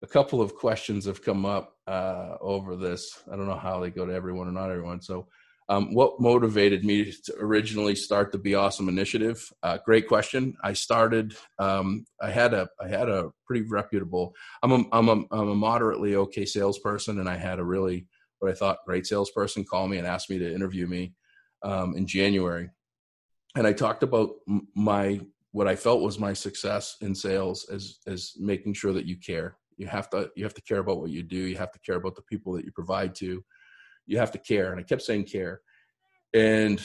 a 0.03 0.08
couple 0.08 0.41
of 0.41 0.56
questions 0.56 1.06
have 1.06 1.24
come 1.24 1.45
up 1.45 1.78
uh, 1.88 2.36
over 2.41 2.76
this. 2.76 3.24
I 3.32 3.36
don't 3.36 3.47
know 3.47 3.58
how 3.58 3.80
they 3.80 3.89
go 3.89 4.06
to 4.06 4.14
everyone 4.14 4.47
or 4.47 4.51
not 4.51 4.70
everyone. 4.70 5.01
So 5.01 5.28
um, 5.68 5.93
what 5.93 6.20
motivated 6.20 6.86
me 6.86 7.11
to 7.11 7.36
originally 7.39 7.95
start 7.95 8.32
the 8.32 8.38
Be 8.38 8.53
Awesome 8.53 8.88
initiative? 8.88 9.51
Uh, 9.63 9.80
great 9.84 10.07
question. 10.07 10.55
I 10.63 10.74
started. 10.74 11.36
Um, 11.57 12.05
I 12.22 12.30
had 12.30 12.53
a. 12.53 12.70
I 12.80 12.88
had 12.88 13.09
a 13.09 13.32
pretty 13.47 13.66
reputable. 13.68 14.34
I'm 14.61 14.72
a. 14.72 14.84
I'm 14.91 15.09
a. 15.09 15.24
I'm 15.32 15.49
a 15.49 15.55
moderately 15.55 16.16
okay 16.16 16.45
salesperson, 16.45 17.20
and 17.20 17.28
I 17.28 17.38
had 17.38 17.59
a 17.59 17.63
really 17.63 18.07
what 18.39 18.51
I 18.51 18.53
thought 18.53 18.86
great 18.86 19.07
salesperson 19.07 19.63
call 19.63 19.88
me 19.88 19.97
and 19.97 20.05
ask 20.05 20.30
me 20.30 20.38
to 20.38 20.53
interview 20.53 20.86
me 20.86 21.13
um, 21.63 21.95
in 21.97 22.05
January, 22.05 22.70
and 23.55 23.66
I 23.66 23.74
talked 23.74 24.03
about 24.03 24.32
my 24.76 25.20
what 25.51 25.68
I 25.68 25.76
felt 25.76 26.01
was 26.01 26.20
my 26.20 26.34
success 26.34 26.97
in 27.01 27.16
sales 27.16 27.68
as 27.72 27.97
as 28.05 28.34
making 28.38 28.74
sure 28.74 28.93
that 28.93 29.07
you 29.07 29.18
care. 29.18 29.57
You 29.78 29.88
have 29.88 30.11
to. 30.11 30.30
You 30.36 30.43
have 30.43 30.53
to 30.53 30.61
care 30.61 30.80
about 30.80 30.99
what 30.99 31.09
you 31.09 31.24
do. 31.24 31.38
You 31.38 31.57
have 31.57 31.72
to 31.72 31.80
care 31.80 31.95
about 31.95 32.16
the 32.16 32.22
people 32.22 32.53
that 32.53 32.66
you 32.66 32.72
provide 32.72 33.16
to 33.16 33.43
you 34.06 34.18
have 34.18 34.32
to 34.32 34.38
care. 34.38 34.72
And 34.72 34.80
I 34.80 34.84
kept 34.84 35.01
saying 35.01 35.26
care. 35.26 35.62
And 36.34 36.82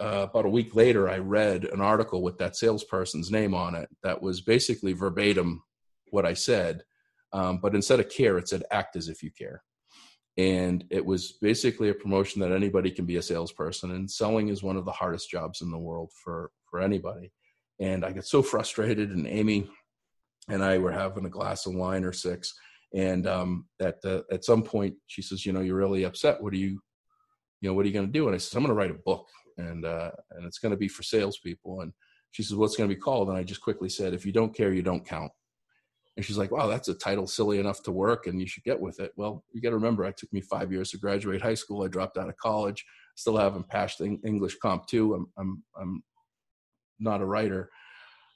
uh, 0.00 0.26
about 0.28 0.46
a 0.46 0.50
week 0.50 0.74
later, 0.74 1.08
I 1.08 1.18
read 1.18 1.64
an 1.64 1.80
article 1.80 2.22
with 2.22 2.38
that 2.38 2.56
salesperson's 2.56 3.30
name 3.30 3.54
on 3.54 3.74
it 3.74 3.88
that 4.02 4.20
was 4.20 4.40
basically 4.40 4.92
verbatim 4.92 5.62
what 6.10 6.26
I 6.26 6.34
said. 6.34 6.82
Um, 7.32 7.58
but 7.58 7.74
instead 7.74 8.00
of 8.00 8.08
care, 8.08 8.38
it 8.38 8.48
said 8.48 8.64
act 8.70 8.96
as 8.96 9.08
if 9.08 9.22
you 9.22 9.30
care. 9.30 9.62
And 10.36 10.84
it 10.90 11.04
was 11.04 11.32
basically 11.40 11.90
a 11.90 11.94
promotion 11.94 12.40
that 12.40 12.52
anybody 12.52 12.90
can 12.90 13.04
be 13.04 13.16
a 13.16 13.22
salesperson. 13.22 13.92
And 13.92 14.10
selling 14.10 14.48
is 14.48 14.62
one 14.62 14.76
of 14.76 14.84
the 14.84 14.92
hardest 14.92 15.30
jobs 15.30 15.60
in 15.60 15.70
the 15.70 15.78
world 15.78 16.10
for, 16.24 16.50
for 16.70 16.80
anybody. 16.80 17.32
And 17.80 18.04
I 18.04 18.12
got 18.12 18.24
so 18.24 18.42
frustrated, 18.42 19.10
and 19.10 19.26
Amy 19.26 19.68
and 20.48 20.62
I 20.62 20.78
were 20.78 20.92
having 20.92 21.26
a 21.26 21.30
glass 21.30 21.66
of 21.66 21.74
wine 21.74 22.04
or 22.04 22.12
six 22.12 22.54
and 22.94 23.26
um, 23.26 23.66
at 23.80 24.04
at 24.04 24.44
some 24.44 24.62
point, 24.62 24.94
she 25.06 25.22
says, 25.22 25.46
"You 25.46 25.52
know, 25.52 25.60
you're 25.60 25.76
really 25.76 26.04
upset. 26.04 26.42
What 26.42 26.52
are 26.52 26.58
you, 26.58 26.80
you 27.60 27.68
know, 27.68 27.74
what 27.74 27.84
are 27.84 27.88
you 27.88 27.94
going 27.94 28.06
to 28.06 28.12
do?" 28.12 28.26
And 28.26 28.34
I 28.34 28.38
said, 28.38 28.56
"I'm 28.56 28.64
going 28.64 28.74
to 28.74 28.78
write 28.78 28.90
a 28.90 29.02
book, 29.04 29.26
and 29.56 29.84
uh, 29.84 30.10
and 30.32 30.46
it's 30.46 30.58
going 30.58 30.72
to 30.72 30.78
be 30.78 30.88
for 30.88 31.02
salespeople." 31.02 31.80
And 31.80 31.92
she 32.32 32.42
says, 32.42 32.56
"What's 32.56 32.76
going 32.76 32.88
to 32.88 32.94
be 32.94 33.00
called?" 33.00 33.28
And 33.28 33.38
I 33.38 33.44
just 33.44 33.62
quickly 33.62 33.88
said, 33.88 34.14
"If 34.14 34.26
you 34.26 34.32
don't 34.32 34.54
care, 34.54 34.72
you 34.72 34.82
don't 34.82 35.06
count." 35.06 35.32
And 36.16 36.24
she's 36.26 36.36
like, 36.36 36.50
"Wow, 36.50 36.66
that's 36.66 36.88
a 36.88 36.94
title 36.94 37.26
silly 37.26 37.58
enough 37.58 37.82
to 37.84 37.92
work, 37.92 38.26
and 38.26 38.38
you 38.38 38.46
should 38.46 38.64
get 38.64 38.78
with 38.78 39.00
it." 39.00 39.12
Well, 39.16 39.44
you 39.52 39.62
got 39.62 39.70
to 39.70 39.76
remember, 39.76 40.04
it 40.04 40.18
took 40.18 40.32
me 40.32 40.42
five 40.42 40.70
years 40.70 40.90
to 40.90 40.98
graduate 40.98 41.40
high 41.40 41.54
school. 41.54 41.84
I 41.84 41.88
dropped 41.88 42.18
out 42.18 42.28
of 42.28 42.36
college. 42.36 42.84
Still 43.16 43.36
haven't 43.36 43.68
passed 43.68 44.00
English 44.00 44.56
Comp 44.58 44.86
two. 44.86 45.14
I'm 45.14 45.26
I'm 45.38 45.62
I'm 45.80 46.02
not 46.98 47.22
a 47.22 47.26
writer. 47.26 47.70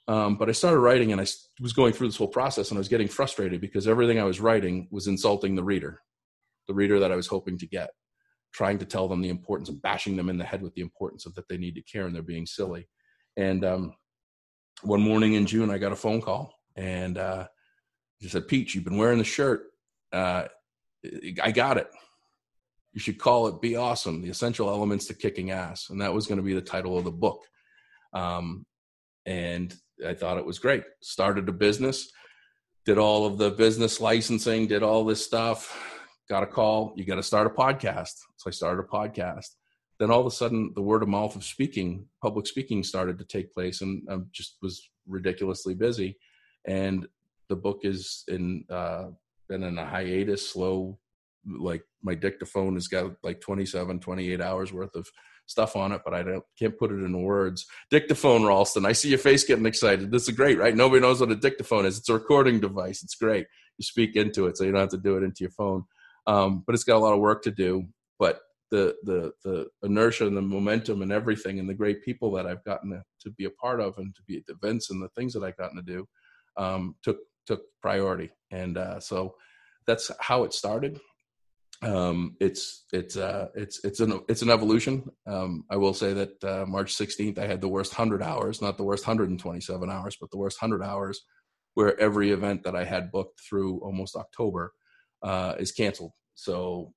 Um, 0.07 0.37
but 0.37 0.47
I 0.47 0.53
started 0.53 0.79
writing 0.79 1.11
and 1.11 1.19
I 1.19 1.27
was 1.59 1.73
going 1.73 1.91
through 1.91 2.07
this 2.07 2.15
whole 2.15 2.29
process 2.29 2.69
and 2.69 2.77
I 2.77 2.79
was 2.79 2.87
getting 2.87 3.09
frustrated 3.09 3.59
because 3.59 3.87
everything 3.87 4.19
I 4.19 4.23
was 4.23 4.39
writing 4.39 4.87
was 4.89 5.07
insulting 5.07 5.55
the 5.55 5.63
reader, 5.63 6.01
the 6.67 6.73
reader 6.73 6.99
that 6.99 7.11
I 7.11 7.17
was 7.17 7.27
hoping 7.27 7.57
to 7.57 7.67
get, 7.67 7.89
trying 8.53 8.77
to 8.79 8.85
tell 8.85 9.09
them 9.09 9.21
the 9.21 9.29
importance 9.29 9.67
and 9.67 9.81
bashing 9.81 10.15
them 10.15 10.29
in 10.29 10.37
the 10.37 10.45
head 10.45 10.61
with 10.61 10.73
the 10.75 10.81
importance 10.81 11.25
of 11.25 11.35
that 11.35 11.49
they 11.49 11.57
need 11.57 11.75
to 11.75 11.81
care 11.81 12.05
and 12.05 12.15
they're 12.15 12.21
being 12.21 12.45
silly. 12.45 12.87
And 13.35 13.65
um, 13.65 13.95
one 14.81 15.01
morning 15.01 15.33
in 15.33 15.45
June, 15.45 15.69
I 15.69 15.77
got 15.77 15.91
a 15.91 15.97
phone 15.97 16.21
call 16.21 16.53
and 16.77 17.17
uh, 17.17 17.47
she 18.21 18.29
said, 18.29 18.47
Pete, 18.47 18.73
you've 18.73 18.85
been 18.85 18.97
wearing 18.97 19.17
the 19.17 19.25
shirt. 19.25 19.63
Uh, 20.13 20.45
I 21.43 21.51
got 21.51 21.77
it. 21.77 21.89
You 22.93 23.01
should 23.01 23.19
call 23.19 23.47
it 23.47 23.61
Be 23.61 23.75
Awesome, 23.75 24.21
the 24.21 24.29
essential 24.29 24.69
elements 24.69 25.05
to 25.07 25.13
kicking 25.13 25.51
ass. 25.51 25.89
And 25.89 26.01
that 26.01 26.13
was 26.13 26.27
going 26.27 26.37
to 26.37 26.43
be 26.43 26.53
the 26.53 26.61
title 26.61 26.97
of 26.97 27.03
the 27.03 27.11
book. 27.11 27.41
Um, 28.13 28.65
and 29.25 29.75
I 30.05 30.13
thought 30.13 30.37
it 30.37 30.45
was 30.45 30.59
great. 30.59 30.83
Started 31.01 31.49
a 31.49 31.51
business, 31.51 32.11
did 32.85 32.97
all 32.97 33.25
of 33.25 33.37
the 33.37 33.51
business 33.51 33.99
licensing, 33.99 34.67
did 34.67 34.83
all 34.83 35.05
this 35.05 35.23
stuff. 35.23 35.75
Got 36.29 36.43
a 36.43 36.47
call, 36.47 36.93
you 36.95 37.05
got 37.05 37.15
to 37.15 37.23
start 37.23 37.47
a 37.47 37.49
podcast. 37.49 38.13
So 38.37 38.47
I 38.47 38.51
started 38.51 38.83
a 38.83 38.87
podcast. 38.87 39.55
Then 39.99 40.11
all 40.11 40.19
of 40.19 40.27
a 40.27 40.31
sudden, 40.31 40.73
the 40.75 40.81
word 40.81 41.01
of 41.01 41.09
mouth 41.09 41.35
of 41.35 41.43
speaking, 41.43 42.05
public 42.21 42.45
speaking, 42.45 42.83
started 42.83 43.17
to 43.17 43.25
take 43.25 43.53
place, 43.53 43.81
and 43.81 44.03
I 44.09 44.17
just 44.31 44.57
was 44.61 44.89
ridiculously 45.07 45.73
busy. 45.73 46.17
And 46.67 47.07
the 47.49 47.55
book 47.55 47.79
is 47.83 48.23
in 48.27 48.65
uh, 48.69 49.05
been 49.49 49.63
in 49.63 49.77
a 49.77 49.85
hiatus, 49.85 50.49
slow. 50.49 50.99
Like 51.45 51.83
my 52.03 52.13
dictaphone 52.13 52.73
has 52.75 52.87
got 52.87 53.13
like 53.23 53.41
27, 53.41 53.99
28 53.99 54.41
hours 54.41 54.73
worth 54.73 54.95
of 54.95 55.07
stuff 55.47 55.75
on 55.75 55.91
it, 55.91 56.01
but 56.05 56.13
I 56.13 56.23
don't 56.23 56.43
can't 56.59 56.77
put 56.77 56.91
it 56.91 57.03
in 57.03 57.23
words. 57.23 57.65
Dictaphone, 57.89 58.45
Ralston. 58.45 58.85
I 58.85 58.91
see 58.91 59.09
your 59.09 59.17
face 59.17 59.43
getting 59.43 59.65
excited. 59.65 60.11
This 60.11 60.27
is 60.29 60.35
great, 60.35 60.59
right? 60.59 60.75
Nobody 60.75 61.01
knows 61.01 61.19
what 61.19 61.31
a 61.31 61.35
dictaphone 61.35 61.85
is. 61.85 61.97
It's 61.97 62.09
a 62.09 62.13
recording 62.13 62.59
device. 62.59 63.01
It's 63.03 63.15
great. 63.15 63.47
You 63.77 63.83
speak 63.83 64.15
into 64.15 64.45
it, 64.47 64.57
so 64.57 64.63
you 64.63 64.71
don't 64.71 64.81
have 64.81 64.89
to 64.89 64.97
do 64.97 65.17
it 65.17 65.23
into 65.23 65.41
your 65.41 65.51
phone. 65.51 65.85
Um, 66.27 66.63
but 66.65 66.75
it's 66.75 66.83
got 66.83 66.97
a 66.97 66.99
lot 66.99 67.13
of 67.13 67.19
work 67.19 67.43
to 67.43 67.51
do. 67.51 67.85
But 68.19 68.39
the 68.69 68.95
the 69.03 69.31
the 69.43 69.67
inertia 69.83 70.27
and 70.27 70.35
the 70.35 70.41
momentum 70.41 71.01
and 71.01 71.11
everything 71.11 71.59
and 71.59 71.69
the 71.69 71.73
great 71.73 72.03
people 72.03 72.31
that 72.31 72.45
I've 72.45 72.63
gotten 72.63 72.91
to, 72.91 73.03
to 73.21 73.31
be 73.31 73.45
a 73.45 73.49
part 73.49 73.79
of 73.79 73.97
and 73.97 74.13
to 74.15 74.21
be 74.23 74.37
at 74.37 74.43
events 74.53 74.89
and 74.89 75.01
the 75.01 75.09
things 75.09 75.33
that 75.33 75.43
I've 75.43 75.57
gotten 75.57 75.77
to 75.77 75.83
do 75.83 76.07
um, 76.57 76.95
took 77.03 77.19
took 77.45 77.61
priority. 77.81 78.29
And 78.51 78.77
uh, 78.77 78.99
so 78.99 79.35
that's 79.85 80.11
how 80.19 80.43
it 80.43 80.53
started. 80.53 80.99
Um, 81.81 82.35
it's 82.39 82.85
it's 82.91 83.17
uh, 83.17 83.49
it's 83.53 83.83
it's 83.83 83.99
an 83.99 84.19
it's 84.27 84.41
an 84.41 84.49
evolution. 84.49 85.09
Um, 85.27 85.63
I 85.69 85.77
will 85.77 85.93
say 85.93 86.13
that 86.13 86.43
uh, 86.43 86.65
March 86.65 86.95
16th 86.95 87.37
I 87.37 87.45
had 87.45 87.61
the 87.61 87.67
worst 87.67 87.93
hundred 87.93 88.23
hours, 88.23 88.61
not 88.61 88.77
the 88.77 88.83
worst 88.83 89.05
127 89.05 89.89
hours, 89.89 90.17
but 90.19 90.31
the 90.31 90.37
worst 90.37 90.59
hundred 90.59 90.81
hours, 90.81 91.21
where 91.75 91.99
every 91.99 92.31
event 92.31 92.63
that 92.63 92.75
I 92.75 92.83
had 92.83 93.11
booked 93.11 93.39
through 93.47 93.79
almost 93.79 94.15
October 94.15 94.73
uh, 95.21 95.53
is 95.59 95.71
canceled. 95.71 96.13
So 96.33 96.93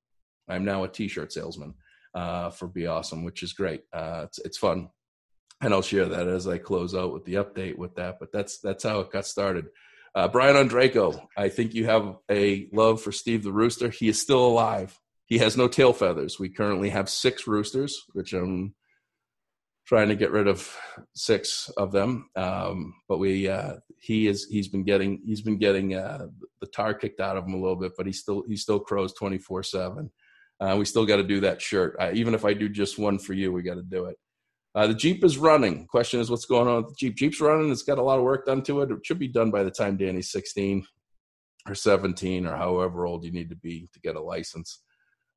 I'm 0.48 0.64
now 0.64 0.84
a 0.84 0.88
T-shirt 0.88 1.32
salesman 1.32 1.74
uh, 2.14 2.50
for 2.50 2.66
Be 2.66 2.86
Awesome, 2.86 3.24
which 3.24 3.42
is 3.42 3.52
great. 3.52 3.82
Uh, 3.92 4.22
it's 4.24 4.38
it's 4.38 4.58
fun, 4.58 4.88
and 5.60 5.74
I'll 5.74 5.82
share 5.82 6.06
that 6.06 6.26
as 6.26 6.48
I 6.48 6.56
close 6.56 6.94
out 6.94 7.12
with 7.12 7.26
the 7.26 7.34
update 7.34 7.76
with 7.76 7.94
that. 7.96 8.16
But 8.18 8.32
that's 8.32 8.60
that's 8.60 8.84
how 8.84 9.00
it 9.00 9.12
got 9.12 9.26
started. 9.26 9.66
Uh, 10.14 10.28
Brian 10.28 10.56
Ondrako, 10.56 11.26
I 11.36 11.48
think 11.48 11.74
you 11.74 11.86
have 11.86 12.16
a 12.30 12.68
love 12.72 13.00
for 13.00 13.12
Steve 13.12 13.44
the 13.44 13.52
Rooster. 13.52 13.90
He 13.90 14.08
is 14.08 14.20
still 14.20 14.44
alive. 14.44 14.98
He 15.26 15.38
has 15.38 15.56
no 15.56 15.68
tail 15.68 15.92
feathers. 15.92 16.38
We 16.40 16.48
currently 16.48 16.90
have 16.90 17.08
six 17.08 17.46
roosters, 17.46 18.02
which 18.12 18.32
I'm 18.32 18.74
trying 19.86 20.08
to 20.08 20.16
get 20.16 20.32
rid 20.32 20.48
of 20.48 20.76
six 21.14 21.70
of 21.76 21.92
them. 21.92 22.28
Um, 22.34 22.94
but 23.08 23.18
we 23.18 23.48
uh, 23.48 23.74
he 24.00 24.26
is 24.26 24.46
he's 24.50 24.68
been 24.68 24.82
getting 24.82 25.20
he's 25.24 25.42
been 25.42 25.58
getting 25.58 25.94
uh, 25.94 26.26
the 26.60 26.66
tar 26.66 26.94
kicked 26.94 27.20
out 27.20 27.36
of 27.36 27.44
him 27.44 27.54
a 27.54 27.60
little 27.60 27.76
bit, 27.76 27.92
but 27.96 28.06
he 28.06 28.12
still 28.12 28.42
he 28.48 28.56
still 28.56 28.80
crows 28.80 29.12
twenty 29.12 29.38
four 29.38 29.62
seven. 29.62 30.10
Uh, 30.58 30.76
we 30.76 30.84
still 30.84 31.06
got 31.06 31.16
to 31.16 31.22
do 31.22 31.40
that 31.40 31.62
shirt. 31.62 31.96
Even 32.12 32.34
if 32.34 32.44
I 32.44 32.52
do 32.52 32.68
just 32.68 32.98
one 32.98 33.18
for 33.18 33.32
you, 33.32 33.52
we 33.52 33.62
got 33.62 33.76
to 33.76 33.82
do 33.82 34.06
it. 34.06 34.16
Uh, 34.74 34.86
the 34.86 34.94
Jeep 34.94 35.24
is 35.24 35.36
running. 35.36 35.86
Question 35.86 36.20
is, 36.20 36.30
what's 36.30 36.44
going 36.44 36.68
on 36.68 36.76
with 36.76 36.88
the 36.88 36.94
Jeep? 36.96 37.16
Jeep's 37.16 37.40
running. 37.40 37.72
It's 37.72 37.82
got 37.82 37.98
a 37.98 38.02
lot 38.02 38.18
of 38.18 38.24
work 38.24 38.46
done 38.46 38.62
to 38.62 38.82
it. 38.82 38.90
It 38.90 39.04
should 39.04 39.18
be 39.18 39.28
done 39.28 39.50
by 39.50 39.64
the 39.64 39.70
time 39.70 39.96
Danny's 39.96 40.30
16 40.30 40.86
or 41.68 41.74
17 41.74 42.46
or 42.46 42.56
however 42.56 43.06
old 43.06 43.24
you 43.24 43.32
need 43.32 43.50
to 43.50 43.56
be 43.56 43.88
to 43.92 44.00
get 44.00 44.16
a 44.16 44.20
license 44.20 44.82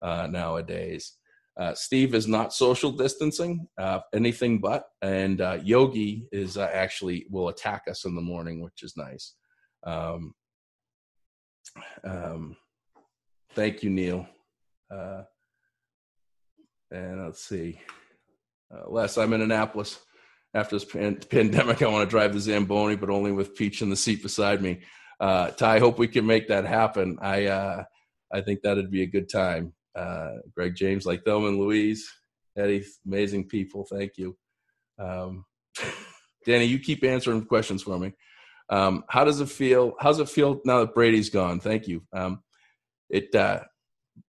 uh, 0.01 0.27
nowadays. 0.27 1.17
Uh, 1.59 1.73
Steve 1.73 2.15
is 2.15 2.27
not 2.27 2.53
social 2.53 2.91
distancing, 2.91 3.67
uh, 3.77 3.99
anything 4.13 4.59
but. 4.59 4.85
And 5.01 5.41
uh, 5.41 5.59
Yogi 5.63 6.27
is 6.31 6.57
actually 6.57 7.25
will 7.29 7.49
attack 7.49 7.83
us 7.89 8.05
in 8.05 8.15
the 8.15 8.21
morning, 8.21 8.61
which 8.61 8.81
is 8.81 8.97
nice. 8.97 9.35
Um, 9.85 10.33
um, 12.03 12.55
thank 13.53 13.83
you, 13.83 13.89
Neil. 13.89 14.27
Uh, 14.91 15.23
and 16.91 17.23
let's 17.23 17.43
see. 17.43 17.79
Uh, 18.71 18.89
Les, 18.89 19.17
I'm 19.17 19.33
in 19.33 19.41
Annapolis. 19.41 19.99
After 20.53 20.75
this 20.75 20.85
pan- 20.85 21.15
pandemic, 21.29 21.81
I 21.81 21.87
want 21.87 22.07
to 22.07 22.09
drive 22.09 22.33
the 22.33 22.39
Zamboni, 22.39 22.95
but 22.95 23.09
only 23.09 23.31
with 23.31 23.55
Peach 23.55 23.81
in 23.81 23.89
the 23.89 23.95
seat 23.95 24.21
beside 24.21 24.61
me. 24.61 24.81
Uh, 25.19 25.49
Ty, 25.51 25.75
I 25.75 25.79
hope 25.79 25.97
we 25.97 26.07
can 26.07 26.25
make 26.25 26.47
that 26.49 26.65
happen. 26.65 27.17
I 27.21 27.45
uh, 27.45 27.83
I 28.31 28.41
think 28.41 28.61
that'd 28.61 28.91
be 28.91 29.03
a 29.03 29.07
good 29.07 29.29
time. 29.29 29.73
Uh, 29.95 30.33
Greg 30.55 30.75
James, 30.75 31.05
like 31.05 31.23
Thelma 31.23 31.47
and 31.47 31.59
Louise, 31.59 32.11
Eddie, 32.57 32.83
amazing 33.05 33.47
people. 33.47 33.85
Thank 33.89 34.17
you. 34.17 34.35
Um, 34.99 35.45
Danny, 36.45 36.65
you 36.65 36.79
keep 36.79 37.03
answering 37.03 37.45
questions 37.45 37.83
for 37.83 37.97
me. 37.97 38.13
Um, 38.69 39.03
how 39.07 39.23
does 39.23 39.39
it 39.39 39.49
feel? 39.49 39.93
How's 39.99 40.19
it 40.19 40.29
feel 40.29 40.61
now 40.65 40.79
that 40.79 40.93
Brady's 40.93 41.29
gone? 41.29 41.59
Thank 41.59 41.87
you. 41.87 42.03
Um, 42.11 42.41
it 43.09 43.33
uh, 43.35 43.61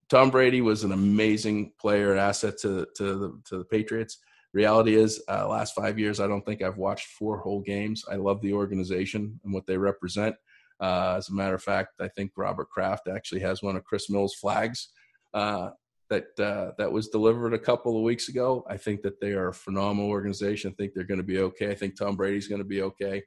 Tom 0.09 0.29
Brady 0.29 0.61
was 0.61 0.83
an 0.83 0.91
amazing 0.91 1.71
player 1.79 2.15
asset 2.15 2.57
to 2.59 2.87
to 2.95 3.03
the, 3.15 3.41
to 3.49 3.57
the 3.59 3.65
Patriots. 3.65 4.19
Reality 4.53 4.95
is, 4.95 5.21
uh, 5.27 5.47
last 5.47 5.75
five 5.75 5.99
years, 5.99 6.21
I 6.21 6.27
don't 6.27 6.45
think 6.45 6.61
I've 6.61 6.77
watched 6.77 7.07
four 7.07 7.39
whole 7.39 7.59
games. 7.59 8.05
I 8.09 8.15
love 8.15 8.41
the 8.41 8.53
organization 8.53 9.37
and 9.43 9.53
what 9.53 9.65
they 9.65 9.77
represent. 9.77 10.35
Uh, 10.79 11.15
as 11.17 11.27
a 11.27 11.33
matter 11.33 11.55
of 11.55 11.63
fact, 11.63 11.99
I 11.99 12.07
think 12.07 12.31
Robert 12.37 12.69
Kraft 12.69 13.09
actually 13.09 13.41
has 13.41 13.61
one 13.61 13.75
of 13.75 13.83
Chris 13.83 14.09
Mills' 14.09 14.35
flags 14.35 14.89
uh, 15.33 15.71
that 16.09 16.27
uh, 16.39 16.71
that 16.77 16.91
was 16.91 17.09
delivered 17.09 17.53
a 17.53 17.59
couple 17.59 17.97
of 17.97 18.03
weeks 18.03 18.29
ago. 18.29 18.65
I 18.69 18.77
think 18.77 19.01
that 19.01 19.19
they 19.19 19.33
are 19.33 19.49
a 19.49 19.53
phenomenal 19.53 20.09
organization. 20.09 20.71
I 20.71 20.75
think 20.75 20.93
they're 20.93 21.03
going 21.03 21.19
to 21.19 21.23
be 21.23 21.39
okay. 21.39 21.71
I 21.71 21.75
think 21.75 21.97
Tom 21.97 22.15
Brady's 22.15 22.47
going 22.47 22.61
to 22.61 22.65
be 22.65 22.81
okay. 22.83 23.23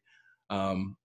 Um, 0.48 0.96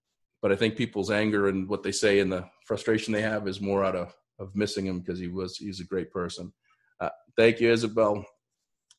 but 0.41 0.51
I 0.51 0.55
think 0.55 0.76
people's 0.76 1.11
anger 1.11 1.47
and 1.47 1.67
what 1.67 1.84
they 1.84 1.91
say 1.91 2.19
and 2.19 2.32
the 2.32 2.45
frustration 2.65 3.13
they 3.13 3.21
have 3.21 3.47
is 3.47 3.59
more 3.59 3.84
out 3.84 3.95
of 3.95 4.15
of 4.43 4.55
missing 4.55 4.85
him 4.85 4.99
because 4.99 5.19
he 5.19 5.27
was 5.27 5.57
he's 5.57 5.79
a 5.79 5.85
great 5.85 6.11
person. 6.11 6.53
Uh, 6.99 7.09
thank 7.37 7.59
you, 7.59 7.71
Isabel. 7.71 8.25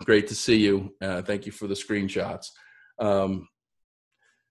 Great 0.05 0.27
to 0.29 0.35
see 0.35 0.57
you. 0.57 0.93
Uh, 1.01 1.23
thank 1.23 1.47
you 1.47 1.53
for 1.53 1.69
the 1.69 1.75
screenshots. 1.75 2.47
Um, 2.99 3.49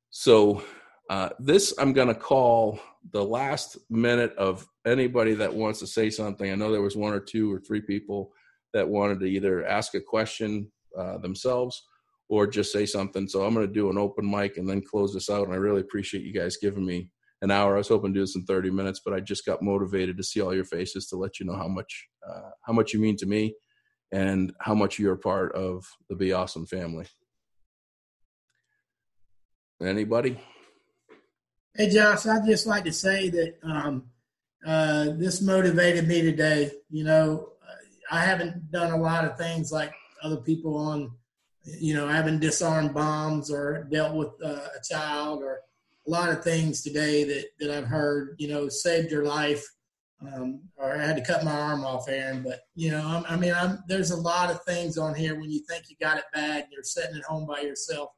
so 0.10 0.64
uh, 1.10 1.30
this 1.40 1.74
I'm 1.78 1.94
going 1.94 2.08
to 2.08 2.16
call 2.16 2.80
the 3.12 3.24
last 3.24 3.78
minute 3.90 4.34
of 4.38 4.66
anybody 4.86 5.34
that 5.34 5.54
wants 5.54 5.80
to 5.80 5.88
say 5.88 6.10
something. 6.10 6.50
I 6.50 6.56
know 6.56 6.72
there 6.72 6.82
was 6.82 6.96
one 6.96 7.14
or 7.14 7.20
two 7.20 7.52
or 7.52 7.60
three 7.60 7.82
people 7.82 8.32
that 8.74 8.88
wanted 8.88 9.20
to 9.20 9.26
either 9.26 9.66
ask 9.66 9.96
a 9.96 10.02
question 10.02 10.72
uh, 10.98 11.18
themselves 11.18 11.84
or 12.30 12.48
just 12.48 12.72
say 12.72 12.86
something. 12.86 13.28
So 13.28 13.44
I'm 13.44 13.54
going 13.54 13.68
to 13.68 13.74
do 13.74 13.90
an 13.90 13.98
open 13.98 14.30
mic 14.30 14.58
and 14.58 14.68
then 14.68 14.82
close 14.82 15.14
this 15.14 15.30
out. 15.30 15.46
And 15.46 15.54
I 15.54 15.58
really 15.58 15.82
appreciate 15.82 16.24
you 16.24 16.34
guys 16.34 16.58
giving 16.58 16.86
me 16.86 17.10
an 17.44 17.52
hour. 17.52 17.76
I 17.76 17.80
was 17.80 17.90
hoping 17.90 18.14
to 18.14 18.20
do 18.20 18.24
this 18.24 18.38
in 18.38 18.46
30 18.46 18.72
minutes, 18.72 19.02
but 19.04 19.14
I 19.14 19.20
just 19.20 19.46
got 19.46 19.62
motivated 19.62 20.16
to 20.18 20.24
see 20.24 20.42
all 20.42 20.56
your 20.56 20.64
faces 20.64 21.08
to 21.08 21.18
let 21.18 21.40
you 21.40 21.46
know 21.46 21.58
how 21.58 21.68
much 21.68 22.08
uh, 22.28 22.50
how 22.66 22.72
much 22.74 22.94
you 22.94 23.00
mean 23.00 23.18
to 23.18 23.26
me 23.26 23.54
and 24.14 24.54
how 24.62 24.74
much 24.74 24.98
you're 24.98 25.14
a 25.14 25.18
part 25.18 25.54
of 25.54 25.86
the 26.10 26.16
Be 26.16 26.32
Awesome 26.32 26.66
family. 26.66 27.06
Anybody? 29.82 30.40
Hey, 31.76 31.90
Josh, 31.90 32.26
I'd 32.26 32.46
just 32.46 32.66
like 32.66 32.86
to 32.86 32.94
say 32.94 33.30
that 33.30 33.56
um, 33.62 34.06
uh, 34.66 35.06
this 35.18 35.42
motivated 35.42 36.08
me 36.08 36.22
today. 36.22 36.72
You 36.90 37.04
know, 37.04 37.50
I 38.10 38.22
haven't 38.22 38.72
done 38.72 38.92
a 38.92 38.98
lot 38.98 39.26
of 39.26 39.38
things 39.38 39.70
like 39.72 39.94
other 40.24 40.38
people 40.38 40.78
on, 40.78 41.12
you 41.66 41.94
know, 41.94 42.08
I 42.08 42.14
haven't 42.14 42.40
disarmed 42.40 42.94
bombs 42.94 43.52
or 43.52 43.90
dealt 43.92 44.16
with 44.16 44.30
uh, 44.42 44.68
a 44.78 44.82
child 44.90 45.42
or 45.42 45.60
a 46.06 46.10
lot 46.10 46.30
of 46.30 46.44
things 46.44 46.82
today 46.82 47.24
that, 47.24 47.46
that 47.60 47.72
I've 47.72 47.88
heard, 47.88 48.36
you 48.38 48.48
know, 48.48 48.70
saved 48.70 49.12
your 49.12 49.26
life. 49.26 49.64
Um, 50.22 50.62
or 50.78 50.96
I 50.96 51.06
had 51.06 51.18
to 51.18 51.24
cut 51.24 51.44
my 51.44 51.52
arm 51.52 51.84
off, 51.84 52.08
Aron. 52.08 52.44
But 52.44 52.62
you 52.76 52.92
know, 52.92 53.06
I'm, 53.06 53.26
i 53.28 53.36
mean, 53.36 53.54
I'm, 53.54 53.84
there's 53.88 54.12
a 54.12 54.22
lot 54.22 54.50
of 54.50 54.64
things 54.64 54.98
on 54.98 55.16
here 55.16 55.38
when 55.38 55.52
you 55.52 55.62
think 55.70 55.86
you 55.90 55.98
got 56.00 56.18
it 56.18 56.24
bad, 56.34 56.64
and 56.64 56.72
you're 56.72 56.84
sitting 56.84 57.18
at 57.18 57.24
home 57.24 57.46
by 57.46 57.60
yourself, 57.60 58.10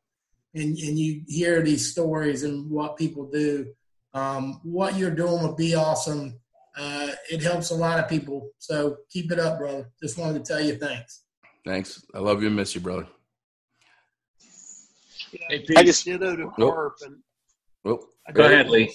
and 0.54 0.78
and 0.78 1.00
you 1.00 1.22
hear 1.28 1.64
these 1.64 1.92
stories 1.92 2.44
and 2.44 2.70
what 2.70 2.98
people 2.98 3.28
do. 3.32 3.68
Um, 4.14 4.62
what 4.64 4.96
you're 4.96 5.10
doing 5.10 5.42
would 5.42 5.58
be 5.58 5.74
awesome. 5.74 6.40
Uh, 6.78 7.12
it 7.32 7.42
helps 7.42 7.72
a 7.72 7.76
lot 7.76 8.00
of 8.00 8.08
people. 8.08 8.50
So 8.60 8.98
keep 9.10 9.32
it 9.32 9.40
up, 9.40 9.58
brother. 9.58 9.90
Just 10.02 10.18
wanted 10.18 10.46
to 10.46 10.54
tell 10.54 10.62
you 10.62 10.76
thanks. 10.76 11.24
Thanks. 11.66 12.06
I 12.14 12.20
love 12.20 12.42
you 12.42 12.48
and 12.48 12.56
miss 12.56 12.76
you, 12.76 12.82
brother. 12.82 13.08
Yeah, 15.32 15.40
hey, 15.50 15.66
I 15.76 15.84
just 15.84 16.06
ditto 16.06 16.36
to 16.36 16.50
Carp 16.52 16.98
and 17.04 17.18
well, 17.86 18.00
go 18.34 18.46
ahead, 18.46 18.70
Lee. 18.70 18.94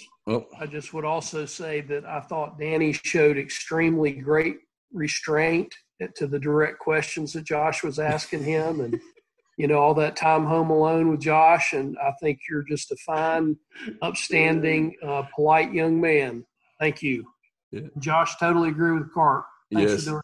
I 0.60 0.66
just 0.66 0.92
would 0.92 1.04
also 1.04 1.46
say 1.46 1.80
that 1.82 2.04
I 2.04 2.20
thought 2.20 2.58
Danny 2.58 2.92
showed 2.92 3.38
extremely 3.38 4.12
great 4.12 4.56
restraint 4.92 5.74
to 6.16 6.26
the 6.26 6.38
direct 6.38 6.78
questions 6.78 7.32
that 7.32 7.44
Josh 7.44 7.82
was 7.82 7.98
asking 7.98 8.42
him, 8.42 8.80
and 8.80 9.00
you 9.56 9.66
know 9.66 9.78
all 9.78 9.94
that 9.94 10.16
time 10.16 10.44
home 10.44 10.70
alone 10.70 11.10
with 11.10 11.20
Josh. 11.20 11.72
And 11.72 11.96
I 11.98 12.12
think 12.20 12.40
you're 12.48 12.64
just 12.64 12.92
a 12.92 12.96
fine, 13.06 13.56
upstanding, 14.02 14.94
uh, 15.06 15.22
polite 15.34 15.72
young 15.72 16.00
man. 16.00 16.44
Thank 16.78 17.02
you, 17.02 17.24
yeah. 17.70 17.88
Josh. 17.98 18.36
Totally 18.38 18.70
agree 18.70 18.92
with 18.92 19.12
Carp. 19.12 19.46
Thanks 19.72 20.06
yes. 20.06 20.14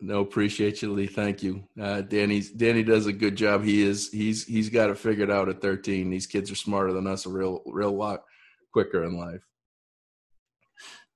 No, 0.00 0.20
appreciate 0.20 0.82
you, 0.82 0.92
Lee. 0.92 1.06
Thank 1.06 1.42
you. 1.42 1.64
Uh, 1.80 2.02
Danny's 2.02 2.50
Danny 2.50 2.82
does 2.82 3.06
a 3.06 3.12
good 3.12 3.34
job. 3.34 3.64
He 3.64 3.82
is 3.82 4.10
he's 4.10 4.44
he's 4.44 4.68
got 4.68 4.90
it 4.90 4.98
figured 4.98 5.30
out 5.30 5.48
at 5.48 5.62
13. 5.62 6.10
These 6.10 6.26
kids 6.26 6.50
are 6.50 6.56
smarter 6.56 6.92
than 6.92 7.06
us 7.06 7.24
a 7.24 7.30
real 7.30 7.62
real 7.66 7.92
lot 7.92 8.24
quicker 8.72 9.04
in 9.04 9.16
life. 9.16 9.40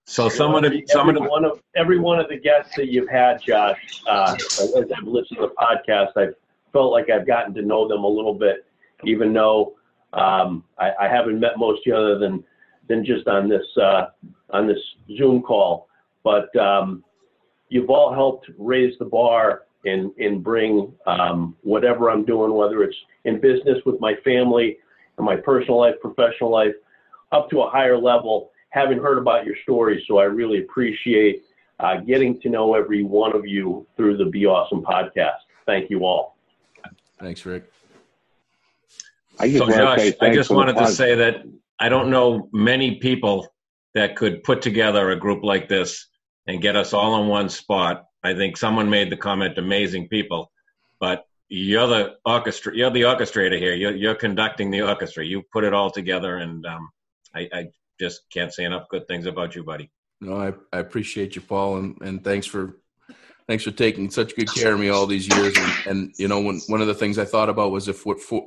So 0.06 0.28
some 0.28 0.54
of 0.54 0.62
the 0.62 0.82
some 0.88 1.08
every 1.08 1.20
of 1.20 1.24
the, 1.24 1.30
one 1.30 1.44
of 1.44 1.60
every 1.76 1.98
one 1.98 2.18
of 2.18 2.28
the 2.28 2.38
guests 2.38 2.74
that 2.76 2.88
you've 2.90 3.08
had, 3.08 3.40
Josh, 3.42 4.02
uh, 4.08 4.34
as 4.34 4.74
I've 4.74 5.04
listened 5.04 5.38
to 5.40 5.42
the 5.42 5.54
podcast, 5.56 6.16
I've 6.16 6.34
felt 6.72 6.90
like 6.90 7.10
I've 7.10 7.26
gotten 7.26 7.54
to 7.54 7.62
know 7.62 7.86
them 7.86 8.02
a 8.02 8.08
little 8.08 8.34
bit, 8.34 8.66
even 9.04 9.32
though 9.32 9.74
um, 10.14 10.64
I, 10.78 10.90
I, 11.02 11.08
haven't 11.08 11.38
met 11.38 11.52
most 11.56 11.78
of 11.78 11.82
you 11.86 11.96
other 11.96 12.18
than 12.18 12.42
than 12.88 13.04
just 13.04 13.28
on 13.28 13.48
this 13.48 13.64
uh, 13.80 14.06
on 14.50 14.66
this 14.66 14.80
Zoom 15.16 15.42
call. 15.42 15.86
But 16.24 16.54
um, 16.56 17.04
you've 17.70 17.88
all 17.88 18.12
helped 18.12 18.50
raise 18.58 18.98
the 18.98 19.04
bar 19.06 19.62
and, 19.86 20.12
and 20.18 20.44
bring 20.44 20.92
um, 21.06 21.56
whatever 21.62 22.10
I'm 22.10 22.24
doing, 22.24 22.52
whether 22.52 22.82
it's 22.82 22.96
in 23.24 23.40
business 23.40 23.78
with 23.86 23.98
my 24.00 24.14
family 24.16 24.76
and 25.16 25.24
my 25.24 25.36
personal 25.36 25.78
life, 25.78 25.94
professional 26.02 26.50
life, 26.50 26.74
up 27.32 27.48
to 27.50 27.62
a 27.62 27.70
higher 27.70 27.96
level, 27.96 28.50
having 28.70 28.98
heard 28.98 29.16
about 29.16 29.46
your 29.46 29.54
stories. 29.62 30.02
So 30.06 30.18
I 30.18 30.24
really 30.24 30.58
appreciate 30.58 31.44
uh, 31.78 31.96
getting 31.98 32.38
to 32.42 32.50
know 32.50 32.74
every 32.74 33.02
one 33.02 33.34
of 33.34 33.46
you 33.46 33.86
through 33.96 34.18
the 34.18 34.26
Be 34.26 34.44
Awesome 34.44 34.82
podcast. 34.82 35.38
Thank 35.64 35.88
you 35.88 36.04
all. 36.04 36.36
Thanks, 37.18 37.46
Rick. 37.46 37.70
I 39.38 39.46
just 39.46 39.58
so 39.58 39.64
want 39.64 39.76
Josh, 39.76 39.98
to 39.98 40.10
say 40.10 40.16
I 40.20 40.34
just 40.34 40.50
wanted 40.50 40.76
to 40.76 40.86
say 40.88 41.14
that 41.14 41.36
I 41.78 41.88
don't 41.88 42.10
know 42.10 42.48
many 42.52 42.96
people 42.96 43.46
that 43.94 44.14
could 44.14 44.42
put 44.42 44.60
together 44.60 45.10
a 45.10 45.16
group 45.16 45.42
like 45.42 45.68
this 45.68 46.06
and 46.50 46.60
get 46.60 46.74
us 46.74 46.92
all 46.92 47.22
in 47.22 47.28
one 47.28 47.48
spot. 47.48 48.06
I 48.24 48.34
think 48.34 48.56
someone 48.56 48.90
made 48.90 49.08
the 49.10 49.16
comment, 49.16 49.56
"Amazing 49.56 50.08
people," 50.08 50.50
but 50.98 51.24
you're 51.48 51.86
the 51.86 52.16
orchestra. 52.26 52.74
You're 52.74 52.90
the 52.90 53.02
orchestrator 53.02 53.58
here. 53.58 53.74
You're, 53.74 53.94
you're 53.94 54.16
conducting 54.16 54.70
the 54.70 54.82
orchestra. 54.82 55.24
You 55.24 55.42
put 55.52 55.62
it 55.62 55.72
all 55.72 55.90
together, 55.90 56.38
and 56.38 56.66
um, 56.66 56.90
I, 57.34 57.48
I 57.52 57.66
just 58.00 58.22
can't 58.32 58.52
say 58.52 58.64
enough 58.64 58.88
good 58.90 59.06
things 59.06 59.26
about 59.26 59.54
you, 59.54 59.62
buddy. 59.62 59.90
No, 60.20 60.36
I, 60.36 60.52
I 60.76 60.80
appreciate 60.80 61.36
you, 61.36 61.42
Paul, 61.42 61.76
and, 61.76 61.96
and 62.02 62.24
thanks 62.24 62.46
for 62.46 62.76
thanks 63.46 63.62
for 63.62 63.70
taking 63.70 64.10
such 64.10 64.34
good 64.34 64.52
care 64.52 64.74
of 64.74 64.80
me 64.80 64.88
all 64.88 65.06
these 65.06 65.28
years. 65.28 65.56
And, 65.56 65.72
and 65.86 66.14
you 66.18 66.26
know, 66.26 66.40
when 66.40 66.60
one 66.66 66.80
of 66.80 66.88
the 66.88 66.94
things 66.94 67.16
I 67.16 67.24
thought 67.24 67.48
about 67.48 67.70
was 67.70 67.86
if 67.86 68.02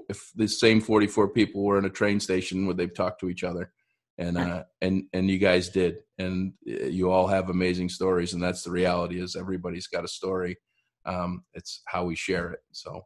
if 0.10 0.32
the 0.36 0.48
same 0.48 0.82
forty 0.82 1.08
four 1.08 1.30
people 1.30 1.64
were 1.64 1.78
in 1.78 1.86
a 1.86 1.90
train 1.90 2.20
station, 2.20 2.68
would 2.68 2.78
they 2.78 2.88
talk 2.88 3.18
to 3.20 3.30
each 3.30 3.46
other? 3.46 3.72
And 4.18 4.38
uh, 4.38 4.64
and 4.80 5.06
and 5.12 5.30
you 5.30 5.40
guys 5.40 5.70
did, 5.70 5.98
and 6.20 6.54
uh, 6.70 6.86
you 6.86 7.10
all 7.10 7.26
have 7.26 7.50
amazing 7.50 7.90
stories, 7.90 8.34
and 8.34 8.44
that's 8.44 8.62
the 8.62 8.70
reality. 8.70 9.20
Is 9.20 9.36
everybody's 9.36 9.88
got 9.88 10.04
a 10.04 10.08
story. 10.08 10.58
Um, 11.06 11.44
it's 11.54 11.82
how 11.86 12.06
we 12.06 12.16
share 12.16 12.52
it. 12.52 12.60
So, 12.72 13.06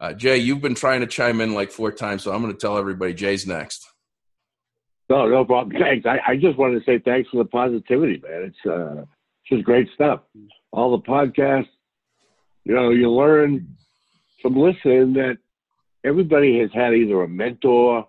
uh, 0.00 0.14
Jay, 0.14 0.38
you've 0.38 0.62
been 0.62 0.74
trying 0.74 1.00
to 1.00 1.06
chime 1.06 1.42
in 1.42 1.52
like 1.52 1.70
four 1.70 1.92
times, 1.92 2.22
so 2.22 2.32
I'm 2.32 2.40
going 2.40 2.54
to 2.54 2.58
tell 2.58 2.78
everybody 2.78 3.12
Jay's 3.12 3.46
next. 3.46 3.86
No, 5.08 5.28
no 5.28 5.44
problem. 5.44 5.78
Thanks. 5.78 6.06
I, 6.06 6.32
I 6.32 6.36
just 6.36 6.58
wanted 6.58 6.80
to 6.80 6.84
say 6.84 6.98
thanks 6.98 7.28
for 7.30 7.36
the 7.36 7.48
positivity, 7.48 8.20
man. 8.26 8.42
It's 8.44 8.66
uh, 8.66 9.02
it's 9.02 9.50
just 9.50 9.64
great 9.64 9.88
stuff. 9.94 10.20
All 10.72 10.90
the 10.96 11.02
podcasts, 11.02 11.68
you 12.64 12.74
know, 12.74 12.90
you 12.90 13.10
learn 13.10 13.76
from 14.42 14.56
listening 14.56 15.12
that 15.14 15.38
everybody 16.04 16.58
has 16.60 16.70
had 16.72 16.94
either 16.94 17.22
a 17.22 17.28
mentor 17.28 18.08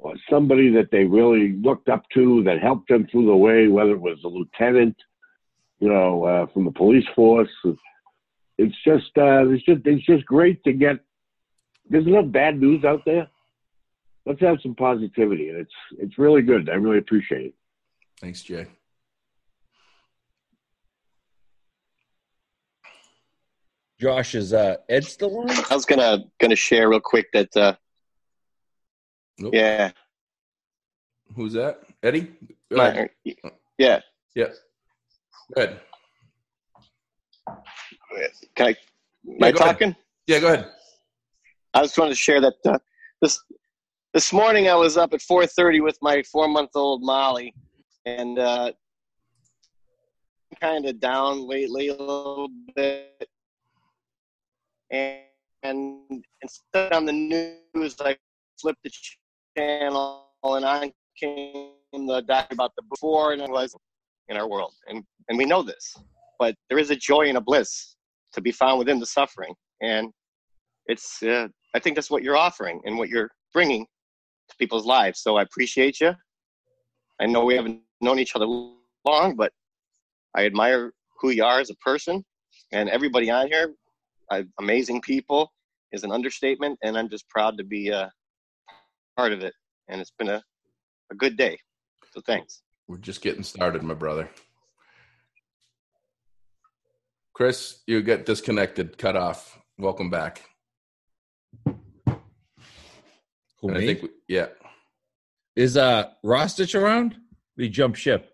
or 0.00 0.14
somebody 0.28 0.70
that 0.70 0.90
they 0.90 1.04
really 1.04 1.52
looked 1.62 1.88
up 1.88 2.02
to 2.14 2.42
that 2.44 2.60
helped 2.60 2.88
them 2.88 3.06
through 3.10 3.26
the 3.26 3.36
way, 3.36 3.68
whether 3.68 3.92
it 3.92 4.00
was 4.00 4.18
a 4.24 4.28
lieutenant, 4.28 4.96
you 5.78 5.88
know, 5.88 6.24
uh, 6.24 6.46
from 6.52 6.64
the 6.64 6.72
police 6.72 7.06
force. 7.14 7.50
It's 8.58 8.76
just, 8.84 9.16
uh, 9.16 9.48
it's 9.48 9.64
just, 9.64 9.82
it's 9.84 10.04
just 10.04 10.26
great 10.26 10.62
to 10.64 10.72
get. 10.72 11.00
There's 11.88 12.06
enough 12.06 12.30
bad 12.30 12.60
news 12.60 12.84
out 12.84 13.02
there 13.04 13.28
let's 14.26 14.40
have 14.40 14.58
some 14.62 14.74
positivity 14.74 15.48
and 15.48 15.58
it's 15.58 15.72
it's 15.98 16.18
really 16.18 16.42
good 16.42 16.68
i 16.68 16.74
really 16.74 16.98
appreciate 16.98 17.46
it 17.46 17.54
thanks 18.20 18.42
jay 18.42 18.66
josh 24.00 24.34
is 24.34 24.52
uh 24.52 24.76
ed 24.88 25.04
still 25.04 25.38
on 25.38 25.50
i 25.50 25.74
was 25.74 25.84
gonna 25.84 26.24
gonna 26.38 26.56
share 26.56 26.88
real 26.88 27.00
quick 27.00 27.26
that 27.32 27.54
uh 27.56 27.74
nope. 29.40 29.54
yeah. 29.54 29.90
Who's 31.34 31.52
that? 31.54 31.80
Eddie? 32.02 32.32
My, 32.70 33.08
yeah. 33.78 34.00
Yeah. 34.34 34.46
Good 35.54 35.80
can 38.54 38.66
i 38.66 38.68
am 38.68 39.44
i 39.44 39.52
talking 39.52 39.88
ahead. 39.88 39.96
yeah 40.26 40.40
go 40.40 40.52
ahead. 40.52 40.70
I 41.74 41.82
just 41.82 41.96
wanted 41.96 42.10
to 42.10 42.16
share 42.16 42.40
that 42.40 42.54
uh, 42.64 42.78
this 43.22 43.40
this 44.12 44.32
morning 44.32 44.68
I 44.68 44.74
was 44.74 44.96
up 44.96 45.14
at 45.14 45.20
4:30 45.20 45.82
with 45.82 45.98
my 46.02 46.22
four-month-old 46.24 47.02
Molly, 47.02 47.54
and 48.04 48.38
uh, 48.38 48.72
kind 50.60 50.86
of 50.86 50.98
down 50.98 51.46
lately 51.46 51.88
a 51.88 51.92
little 51.94 52.48
bit. 52.74 53.28
And, 54.90 55.20
and 55.62 56.24
instead 56.42 56.92
on 56.92 57.04
the 57.04 57.12
news, 57.12 57.94
I 58.00 58.16
flipped 58.60 58.82
the 58.82 58.90
channel, 59.56 60.26
and 60.42 60.64
on 60.64 60.92
came 61.18 61.72
the 61.92 62.22
doc 62.26 62.46
about 62.52 62.72
the 62.76 62.82
before 62.90 63.32
and 63.32 63.42
it 63.42 63.50
was 63.50 63.74
in 64.28 64.36
our 64.36 64.48
world, 64.48 64.72
and 64.88 65.04
and 65.28 65.38
we 65.38 65.44
know 65.44 65.62
this, 65.62 65.96
but 66.38 66.54
there 66.68 66.78
is 66.78 66.90
a 66.90 66.96
joy 66.96 67.28
and 67.28 67.38
a 67.38 67.40
bliss 67.40 67.96
to 68.32 68.40
be 68.40 68.52
found 68.52 68.78
within 68.78 68.98
the 68.98 69.06
suffering, 69.06 69.54
and 69.82 70.10
it's 70.86 71.22
uh, 71.22 71.48
I 71.74 71.78
think 71.78 71.96
that's 71.96 72.10
what 72.10 72.22
you're 72.22 72.36
offering 72.36 72.80
and 72.84 72.96
what 72.96 73.08
you're 73.08 73.30
bringing 73.52 73.86
to 74.48 74.56
people's 74.56 74.86
lives. 74.86 75.20
So 75.20 75.36
I 75.36 75.42
appreciate 75.42 76.00
you. 76.00 76.14
I 77.20 77.26
know 77.26 77.44
we 77.44 77.54
haven't 77.54 77.80
known 78.00 78.18
each 78.18 78.34
other 78.34 78.46
long, 78.46 79.36
but 79.36 79.52
I 80.34 80.46
admire 80.46 80.92
who 81.20 81.30
you 81.30 81.44
are 81.44 81.60
as 81.60 81.70
a 81.70 81.74
person 81.76 82.24
and 82.72 82.88
everybody 82.88 83.30
on 83.30 83.46
here. 83.46 83.74
I, 84.30 84.44
amazing 84.58 85.00
people 85.02 85.52
is 85.92 86.04
an 86.04 86.12
understatement, 86.12 86.78
and 86.82 86.96
I'm 86.96 87.08
just 87.08 87.28
proud 87.28 87.58
to 87.58 87.64
be 87.64 87.88
a 87.88 88.10
part 89.16 89.32
of 89.32 89.42
it. 89.42 89.54
And 89.88 90.00
it's 90.00 90.12
been 90.18 90.28
a, 90.28 90.42
a 91.10 91.14
good 91.14 91.36
day. 91.36 91.58
So 92.12 92.20
thanks. 92.26 92.62
We're 92.88 92.98
just 92.98 93.22
getting 93.22 93.42
started, 93.42 93.82
my 93.82 93.94
brother. 93.94 94.28
Chris, 97.34 97.80
you 97.86 98.02
get 98.02 98.26
disconnected, 98.26 98.98
cut 98.98 99.16
off. 99.16 99.58
Welcome 99.78 100.10
back. 100.10 100.42
Who, 101.64 101.78
And 103.68 103.76
I 103.76 103.80
me? 103.80 103.86
think, 103.86 104.02
we- 104.02 104.08
yeah. 104.28 104.46
Is 105.56 105.76
uh 105.76 106.10
Roshitsh 106.24 106.78
around? 106.80 107.16
He 107.56 107.68
jump 107.68 107.96
ship. 107.96 108.30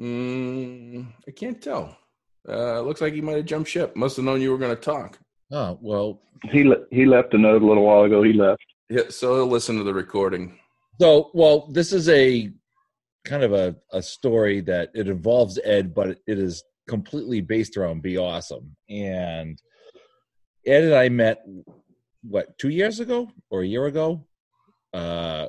Mm, 0.00 1.06
I 1.26 1.30
can't 1.32 1.60
tell. 1.60 1.96
Uh, 2.48 2.80
looks 2.80 3.00
like 3.00 3.12
he 3.12 3.20
might 3.20 3.36
have 3.36 3.44
jumped 3.44 3.68
ship. 3.68 3.94
Must 3.96 4.16
have 4.16 4.24
known 4.24 4.40
you 4.40 4.50
were 4.52 4.56
going 4.58 4.74
to 4.74 4.80
talk. 4.80 5.18
Oh 5.50 5.78
well, 5.82 6.22
He 6.50 6.64
le- 6.64 6.86
he 6.90 7.04
left 7.04 7.34
a 7.34 7.38
note 7.38 7.62
a 7.62 7.66
little 7.66 7.84
while 7.84 8.04
ago. 8.04 8.22
He 8.22 8.32
left. 8.32 8.62
Yeah, 8.90 9.02
so 9.10 9.36
he'll 9.36 9.46
listen 9.46 9.76
to 9.76 9.84
the 9.84 9.92
recording. 9.92 10.58
So, 11.00 11.30
well, 11.34 11.68
this 11.70 11.92
is 11.92 12.08
a 12.08 12.50
kind 13.24 13.42
of 13.42 13.52
a, 13.52 13.76
a 13.92 14.02
story 14.02 14.60
that 14.62 14.90
it 14.94 15.08
involves 15.08 15.58
Ed, 15.62 15.94
but 15.94 16.18
it 16.26 16.38
is 16.38 16.64
completely 16.88 17.40
based 17.42 17.76
around 17.76 18.02
Be 18.02 18.16
Awesome. 18.16 18.74
And 18.88 19.60
Ed 20.66 20.84
and 20.84 20.94
I 20.94 21.10
met, 21.10 21.44
what, 22.22 22.56
two 22.58 22.70
years 22.70 22.98
ago 22.98 23.30
or 23.50 23.62
a 23.62 23.66
year 23.66 23.86
ago? 23.86 24.26
Uh, 24.94 25.48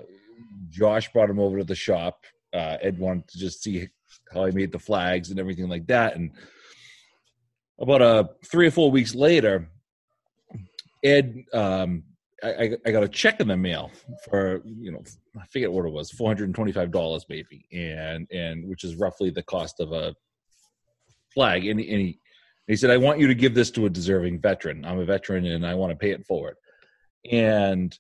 Josh 0.70 1.12
brought 1.12 1.30
him 1.30 1.40
over 1.40 1.60
to 1.60 1.64
the 1.64 1.76
shop. 1.76 2.26
Uh, 2.54 2.78
Ed 2.82 3.00
wanted 3.00 3.28
to 3.30 3.40
just 3.40 3.64
see 3.64 3.88
how 4.34 4.46
I 4.46 4.52
made 4.52 4.72
the 4.72 4.80
flags 4.80 5.32
and 5.32 5.40
everything 5.40 5.70
like 5.70 5.88
that. 5.88 6.16
And 6.16 6.32
about 7.80 8.02
uh, 8.02 8.24
three 8.46 8.68
or 8.68 8.72
four 8.72 8.92
weeks 8.92 9.16
later, 9.16 9.70
Ed, 11.04 11.46
um, 11.54 12.04
I, 12.44 12.78
I, 12.86 12.92
got 12.92 13.04
a 13.04 13.08
check 13.08 13.40
in 13.40 13.48
the 13.48 13.58
mail 13.58 13.92
for 14.24 14.62
you 14.66 14.92
know 14.92 15.04
I 15.40 15.46
forget 15.48 15.72
what 15.72 15.86
it 15.86 15.92
was 15.92 16.12
four 16.12 16.30
hundred 16.30 16.46
and 16.46 16.56
twenty 16.56 16.72
five 16.72 16.92
dollars 16.92 17.26
maybe. 17.30 17.66
And 17.72 18.28
and 18.32 18.68
which 18.68 18.84
is 18.84 18.96
roughly 18.96 19.30
the 19.30 19.44
cost 19.44 19.80
of 19.80 19.92
a 19.92 20.16
flag. 21.34 21.66
And, 21.66 21.80
and 21.80 22.02
he, 22.02 22.20
he 22.68 22.76
said 22.76 22.90
I 22.90 22.98
want 22.98 23.20
you 23.20 23.28
to 23.28 23.36
give 23.36 23.54
this 23.54 23.72
to 23.72 23.86
a 23.86 23.90
deserving 23.90 24.40
veteran. 24.42 24.86
I'm 24.86 25.00
a 25.00 25.06
veteran 25.06 25.46
and 25.46 25.66
I 25.66 25.76
want 25.76 25.92
to 25.92 25.98
pay 25.98 26.12
it 26.12 26.26
forward. 26.26 26.56
And 27.30 27.98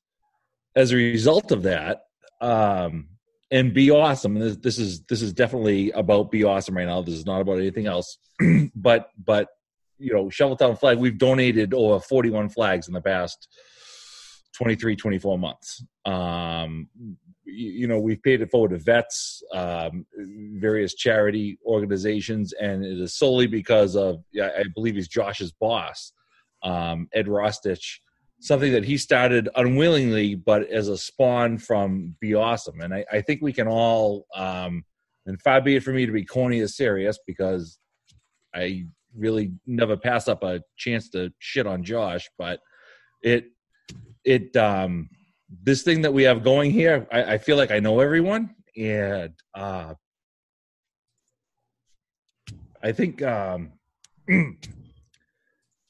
as 0.75 0.91
a 0.91 0.95
result 0.95 1.51
of 1.51 1.63
that 1.63 2.01
um 2.41 3.07
and 3.51 3.73
be 3.73 3.91
awesome 3.91 4.35
and 4.35 4.45
this, 4.45 4.57
this 4.57 4.77
is 4.77 5.01
this 5.03 5.21
is 5.21 5.33
definitely 5.33 5.91
about 5.91 6.31
be 6.31 6.43
awesome 6.43 6.77
right 6.77 6.87
now. 6.87 7.01
This 7.01 7.15
is 7.15 7.25
not 7.25 7.41
about 7.41 7.59
anything 7.59 7.87
else. 7.87 8.17
But 8.75 9.09
but 9.23 9.49
you 9.97 10.13
know 10.13 10.25
shoveltown 10.25 10.79
flag 10.79 10.97
we've 10.97 11.17
donated 11.17 11.73
over 11.73 11.99
41 11.99 12.49
flags 12.49 12.87
in 12.87 12.93
the 12.93 13.01
past 13.01 13.49
23 14.55 14.95
24 14.95 15.37
months. 15.37 15.83
Um 16.05 16.89
you, 17.49 17.71
you 17.71 17.87
know 17.87 17.99
we've 17.99 18.21
paid 18.21 18.41
it 18.41 18.51
forward 18.51 18.71
to 18.71 18.77
vets 18.77 19.41
um 19.53 20.05
various 20.59 20.93
charity 20.95 21.57
organizations 21.65 22.53
and 22.53 22.85
it 22.85 22.99
is 22.99 23.17
solely 23.17 23.47
because 23.47 23.95
of 23.95 24.19
i 24.41 24.63
believe 24.75 24.95
he's 24.95 25.07
josh's 25.07 25.51
boss 25.51 26.13
um 26.63 27.07
ed 27.13 27.27
Roshitsh 27.27 27.99
something 28.41 28.71
that 28.71 28.85
he 28.85 28.97
started 28.97 29.49
unwillingly 29.55 30.35
but 30.35 30.69
as 30.69 30.87
a 30.87 30.97
spawn 30.97 31.57
from 31.57 32.15
be 32.21 32.33
awesome. 32.35 32.79
And 32.81 32.93
i, 32.93 33.05
I 33.11 33.21
think 33.21 33.41
we 33.41 33.53
can 33.53 33.67
all 33.67 34.25
um 34.35 34.83
and 35.25 35.41
far 35.41 35.61
be 35.61 35.75
it 35.75 35.83
for 35.83 35.91
me 35.91 36.05
to 36.05 36.11
be 36.11 36.25
corny 36.25 36.59
as 36.59 36.77
serious 36.77 37.17
because 37.25 37.79
i 38.53 38.85
really 39.15 39.51
never 39.65 39.97
pass 39.97 40.27
up 40.27 40.43
a 40.43 40.61
chance 40.77 41.09
to 41.09 41.31
shit 41.39 41.65
on 41.65 41.83
josh 41.83 42.29
but 42.37 42.59
it 43.23 43.45
it 44.25 44.55
um 44.55 45.09
this 45.63 45.81
thing 45.83 46.01
that 46.01 46.13
we 46.13 46.23
have 46.23 46.43
going 46.43 46.71
here 46.71 47.07
i, 47.11 47.33
I 47.33 47.37
feel 47.37 47.57
like 47.57 47.71
i 47.71 47.79
know 47.79 47.99
everyone. 47.99 48.55
And 48.77 49.33
uh 49.53 49.93
i 52.81 52.91
think 52.91 53.21
um 53.21 53.73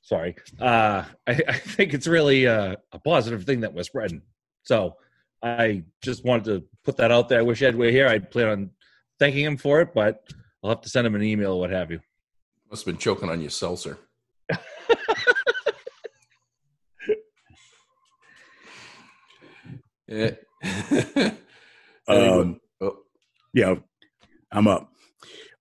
sorry 0.01 0.35
uh 0.59 1.03
I, 1.27 1.41
I 1.47 1.53
think 1.53 1.93
it's 1.93 2.07
really 2.07 2.47
uh, 2.47 2.75
a 2.91 2.99
positive 2.99 3.43
thing 3.43 3.61
that 3.61 3.73
we're 3.73 3.83
spreading. 3.83 4.21
So 4.63 4.95
i 5.43 5.83
just 6.03 6.25
wanted 6.25 6.45
to 6.45 6.63
put 6.83 6.97
that 6.97 7.11
out 7.11 7.29
there. 7.29 7.39
I 7.39 7.43
wish 7.43 7.61
ed 7.61 7.75
were 7.75 7.91
here. 7.91 8.07
I'd 8.07 8.31
plan 8.31 8.47
on 8.49 8.69
thanking 9.19 9.43
him 9.45 9.57
for 9.57 9.81
it 9.81 9.93
but 9.93 10.23
i'll 10.63 10.69
have 10.69 10.81
to 10.81 10.89
send 10.89 11.05
him 11.05 11.15
an 11.15 11.23
email 11.23 11.53
or 11.53 11.59
what 11.59 11.71
have 11.71 11.91
you. 11.91 11.99
Must 12.69 12.85
have 12.85 12.93
been 12.93 12.99
choking 12.99 13.29
on 13.29 13.41
your 13.41 13.49
seltzer. 13.49 13.97
Yeah. 20.09 21.31
Um, 22.09 22.59
yeah, 23.53 23.75
I'm 24.51 24.67
up. 24.67 24.91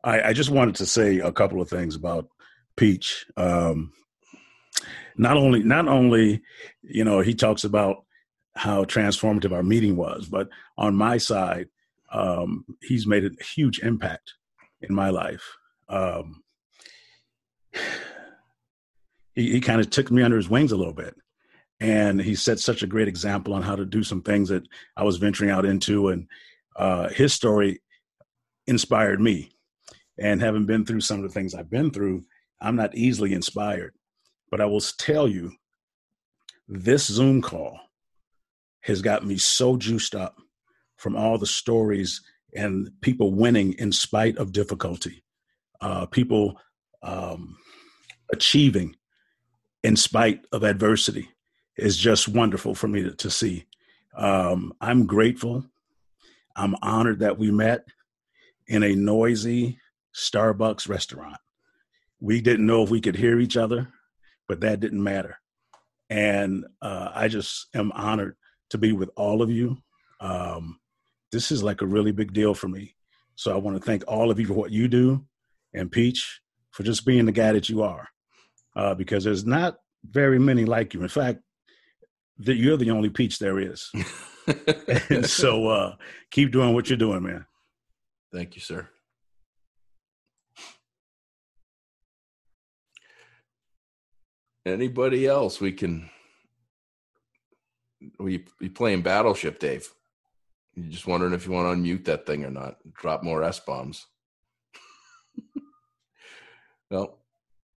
I, 0.03 0.31
I 0.31 0.33
just 0.33 0.51
wanted 0.51 0.77
to 0.77 0.87
say 0.87 1.19
a 1.19 1.31
couple 1.31 1.61
of 1.61 1.69
things 1.69 1.95
about 1.95 2.29
Peach. 2.77 3.27
Um, 3.37 3.93
not 5.17 5.37
only, 5.37 5.63
not 5.63 5.89
only, 5.89 6.43
you 6.83 7.05
know, 7.05 7.21
he 7.21 7.35
talks 7.35 7.65
about 7.65 8.05
how 8.55 8.85
transformative 8.85 9.53
our 9.53 9.63
meeting 9.63 9.97
was, 9.97 10.27
but 10.27 10.49
on 10.79 10.97
my 10.97 11.19
side, 11.19 11.69
um, 12.13 12.65
he's 12.81 13.07
made 13.07 13.25
a 13.25 13.45
huge 13.45 13.81
impact 13.81 14.33
in 14.81 14.95
my 14.95 15.11
life. 15.11 15.57
Um, 15.89 16.43
he, 19.35 19.53
he 19.53 19.61
kind 19.61 19.81
of 19.81 19.91
took 19.91 20.11
me 20.11 20.23
under 20.23 20.37
his 20.37 20.49
wings 20.49 20.73
a 20.73 20.77
little 20.77 20.95
bit. 20.95 21.15
And 21.81 22.21
he 22.21 22.35
set 22.35 22.59
such 22.59 22.83
a 22.83 22.89
great 22.89 23.09
example 23.09 23.55
on 23.55 23.63
how 23.63 23.77
to 23.77 23.85
do 23.85 24.03
some 24.03 24.23
things 24.23 24.49
that 24.49 24.65
I 24.97 25.05
was 25.05 25.19
venturing 25.19 25.51
out 25.51 25.65
into. 25.65 26.09
And 26.09 26.27
uh, 26.77 27.09
his 27.09 27.33
story 27.33 27.81
inspired 28.67 29.21
me. 29.21 29.51
And 30.19 30.41
having 30.41 30.67
been 30.67 30.85
through 30.85 31.03
some 31.03 31.19
of 31.19 31.23
the 31.23 31.33
things 31.33 31.55
I've 31.55 31.71
been 31.71 31.91
through, 31.91 32.25
I'm 32.61 32.75
not 32.75 32.97
easily 32.97 33.33
inspired. 33.33 33.95
But 34.51 34.61
I 34.61 34.67
will 34.67 34.81
tell 34.81 35.29
you, 35.29 35.53
this 36.67 37.07
Zoom 37.07 37.41
call 37.41 37.79
has 38.83 39.01
got 39.01 39.25
me 39.25 39.37
so 39.39 39.77
juiced 39.77 40.15
up 40.15 40.37
from 40.97 41.17
all 41.17 41.39
the 41.39 41.47
stories 41.47 42.21
and 42.55 42.91
people 43.01 43.33
winning 43.33 43.75
in 43.75 43.93
spite 43.93 44.37
of 44.39 44.53
difficulty, 44.53 45.23
uh, 45.81 46.07
people 46.07 46.59
um, 47.03 47.57
achieving 48.33 48.97
in 49.83 49.97
spite 49.97 50.41
of 50.53 50.65
adversity 50.65 51.29
is 51.79 51.97
just 51.97 52.29
wonderful 52.29 52.75
for 52.75 52.89
me 52.89 53.03
to, 53.05 53.13
to 53.13 53.31
see. 53.31 53.65
Um, 54.17 54.73
I'm 54.81 55.07
grateful. 55.07 55.65
I'm 56.57 56.75
honored 56.83 57.21
that 57.21 57.39
we 57.39 57.51
met 57.51 57.87
in 58.67 58.83
a 58.83 58.95
noisy 58.95 59.79
Starbucks 60.15 60.89
restaurant. 60.89 61.37
We 62.21 62.41
didn't 62.41 62.67
know 62.67 62.83
if 62.83 62.91
we 62.91 63.01
could 63.01 63.17
hear 63.17 63.39
each 63.39 63.57
other, 63.57 63.89
but 64.49 64.61
that 64.61 64.81
didn't 64.81 65.03
matter. 65.03 65.39
And 66.11 66.65
uh, 66.83 67.11
I 67.15 67.29
just 67.29 67.69
am 67.75 67.93
honored 67.93 68.37
to 68.71 68.79
be 68.79 68.93
with 68.93 69.11
all 69.17 69.41
of 69.41 69.51
you. 69.51 69.79
Um, 70.21 70.81
this 71.31 71.53
is 71.53 71.63
like 71.63 71.81
a 71.81 71.87
really 71.87 72.13
big 72.13 72.33
deal 72.33 72.55
for 72.55 72.69
me. 72.69 72.97
So 73.37 73.53
I 73.53 73.57
want 73.59 73.77
to 73.77 73.83
thank 73.83 74.03
all 74.09 74.31
of 74.33 74.41
you 74.41 74.47
for 74.47 74.55
what 74.55 74.73
you 74.73 74.89
do, 74.89 75.25
and 75.73 75.93
Peach 75.93 76.41
for 76.73 76.83
just 76.83 77.07
being 77.07 77.25
the 77.25 77.33
guy 77.33 77.53
that 77.53 77.69
you 77.69 77.83
are, 77.83 78.09
uh, 78.75 78.95
because 78.95 79.23
there's 79.23 79.45
not 79.45 79.77
very 80.05 80.41
many 80.41 80.65
like 80.65 80.93
you. 80.93 81.03
In 81.03 81.09
fact, 81.09 81.41
that 82.41 82.57
you're 82.57 82.77
the 82.77 82.91
only 82.91 83.11
Peach 83.11 83.39
there 83.39 83.59
is. 83.59 83.91
and 85.11 85.27
so 85.27 85.69
uh, 85.69 85.97
keep 86.31 86.53
doing 86.53 86.75
what 86.75 86.89
you're 86.89 86.97
doing, 86.97 87.23
man. 87.23 87.47
Thank 88.33 88.55
you, 88.55 88.61
sir. 88.61 88.89
Anybody 94.67 95.27
else 95.27 95.61
we 95.61 95.73
can? 95.73 96.11
We 98.19 98.45
you 98.61 98.71
playing 98.71 99.03
Battleship, 99.03 99.59
Dave? 99.59 99.89
You're 100.75 100.91
just 100.91 101.07
wondering 101.07 101.33
if 101.33 101.47
you 101.47 101.53
want 101.53 101.75
to 101.75 101.83
unmute 101.83 102.05
that 102.05 102.27
thing 102.27 102.45
or 102.45 102.51
not. 102.51 102.77
Drop 102.93 103.23
more 103.23 103.43
S 103.43 103.61
bombs. 103.61 104.07
well, 106.91 107.19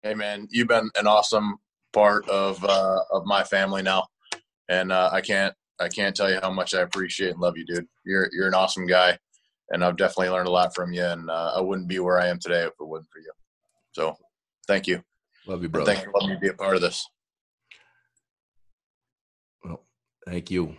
hey 0.04 0.14
man, 0.14 0.48
you've 0.52 0.68
been 0.68 0.90
an 0.96 1.08
awesome 1.08 1.58
part 1.94 2.28
of 2.30 2.64
uh, 2.64 3.00
of 3.12 3.26
my 3.26 3.44
family 3.44 3.82
now, 3.82 4.08
and 4.72 4.92
uh, 4.92 5.10
I 5.12 5.22
can't 5.22 5.54
I 5.80 5.90
can't 5.90 6.16
tell 6.16 6.32
you 6.32 6.40
how 6.42 6.52
much 6.52 6.74
I 6.74 6.82
appreciate 6.82 7.32
and 7.32 7.40
love 7.40 7.58
you, 7.58 7.66
dude. 7.66 7.88
You're 8.06 8.30
you're 8.32 8.48
an 8.48 8.54
awesome 8.54 8.88
guy, 8.88 9.18
and 9.70 9.84
I've 9.84 9.98
definitely 9.98 10.30
learned 10.30 10.48
a 10.48 10.52
lot 10.52 10.74
from 10.74 10.94
you. 10.94 11.04
And 11.04 11.30
uh, 11.30 11.54
I 11.56 11.62
wouldn't 11.62 11.88
be 11.88 12.00
where 12.00 12.20
I 12.20 12.28
am 12.28 12.40
today 12.40 12.64
if 12.64 12.74
it 12.80 12.88
wasn't 12.88 13.10
for 13.12 13.20
you. 13.20 13.32
So, 13.92 14.16
thank 14.68 14.88
you. 14.88 15.04
Love 15.46 15.60
you, 15.60 15.66
And 15.66 15.74
brother. 15.74 15.94
Thank 15.94 16.06
you 16.06 16.12
for 16.12 16.20
letting 16.20 16.36
me 16.36 16.40
be 16.40 16.48
a 16.48 16.54
part 16.54 16.76
of 16.76 16.82
this. 16.82 17.06
Well, 19.64 19.84
thank 20.26 20.50
you. 20.50 20.76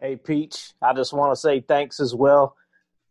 Hey, 0.00 0.16
Peach, 0.16 0.72
I 0.80 0.94
just 0.94 1.12
want 1.12 1.32
to 1.32 1.40
say 1.40 1.60
thanks 1.60 2.00
as 2.00 2.14
well. 2.14 2.56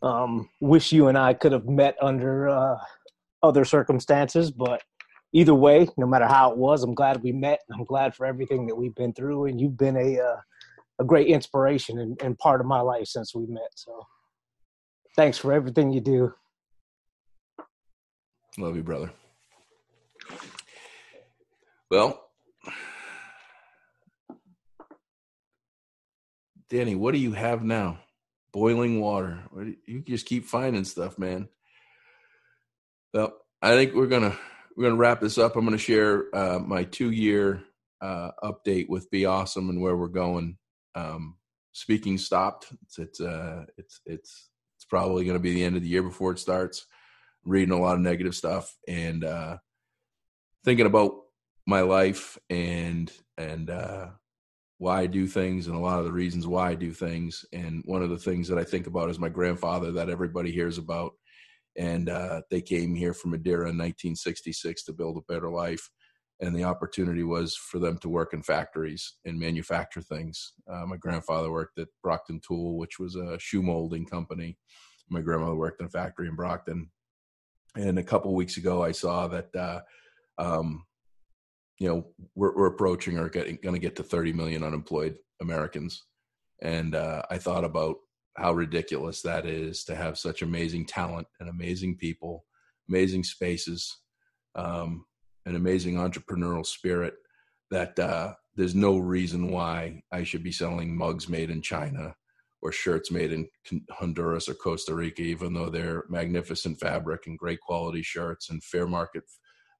Um, 0.01 0.49
wish 0.61 0.91
you 0.91 1.07
and 1.07 1.17
I 1.17 1.33
could 1.33 1.51
have 1.51 1.67
met 1.67 1.97
under 2.01 2.47
uh, 2.47 2.77
other 3.43 3.65
circumstances, 3.65 4.51
but 4.51 4.81
either 5.35 5.53
way, 5.53 5.87
no 5.97 6.07
matter 6.07 6.25
how 6.25 6.51
it 6.51 6.57
was, 6.57 6.81
I'm 6.81 6.95
glad 6.95 7.21
we 7.21 7.33
met. 7.33 7.59
I'm 7.71 7.83
glad 7.83 8.15
for 8.15 8.25
everything 8.25 8.65
that 8.67 8.75
we've 8.75 8.95
been 8.95 9.13
through, 9.13 9.45
and 9.45 9.59
you've 9.59 9.77
been 9.77 9.97
a 9.97 10.19
uh, 10.19 10.37
a 10.99 11.03
great 11.03 11.27
inspiration 11.27 11.99
and, 11.99 12.19
and 12.23 12.37
part 12.37 12.61
of 12.61 12.67
my 12.67 12.79
life 12.79 13.07
since 13.07 13.35
we 13.35 13.45
met. 13.45 13.69
So, 13.75 14.07
thanks 15.17 15.37
for 15.37 15.51
everything 15.51 15.91
you 15.91 15.99
do. 15.99 16.33
Love 18.57 18.77
you, 18.77 18.83
brother. 18.83 19.11
Well, 21.91 22.29
Danny, 26.69 26.95
what 26.95 27.13
do 27.13 27.19
you 27.19 27.33
have 27.33 27.61
now? 27.61 27.99
Boiling 28.53 29.01
water. 29.01 29.43
You 29.85 30.01
just 30.01 30.25
keep 30.25 30.45
finding 30.45 30.85
stuff, 30.85 31.19
man. 31.19 31.49
Well, 33.13 33.33
I 33.61 33.73
think 33.73 33.93
we're 33.93 34.07
gonna 34.07 34.37
we're 34.75 34.83
gonna 34.83 34.95
wrap 34.95 35.21
this 35.21 35.37
up. 35.37 35.55
I'm 35.55 35.65
gonna 35.65 35.77
share 35.77 36.35
uh, 36.35 36.59
my 36.59 36.83
two 36.83 37.11
year 37.11 37.63
uh, 38.01 38.31
update 38.43 38.89
with 38.89 39.09
Be 39.09 39.25
Awesome 39.25 39.69
and 39.69 39.81
where 39.81 39.95
we're 39.95 40.07
going. 40.07 40.57
Um, 40.95 41.37
speaking 41.71 42.17
stopped. 42.17 42.67
It's 42.83 42.99
it's 42.99 43.21
uh, 43.21 43.65
it's 43.77 44.01
it's 44.05 44.49
it's 44.77 44.85
probably 44.85 45.25
gonna 45.25 45.39
be 45.39 45.53
the 45.53 45.63
end 45.63 45.75
of 45.75 45.81
the 45.81 45.89
year 45.89 46.03
before 46.03 46.31
it 46.31 46.39
starts. 46.39 46.85
Reading 47.45 47.73
a 47.73 47.79
lot 47.79 47.95
of 47.95 48.01
negative 48.01 48.35
stuff 48.35 48.75
and 48.87 49.23
uh, 49.23 49.57
thinking 50.63 50.87
about 50.87 51.13
my 51.67 51.81
life 51.81 52.37
and 52.49 53.11
and 53.37 53.69
uh, 53.69 54.07
why 54.77 55.01
I 55.01 55.07
do 55.07 55.27
things 55.27 55.67
and 55.67 55.75
a 55.75 55.79
lot 55.79 55.99
of 55.99 56.05
the 56.05 56.11
reasons 56.11 56.47
why 56.47 56.71
I 56.71 56.75
do 56.75 56.91
things. 56.91 57.45
And 57.53 57.81
one 57.85 58.01
of 58.01 58.09
the 58.09 58.17
things 58.17 58.47
that 58.49 58.57
I 58.57 58.63
think 58.63 58.87
about 58.87 59.09
is 59.09 59.19
my 59.19 59.29
grandfather 59.29 59.91
that 59.93 60.09
everybody 60.09 60.51
hears 60.51 60.77
about. 60.77 61.13
And 61.77 62.09
uh, 62.09 62.41
they 62.49 62.61
came 62.61 62.95
here 62.95 63.13
from 63.13 63.31
Madeira 63.31 63.69
in 63.69 63.77
1966 63.77 64.83
to 64.85 64.93
build 64.93 65.17
a 65.17 65.33
better 65.33 65.49
life. 65.49 65.89
And 66.41 66.55
the 66.55 66.63
opportunity 66.65 67.23
was 67.23 67.55
for 67.55 67.79
them 67.79 67.97
to 67.99 68.09
work 68.09 68.33
in 68.33 68.43
factories 68.43 69.15
and 69.25 69.39
manufacture 69.39 70.01
things. 70.01 70.53
Uh, 70.69 70.85
my 70.85 70.97
grandfather 70.97 71.51
worked 71.51 71.79
at 71.79 71.87
Brockton 72.03 72.41
Tool, 72.45 72.77
which 72.77 72.99
was 72.99 73.15
a 73.15 73.39
shoe 73.39 73.61
molding 73.61 74.05
company. 74.05 74.57
My 75.09 75.21
grandmother 75.21 75.55
worked 75.55 75.79
in 75.79 75.87
a 75.87 75.89
factory 75.89 76.27
in 76.27 76.35
Brockton. 76.35 76.91
And 77.77 77.99
a 77.99 78.03
couple 78.03 78.33
weeks 78.33 78.57
ago, 78.57 78.83
I 78.83 78.91
saw 78.91 79.27
that 79.27 79.55
uh, 79.55 79.81
um, 80.37 80.85
you 81.79 81.87
know 81.87 82.05
we're, 82.35 82.55
we're 82.55 82.67
approaching 82.67 83.17
or 83.17 83.29
going 83.29 83.57
to 83.61 83.79
get 83.79 83.95
to 83.97 84.03
30 84.03 84.33
million 84.33 84.63
unemployed 84.63 85.17
americans 85.41 86.03
and 86.61 86.95
uh, 86.95 87.21
i 87.29 87.37
thought 87.37 87.63
about 87.63 87.97
how 88.35 88.53
ridiculous 88.53 89.21
that 89.21 89.45
is 89.45 89.83
to 89.83 89.95
have 89.95 90.17
such 90.17 90.41
amazing 90.41 90.85
talent 90.85 91.27
and 91.39 91.49
amazing 91.49 91.95
people 91.97 92.45
amazing 92.89 93.23
spaces 93.23 93.97
um, 94.55 95.05
an 95.45 95.55
amazing 95.55 95.95
entrepreneurial 95.95 96.65
spirit 96.65 97.15
that 97.71 97.97
uh, 97.99 98.33
there's 98.55 98.75
no 98.75 98.97
reason 98.97 99.51
why 99.51 100.01
i 100.11 100.23
should 100.23 100.43
be 100.43 100.51
selling 100.51 100.95
mugs 100.95 101.27
made 101.29 101.49
in 101.49 101.61
china 101.61 102.15
or 102.61 102.71
shirts 102.71 103.11
made 103.11 103.31
in 103.31 103.47
honduras 103.91 104.49
or 104.49 104.53
costa 104.53 104.93
rica 104.93 105.21
even 105.21 105.53
though 105.53 105.69
they're 105.69 106.03
magnificent 106.09 106.79
fabric 106.79 107.27
and 107.27 107.37
great 107.37 107.59
quality 107.61 108.01
shirts 108.01 108.49
and 108.49 108.63
fair 108.63 108.87
market 108.87 109.23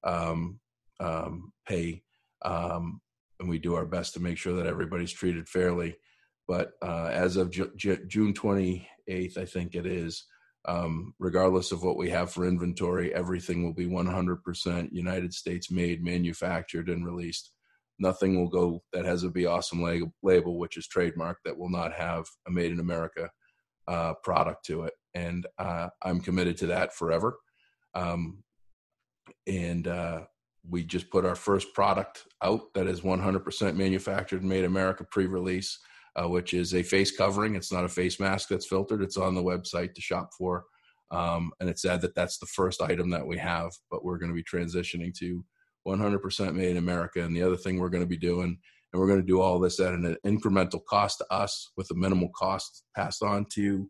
um, 0.04 0.60
um, 1.00 1.52
pay, 1.66 2.02
um, 2.42 3.00
and 3.40 3.48
we 3.48 3.58
do 3.58 3.74
our 3.74 3.84
best 3.84 4.14
to 4.14 4.20
make 4.20 4.38
sure 4.38 4.54
that 4.56 4.66
everybody's 4.66 5.12
treated 5.12 5.48
fairly. 5.48 5.96
But 6.48 6.72
uh, 6.82 7.08
as 7.12 7.36
of 7.36 7.50
Ju- 7.50 7.72
Ju- 7.76 8.04
June 8.06 8.32
28th, 8.32 9.36
I 9.36 9.44
think 9.44 9.74
it 9.74 9.86
is, 9.86 10.24
um, 10.66 11.14
regardless 11.18 11.72
of 11.72 11.82
what 11.82 11.96
we 11.96 12.10
have 12.10 12.30
for 12.30 12.46
inventory, 12.46 13.14
everything 13.14 13.64
will 13.64 13.74
be 13.74 13.86
100% 13.86 14.88
United 14.92 15.32
States 15.32 15.70
made, 15.70 16.04
manufactured, 16.04 16.88
and 16.88 17.04
released. 17.04 17.52
Nothing 17.98 18.36
will 18.36 18.48
go 18.48 18.82
that 18.92 19.04
has 19.04 19.22
a 19.22 19.30
Be 19.30 19.46
Awesome 19.46 19.82
label, 20.22 20.58
which 20.58 20.76
is 20.76 20.86
trademark, 20.86 21.38
that 21.44 21.56
will 21.56 21.70
not 21.70 21.92
have 21.92 22.26
a 22.46 22.50
Made 22.50 22.72
in 22.72 22.80
America 22.80 23.30
uh, 23.88 24.14
product 24.22 24.64
to 24.66 24.82
it. 24.82 24.94
And 25.14 25.46
uh, 25.58 25.88
I'm 26.02 26.20
committed 26.20 26.56
to 26.58 26.66
that 26.66 26.94
forever. 26.94 27.38
Um, 27.94 28.42
and 29.46 29.86
uh, 29.86 30.22
we 30.68 30.84
just 30.84 31.10
put 31.10 31.24
our 31.24 31.34
first 31.34 31.72
product 31.74 32.24
out 32.42 32.74
that 32.74 32.86
is 32.86 33.00
100% 33.00 33.76
manufactured 33.76 34.44
made 34.44 34.64
America 34.64 35.04
pre-release, 35.10 35.78
uh, 36.16 36.28
which 36.28 36.54
is 36.54 36.74
a 36.74 36.82
face 36.82 37.14
covering. 37.14 37.54
It's 37.54 37.72
not 37.72 37.84
a 37.84 37.88
face 37.88 38.18
mask 38.18 38.48
that's 38.48 38.66
filtered. 38.66 39.02
It's 39.02 39.16
on 39.16 39.34
the 39.34 39.42
website 39.42 39.94
to 39.94 40.00
shop 40.00 40.30
for. 40.36 40.64
Um, 41.10 41.52
and 41.60 41.68
it 41.68 41.78
said 41.78 42.00
that 42.00 42.14
that's 42.14 42.38
the 42.38 42.46
first 42.46 42.82
item 42.82 43.10
that 43.10 43.26
we 43.26 43.38
have, 43.38 43.72
but 43.90 44.04
we're 44.04 44.18
going 44.18 44.30
to 44.30 44.34
be 44.34 44.42
transitioning 44.42 45.14
to 45.18 45.44
100% 45.86 46.54
made 46.54 46.70
in 46.70 46.76
America. 46.78 47.22
And 47.22 47.36
the 47.36 47.42
other 47.42 47.56
thing 47.56 47.78
we're 47.78 47.90
going 47.90 48.02
to 48.02 48.08
be 48.08 48.16
doing, 48.16 48.58
and 48.92 49.00
we're 49.00 49.06
going 49.06 49.20
to 49.20 49.26
do 49.26 49.40
all 49.40 49.60
this 49.60 49.78
at 49.78 49.94
an 49.94 50.16
incremental 50.26 50.84
cost 50.84 51.18
to 51.18 51.32
us 51.32 51.70
with 51.76 51.90
a 51.90 51.94
minimal 51.94 52.30
cost 52.34 52.84
passed 52.96 53.22
on 53.22 53.44
to 53.52 53.88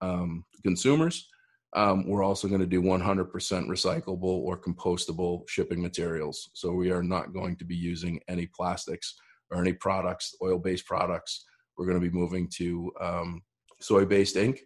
um, 0.00 0.44
consumers. 0.62 1.28
Um, 1.74 2.08
we're 2.08 2.22
also 2.22 2.48
going 2.48 2.60
to 2.60 2.66
do 2.66 2.80
100% 2.80 3.30
recyclable 3.32 4.22
or 4.22 4.58
compostable 4.58 5.46
shipping 5.48 5.82
materials. 5.82 6.48
So 6.54 6.72
we 6.72 6.90
are 6.90 7.02
not 7.02 7.34
going 7.34 7.56
to 7.56 7.64
be 7.64 7.76
using 7.76 8.20
any 8.28 8.46
plastics 8.46 9.16
or 9.50 9.60
any 9.60 9.74
products, 9.74 10.34
oil 10.42 10.58
based 10.58 10.86
products. 10.86 11.44
We're 11.76 11.86
going 11.86 12.00
to 12.00 12.10
be 12.10 12.16
moving 12.16 12.48
to 12.56 12.92
um, 13.00 13.42
soy 13.80 14.04
based 14.04 14.36
ink. 14.36 14.60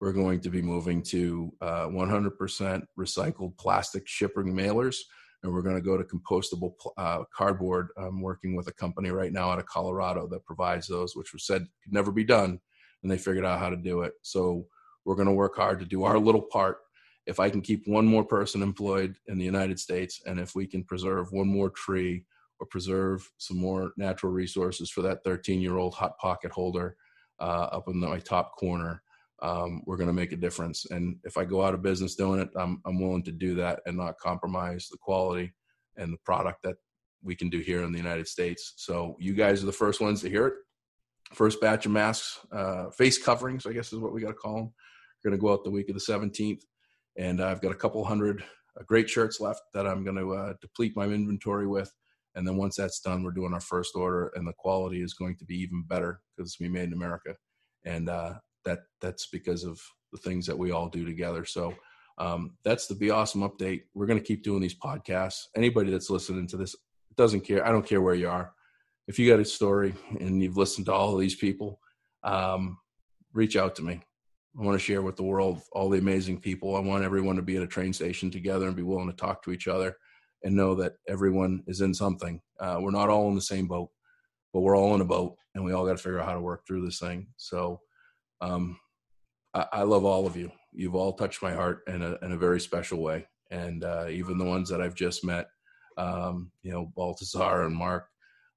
We're 0.00 0.12
going 0.12 0.40
to 0.40 0.50
be 0.50 0.62
moving 0.62 1.02
to 1.04 1.52
uh, 1.60 1.86
100% 1.86 2.82
recycled 2.98 3.56
plastic 3.56 4.06
shipping 4.06 4.54
mailers. 4.54 4.96
And 5.42 5.52
we're 5.52 5.62
going 5.62 5.76
to 5.76 5.82
go 5.82 5.96
to 5.96 6.04
compostable 6.04 6.72
uh, 6.96 7.24
cardboard. 7.34 7.88
I'm 7.96 8.20
working 8.20 8.56
with 8.56 8.66
a 8.68 8.72
company 8.72 9.10
right 9.10 9.32
now 9.32 9.50
out 9.50 9.58
of 9.58 9.66
Colorado 9.66 10.26
that 10.28 10.44
provides 10.44 10.86
those, 10.86 11.14
which 11.14 11.32
was 11.32 11.46
said 11.46 11.66
could 11.82 11.92
never 11.92 12.10
be 12.10 12.24
done. 12.24 12.58
And 13.02 13.10
they 13.10 13.18
figured 13.18 13.44
out 13.44 13.58
how 13.58 13.68
to 13.68 13.76
do 13.76 14.02
it. 14.02 14.14
So 14.22 14.66
we're 15.04 15.16
going 15.16 15.28
to 15.28 15.34
work 15.34 15.56
hard 15.56 15.80
to 15.80 15.86
do 15.86 16.04
our 16.04 16.18
little 16.18 16.42
part. 16.42 16.78
If 17.26 17.40
I 17.40 17.50
can 17.50 17.60
keep 17.60 17.86
one 17.86 18.06
more 18.06 18.24
person 18.24 18.62
employed 18.62 19.16
in 19.28 19.38
the 19.38 19.44
United 19.44 19.78
States, 19.78 20.22
and 20.26 20.38
if 20.38 20.54
we 20.54 20.66
can 20.66 20.84
preserve 20.84 21.32
one 21.32 21.48
more 21.48 21.70
tree 21.70 22.24
or 22.60 22.66
preserve 22.66 23.28
some 23.38 23.58
more 23.58 23.92
natural 23.96 24.32
resources 24.32 24.90
for 24.90 25.02
that 25.02 25.24
13 25.24 25.60
year 25.60 25.76
old 25.76 25.94
hot 25.94 26.18
pocket 26.18 26.52
holder 26.52 26.96
uh, 27.40 27.68
up 27.72 27.88
in 27.88 27.98
my 27.98 28.18
top 28.18 28.56
corner, 28.56 29.02
um, 29.42 29.82
we're 29.86 29.96
going 29.96 30.08
to 30.08 30.12
make 30.12 30.32
a 30.32 30.36
difference. 30.36 30.86
And 30.90 31.16
if 31.24 31.36
I 31.36 31.44
go 31.44 31.62
out 31.62 31.74
of 31.74 31.82
business 31.82 32.14
doing 32.14 32.40
it, 32.40 32.48
I'm, 32.56 32.80
I'm 32.86 33.00
willing 33.00 33.24
to 33.24 33.32
do 33.32 33.54
that 33.56 33.80
and 33.86 33.96
not 33.96 34.18
compromise 34.18 34.88
the 34.90 34.98
quality 34.98 35.52
and 35.96 36.12
the 36.12 36.18
product 36.24 36.62
that 36.62 36.76
we 37.22 37.34
can 37.34 37.48
do 37.50 37.58
here 37.58 37.82
in 37.82 37.92
the 37.92 37.98
United 37.98 38.28
States. 38.28 38.74
So 38.76 39.16
you 39.18 39.34
guys 39.34 39.62
are 39.62 39.66
the 39.66 39.72
first 39.72 40.00
ones 40.00 40.20
to 40.22 40.30
hear 40.30 40.46
it. 40.46 40.54
First 41.32 41.60
batch 41.60 41.86
of 41.86 41.92
masks, 41.92 42.38
uh, 42.52 42.90
face 42.90 43.22
coverings, 43.22 43.66
I 43.66 43.72
guess 43.72 43.92
is 43.92 43.98
what 43.98 44.12
we 44.12 44.20
got 44.20 44.28
to 44.28 44.34
call 44.34 44.56
them. 44.56 44.72
We're 45.24 45.30
going 45.30 45.40
to 45.40 45.42
go 45.42 45.52
out 45.52 45.64
the 45.64 45.70
week 45.70 45.88
of 45.88 45.94
the 45.94 46.12
17th. 46.12 46.60
And 47.16 47.40
I've 47.40 47.60
got 47.60 47.72
a 47.72 47.76
couple 47.76 48.04
hundred 48.04 48.44
uh, 48.78 48.84
great 48.86 49.08
shirts 49.08 49.40
left 49.40 49.62
that 49.72 49.86
I'm 49.86 50.04
going 50.04 50.16
to 50.16 50.34
uh, 50.34 50.52
deplete 50.60 50.92
my 50.96 51.04
inventory 51.04 51.66
with. 51.66 51.92
And 52.34 52.46
then 52.46 52.56
once 52.56 52.76
that's 52.76 53.00
done, 53.00 53.22
we're 53.22 53.30
doing 53.30 53.54
our 53.54 53.60
first 53.60 53.94
order, 53.94 54.32
and 54.34 54.46
the 54.46 54.52
quality 54.58 55.02
is 55.02 55.14
going 55.14 55.36
to 55.36 55.44
be 55.44 55.56
even 55.56 55.84
better 55.86 56.20
because 56.36 56.56
we 56.60 56.68
made 56.68 56.84
in 56.88 56.92
America, 56.92 57.34
and 57.84 58.08
uh, 58.08 58.34
that 58.64 58.80
that's 59.00 59.28
because 59.28 59.64
of 59.64 59.80
the 60.12 60.18
things 60.18 60.46
that 60.46 60.58
we 60.58 60.70
all 60.70 60.88
do 60.88 61.04
together. 61.04 61.44
So 61.44 61.74
um, 62.18 62.56
that's 62.64 62.86
the 62.86 62.94
Be 62.94 63.10
Awesome 63.10 63.42
update. 63.42 63.82
We're 63.94 64.06
going 64.06 64.18
to 64.18 64.24
keep 64.24 64.42
doing 64.42 64.60
these 64.60 64.78
podcasts. 64.78 65.42
Anybody 65.56 65.90
that's 65.90 66.10
listening 66.10 66.46
to 66.48 66.56
this 66.56 66.74
doesn't 67.16 67.42
care. 67.42 67.66
I 67.66 67.72
don't 67.72 67.86
care 67.86 68.00
where 68.00 68.14
you 68.14 68.28
are. 68.28 68.52
If 69.06 69.18
you 69.18 69.28
got 69.28 69.40
a 69.40 69.44
story 69.44 69.94
and 70.18 70.42
you've 70.42 70.56
listened 70.56 70.86
to 70.86 70.92
all 70.92 71.14
of 71.14 71.20
these 71.20 71.34
people, 71.34 71.78
um, 72.22 72.78
reach 73.32 73.56
out 73.56 73.76
to 73.76 73.82
me. 73.82 74.00
I 74.58 74.62
want 74.62 74.78
to 74.78 74.84
share 74.84 75.02
with 75.02 75.16
the 75.16 75.24
world 75.24 75.60
all 75.72 75.90
the 75.90 75.98
amazing 75.98 76.40
people. 76.40 76.76
I 76.76 76.80
want 76.80 77.04
everyone 77.04 77.36
to 77.36 77.42
be 77.42 77.56
at 77.56 77.62
a 77.62 77.66
train 77.66 77.92
station 77.92 78.30
together 78.30 78.66
and 78.66 78.76
be 78.76 78.82
willing 78.82 79.08
to 79.08 79.16
talk 79.16 79.42
to 79.44 79.50
each 79.50 79.68
other 79.68 79.96
and 80.44 80.54
know 80.54 80.74
that 80.74 80.94
everyone 81.08 81.64
is 81.66 81.80
in 81.80 81.92
something. 81.92 82.40
Uh, 82.60 82.78
we're 82.80 82.90
not 82.90 83.08
all 83.08 83.28
in 83.28 83.34
the 83.34 83.40
same 83.40 83.66
boat, 83.66 83.90
but 84.52 84.60
we're 84.60 84.76
all 84.76 84.94
in 84.94 85.00
a 85.00 85.06
boat, 85.06 85.36
and 85.54 85.64
we 85.64 85.72
all 85.72 85.86
got 85.86 85.96
to 85.96 86.02
figure 86.02 86.20
out 86.20 86.26
how 86.26 86.34
to 86.34 86.40
work 86.40 86.66
through 86.66 86.84
this 86.84 87.00
thing. 87.00 87.26
So, 87.36 87.80
um, 88.40 88.78
I, 89.54 89.66
I, 89.72 89.82
love 89.82 90.04
all 90.04 90.26
of 90.26 90.36
you. 90.36 90.52
You've 90.72 90.94
all 90.94 91.14
touched 91.14 91.42
my 91.42 91.52
heart 91.52 91.80
in 91.86 92.02
a, 92.02 92.18
in 92.22 92.32
a 92.32 92.36
very 92.36 92.60
special 92.60 93.00
way, 93.00 93.26
and 93.50 93.84
uh, 93.84 94.06
even 94.10 94.38
the 94.38 94.44
ones 94.44 94.68
that 94.68 94.82
I've 94.82 94.94
just 94.94 95.24
met, 95.24 95.48
um, 95.96 96.52
you 96.62 96.72
know, 96.72 96.92
Baltazar 96.94 97.64
and 97.64 97.74
Mark 97.74 98.08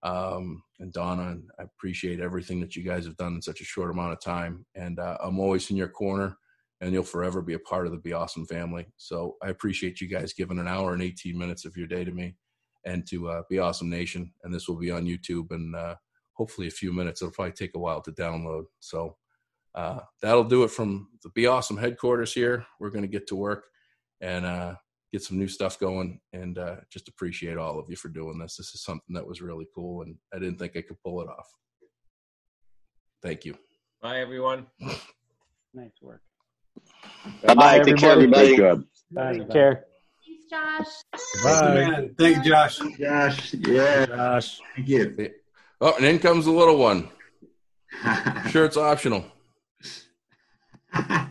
um, 0.04 0.62
and 0.80 0.92
Donna. 0.92 1.30
And 1.30 1.50
I 1.58 1.64
appreciate 1.64 2.20
everything 2.20 2.60
that 2.60 2.76
you 2.76 2.84
guys 2.84 3.06
have 3.06 3.18
done 3.18 3.36
in 3.36 3.42
such 3.42 3.62
a 3.62 3.66
short 3.66 3.92
amount 3.92 4.12
of 4.12 4.20
time, 4.20 4.66
and 4.76 5.00
uh, 5.00 5.18
I'm 5.24 5.40
always 5.40 5.70
in 5.72 5.78
your 5.78 5.88
corner 5.88 6.38
and 6.82 6.94
you'll 6.94 7.04
forever 7.04 7.42
be 7.42 7.54
a 7.54 7.60
part 7.60 7.86
of 7.86 7.92
the 7.92 7.98
Be 7.98 8.14
Awesome 8.14 8.46
family. 8.46 8.86
So 8.98 9.36
I 9.44 9.50
appreciate 9.50 10.00
you 10.00 10.08
guys 10.08 10.34
giving 10.34 10.60
an 10.60 10.68
hour 10.68 10.94
and 10.94 11.02
18 11.02 11.38
minutes 11.38 11.66
of 11.66 11.76
your 11.76 11.88
day 11.88 12.04
to 12.04 12.12
me 12.12 12.36
and 12.86 13.06
to 13.08 13.30
uh, 13.30 13.42
Be 13.50 13.60
Awesome 13.60 13.90
Nation. 13.90 14.32
And 14.44 14.54
this 14.54 14.68
will 14.68 14.78
be 14.78 14.92
on 14.92 15.06
YouTube 15.06 15.52
and 15.52 15.76
uh, 15.76 15.96
hopefully 16.34 16.68
a 16.68 16.72
few 16.72 16.94
minutes. 16.94 17.22
It'll 17.22 17.34
probably 17.34 17.54
take 17.54 17.76
a 17.76 17.80
while 17.80 18.02
to 18.02 18.12
download. 18.12 18.66
So 18.80 19.16
uh, 19.74 20.00
that'll 20.22 20.44
do 20.44 20.64
it 20.64 20.72
from 20.72 21.10
the 21.24 21.30
Be 21.30 21.48
Awesome 21.48 21.78
headquarters 21.78 22.34
here. 22.34 22.66
We're 22.80 22.92
going 22.92 23.04
to 23.04 23.08
get 23.08 23.28
to 23.28 23.36
work 23.36 23.66
and 24.22 24.46
uh, 24.46 24.76
get 25.12 25.24
some 25.24 25.40
new 25.40 25.48
stuff 25.48 25.80
going 25.80 26.20
and 26.34 26.58
uh, 26.58 26.78
just 26.92 27.08
appreciate 27.08 27.58
all 27.58 27.80
of 27.80 27.90
you 27.90 27.96
for 27.96 28.10
doing 28.10 28.38
this. 28.38 28.56
This 28.56 28.76
is 28.76 28.84
something 28.84 29.16
that 29.16 29.28
was 29.28 29.42
really 29.42 29.66
cool 29.74 30.04
and 30.04 30.16
I 30.34 30.40
didn't 30.40 30.60
think 30.60 30.78
I 30.78 30.82
could 30.82 31.02
pull 31.04 31.22
it 31.22 31.28
off. 31.28 31.48
Thank 33.24 33.46
you. 33.46 33.56
Bye, 34.02 34.20
everyone. 34.20 34.68
nice 35.74 35.92
work. 36.02 36.22
Bye. 37.44 37.54
Bye. 37.56 37.80
Take 37.80 37.98
care, 37.98 38.12
everybody. 38.12 38.56
Good. 38.56 38.84
Bye. 39.12 39.38
Take 39.38 39.50
care. 39.50 39.86
Thanks, 40.26 40.46
Josh. 40.50 41.44
Bye. 41.44 42.10
Thank 42.18 42.38
you, 42.38 42.52
Josh. 42.52 42.80
Josh. 43.00 43.54
Yeah. 43.54 44.06
Josh. 44.06 44.60
Thank 44.76 44.88
you. 44.88 45.32
Oh, 45.80 45.94
and 45.96 46.06
in 46.06 46.20
comes 46.20 46.46
the 46.46 46.52
little 46.52 46.78
one. 46.78 47.10
Sure, 48.50 48.66
it's 48.66 48.78
optional. 48.78 49.26